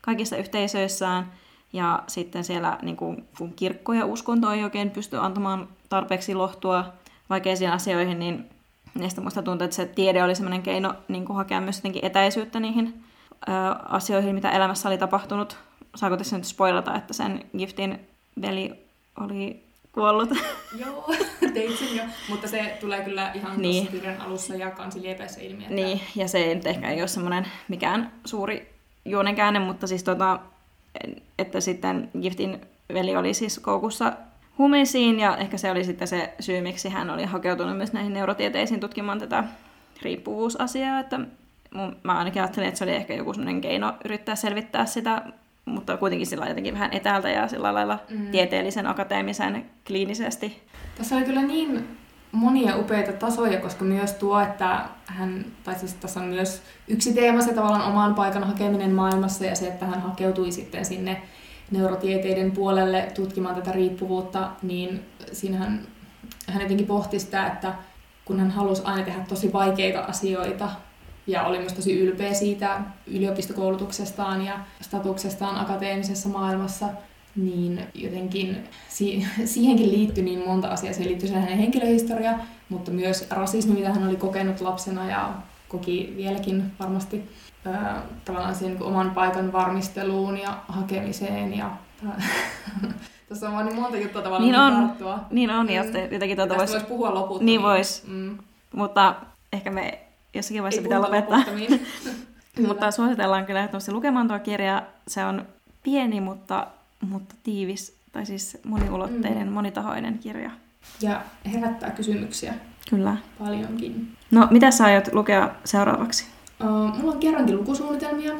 kaikissa 0.00 0.36
yhteisöissään. 0.36 1.32
Ja 1.72 2.02
sitten 2.06 2.44
siellä 2.44 2.78
niin 2.82 2.96
kuin, 2.96 3.24
kun 3.38 3.52
kirkko 3.52 3.92
ja 3.92 4.06
uskonto 4.06 4.50
ei 4.50 4.64
oikein 4.64 4.90
pysty 4.90 5.16
antamaan 5.16 5.68
tarpeeksi 5.88 6.34
lohtua 6.34 6.84
vaikeisiin 7.30 7.70
asioihin, 7.70 8.18
niin 8.18 8.50
niistä 8.94 9.20
musta 9.20 9.42
tuntuu, 9.42 9.64
että 9.64 9.76
se 9.76 9.86
tiede 9.86 10.22
oli 10.22 10.34
semmoinen 10.34 10.62
keino 10.62 10.94
niin 11.08 11.24
kuin 11.24 11.36
hakea 11.36 11.60
myös 11.60 11.76
jotenkin 11.76 12.04
etäisyyttä 12.04 12.60
niihin 12.60 13.04
ö, 13.48 13.52
asioihin, 13.88 14.34
mitä 14.34 14.50
elämässä 14.50 14.88
oli 14.88 14.98
tapahtunut. 14.98 15.58
Saako 15.94 16.16
tässä 16.16 16.36
nyt 16.36 16.44
spoilata, 16.44 16.94
että 16.94 17.12
sen 17.12 17.44
Giftin 17.58 18.00
veli 18.42 18.72
oli 19.20 19.62
kuollut. 19.92 20.30
Joo, 20.78 21.14
teit 21.60 21.78
sen 21.78 21.96
jo, 21.96 22.02
mutta 22.28 22.48
se 22.48 22.76
tulee 22.80 23.04
kyllä 23.04 23.32
ihan 23.34 23.62
niin. 23.62 23.88
kirjan 23.88 24.20
alussa 24.20 24.54
ja 24.54 24.70
kansiliepeessä 24.70 25.40
ilmi. 25.40 25.62
Että... 25.62 25.74
Niin, 25.74 26.00
ja 26.16 26.28
se 26.28 26.38
ei 26.38 26.60
ehkä 26.64 26.90
ei 26.90 27.00
ole 27.00 27.08
semmoinen 27.08 27.46
mikään 27.68 28.12
suuri 28.24 28.74
juonenkäänne, 29.04 29.60
mutta 29.60 29.86
siis 29.86 30.04
tota, 30.04 30.40
että 31.38 31.60
sitten 31.60 32.10
Giftin 32.22 32.60
veli 32.94 33.16
oli 33.16 33.34
siis 33.34 33.58
koukussa 33.58 34.12
huumeisiin 34.58 35.20
ja 35.20 35.36
ehkä 35.36 35.56
se 35.58 35.70
oli 35.70 35.84
sitten 35.84 36.08
se 36.08 36.34
syy, 36.40 36.60
miksi 36.60 36.88
hän 36.88 37.10
oli 37.10 37.24
hakeutunut 37.24 37.76
myös 37.76 37.92
näihin 37.92 38.12
neurotieteisiin 38.12 38.80
tutkimaan 38.80 39.18
tätä 39.18 39.44
riippuvuusasiaa, 40.02 41.00
että 41.00 41.20
mun, 41.74 41.96
mä 42.02 42.18
ainakin 42.18 42.42
ajattelin, 42.42 42.68
että 42.68 42.78
se 42.78 42.84
oli 42.84 42.94
ehkä 42.94 43.14
joku 43.14 43.32
sellainen 43.32 43.60
keino 43.60 43.92
yrittää 44.04 44.36
selvittää 44.36 44.86
sitä 44.86 45.22
mutta 45.66 45.96
kuitenkin 45.96 46.26
sillä 46.26 46.46
jotenkin 46.48 46.74
vähän 46.74 46.92
etäältä 46.92 47.28
ja 47.28 47.48
sillä 47.48 47.74
lailla 47.74 47.98
mm. 48.10 48.30
tieteellisen, 48.30 48.86
akateemisen, 48.86 49.66
kliinisesti. 49.86 50.62
Tässä 50.98 51.16
oli 51.16 51.24
kyllä 51.24 51.42
niin 51.42 51.96
monia 52.32 52.76
upeita 52.76 53.12
tasoja, 53.12 53.60
koska 53.60 53.84
myös 53.84 54.12
tuo, 54.12 54.40
että 54.40 54.84
hän, 55.06 55.44
tai 55.64 55.74
siis 55.74 55.94
tässä 55.94 56.20
on 56.20 56.26
myös 56.26 56.62
yksi 56.88 57.14
teema 57.14 57.42
se 57.42 57.54
tavallaan 57.54 57.92
oman 57.92 58.14
paikan 58.14 58.44
hakeminen 58.44 58.92
maailmassa 58.92 59.44
ja 59.44 59.56
se, 59.56 59.68
että 59.68 59.86
hän 59.86 60.02
hakeutui 60.02 60.52
sitten 60.52 60.84
sinne 60.84 61.22
neurotieteiden 61.70 62.52
puolelle 62.52 63.08
tutkimaan 63.14 63.54
tätä 63.54 63.72
riippuvuutta, 63.72 64.50
niin 64.62 65.02
siinähän 65.32 65.86
hän 66.48 66.62
jotenkin 66.62 66.86
pohti 66.86 67.18
sitä, 67.18 67.46
että 67.46 67.74
kun 68.24 68.40
hän 68.40 68.50
halusi 68.50 68.82
aina 68.84 69.04
tehdä 69.04 69.24
tosi 69.28 69.52
vaikeita 69.52 70.00
asioita, 70.00 70.70
ja 71.26 71.42
oli 71.42 71.58
myös 71.58 71.72
tosi 71.72 71.98
ylpeä 72.00 72.34
siitä 72.34 72.80
yliopistokoulutuksestaan 73.06 74.46
ja 74.46 74.58
statuksestaan 74.80 75.56
akateemisessa 75.60 76.28
maailmassa, 76.28 76.86
niin 77.36 77.80
jotenkin 77.94 78.64
si- 78.88 79.26
siihenkin 79.44 79.92
liittyi 79.92 80.24
niin 80.24 80.42
monta 80.48 80.68
asiaa. 80.68 80.92
Siihen 80.92 81.10
liittyi 81.10 81.30
hänen 81.30 81.58
henkilöhistoria, 81.58 82.32
mutta 82.68 82.90
myös 82.90 83.26
rasismi, 83.30 83.74
mitä 83.74 83.94
hän 83.94 84.08
oli 84.08 84.16
kokenut 84.16 84.60
lapsena 84.60 85.10
ja 85.10 85.30
koki 85.68 86.12
vieläkin 86.16 86.72
varmasti 86.80 87.30
öö, 87.66 87.72
tavallaan 88.24 88.54
siihen 88.54 88.74
niin 88.76 88.82
oman 88.86 89.10
paikan 89.10 89.52
varmisteluun 89.52 90.38
ja 90.38 90.58
hakemiseen 90.68 91.54
ja 91.58 91.70
Tässä 93.28 93.46
on 93.48 93.52
vaan 93.54 93.66
niin 93.66 93.80
monta 93.80 93.96
juttua 93.96 94.22
tavallaan 94.22 94.50
Niin 94.52 94.60
on. 94.60 94.86
tarttua. 94.86 95.18
Niin 95.30 95.50
on, 95.50 95.70
ja 95.70 95.82
Mm. 95.82 95.86
sitten 95.86 96.08
jotenkin 96.12 96.36
tuota 96.36 96.48
Tästä 96.54 96.60
vois, 96.62 96.72
voisi 96.72 96.86
puhua 96.86 97.14
loputtomiin. 97.14 97.46
Niin 97.46 97.62
vois. 97.62 98.04
Mm. 98.08 98.38
mutta 98.74 99.14
ehkä 99.52 99.70
me 99.70 99.98
jossakin 100.36 100.62
vaiheessa 100.62 100.80
Ei 100.80 100.84
pitää 100.84 101.02
lopettaa. 101.02 101.42
Mutta 102.68 102.90
suositellaan 102.90 103.46
kyllä 103.46 103.60
ehdottomasti 103.60 103.92
lukemaan 103.92 104.28
tuo 104.28 104.38
kirja. 104.38 104.82
Se 105.08 105.24
on 105.24 105.46
pieni, 105.82 106.20
mutta, 106.20 106.66
mutta 107.00 107.34
tiivis, 107.42 107.96
tai 108.12 108.26
siis 108.26 108.58
moniulotteinen, 108.64 109.46
Mm. 109.46 109.52
monitahoinen 109.52 110.18
kirja. 110.18 110.50
Ja 111.02 111.20
herättää 111.52 111.90
kysymyksiä 111.90 112.54
Kyllä. 112.90 113.16
paljonkin. 113.38 114.08
No, 114.30 114.48
mitä 114.50 114.70
sä 114.70 114.84
aiot 114.84 115.12
lukea 115.12 115.50
seuraavaksi? 115.64 116.26
Uh, 116.64 116.98
mulla 116.98 117.12
on 117.12 117.18
kerrankin 117.20 117.56
lukusuunnitelmia. 117.56 118.34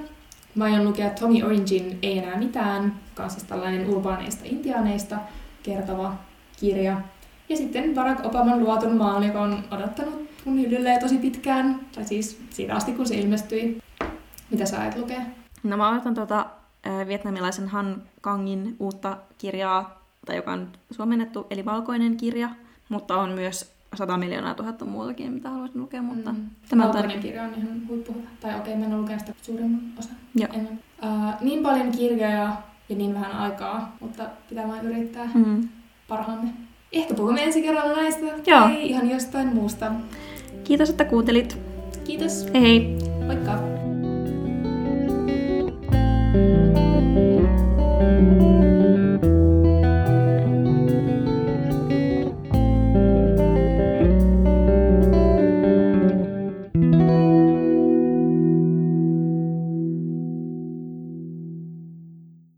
Mä 0.55 0.64
aion 0.64 0.84
lukea 0.84 1.11
Tommy 1.11 1.42
Orangein 1.42 1.99
Ei 2.03 2.18
enää 2.18 2.36
mitään, 2.36 2.94
siis 3.28 3.44
tällainen 3.44 3.88
urbaaneista 3.90 4.42
intiaaneista 4.44 5.16
kertova 5.62 6.14
kirja. 6.61 7.01
Ja 7.49 7.57
sitten 7.57 7.94
Barack 7.94 8.26
Obaman 8.26 8.61
luotun 8.61 8.97
maan, 8.97 9.24
joka 9.24 9.42
on 9.42 9.64
odottanut 9.70 10.26
mun 10.47 10.61
hyllylleen 10.61 11.01
tosi 11.01 11.18
pitkään, 11.18 11.80
tai 11.94 12.05
siis 12.05 12.40
siitä 12.51 12.74
asti 12.74 12.92
kun 12.92 13.07
se 13.07 13.14
ilmestyi. 13.18 13.82
Mitä 14.51 14.66
sä 14.66 14.80
aiot 14.80 14.97
lukea? 14.97 15.20
No 15.62 15.76
mä 15.76 15.88
odotan 15.88 16.14
tuota 16.14 16.47
vietnamilaisen 17.09 17.68
Han 17.68 18.03
Kangin 18.20 18.76
uutta 18.80 19.16
kirjaa, 19.38 20.03
tai 20.26 20.36
joka 20.36 20.53
on 20.53 20.61
nyt 20.61 20.78
suomennettu, 20.90 21.47
eli 21.51 21.64
valkoinen 21.64 22.16
kirja, 22.16 22.49
mutta 22.88 23.16
on 23.16 23.30
myös 23.30 23.72
100 23.94 24.16
miljoonaa 24.16 24.55
tuhatta 24.55 24.84
muutakin, 24.84 25.32
mitä 25.32 25.51
haluaisin 25.51 25.80
lukea, 25.80 26.03
mutta 26.03 26.32
Mm. 26.32 26.44
tämä 26.68 26.82
on 26.84 26.92
Valkoinen 26.92 27.18
tar- 27.18 27.22
kirja 27.22 27.42
on 27.42 27.55
ihan 27.55 27.88
huippuhyvä. 27.88 28.28
Tai 28.40 28.51
okei, 28.51 28.61
okay, 28.72 28.76
mä 28.76 28.84
en 28.86 28.92
ole 28.92 29.01
lukenut 29.01 29.20
sitä 29.26 29.32
suurimman 29.42 29.80
osan. 29.99 30.16
Joo. 30.34 30.49
En. 30.53 30.68
Uh, 31.03 31.34
niin 31.40 31.62
paljon 31.62 31.92
kirjoja 31.92 32.57
ja 32.88 32.97
niin 32.97 33.14
vähän 33.14 33.32
aikaa, 33.32 33.97
mutta 34.01 34.24
pitää 34.49 34.68
vain 34.68 34.86
yrittää 34.86 35.28
Mm. 35.34 35.68
parhaamme. 36.09 36.49
Ehkä 36.92 37.14
puhumme 37.14 37.44
ensi 37.44 37.62
kerralla 37.62 37.97
näistä. 37.97 38.26
Joo. 38.26 38.61
Tai 38.61 38.86
ihan 38.86 39.11
jostain 39.11 39.55
muusta. 39.55 39.92
Kiitos, 40.67 40.91
että 40.91 41.05
kuuntelit. 41.05 41.59
Kiitos. 42.05 42.47
Hei 42.55 42.62
hei! 42.62 42.99
Moikka! 43.27 43.77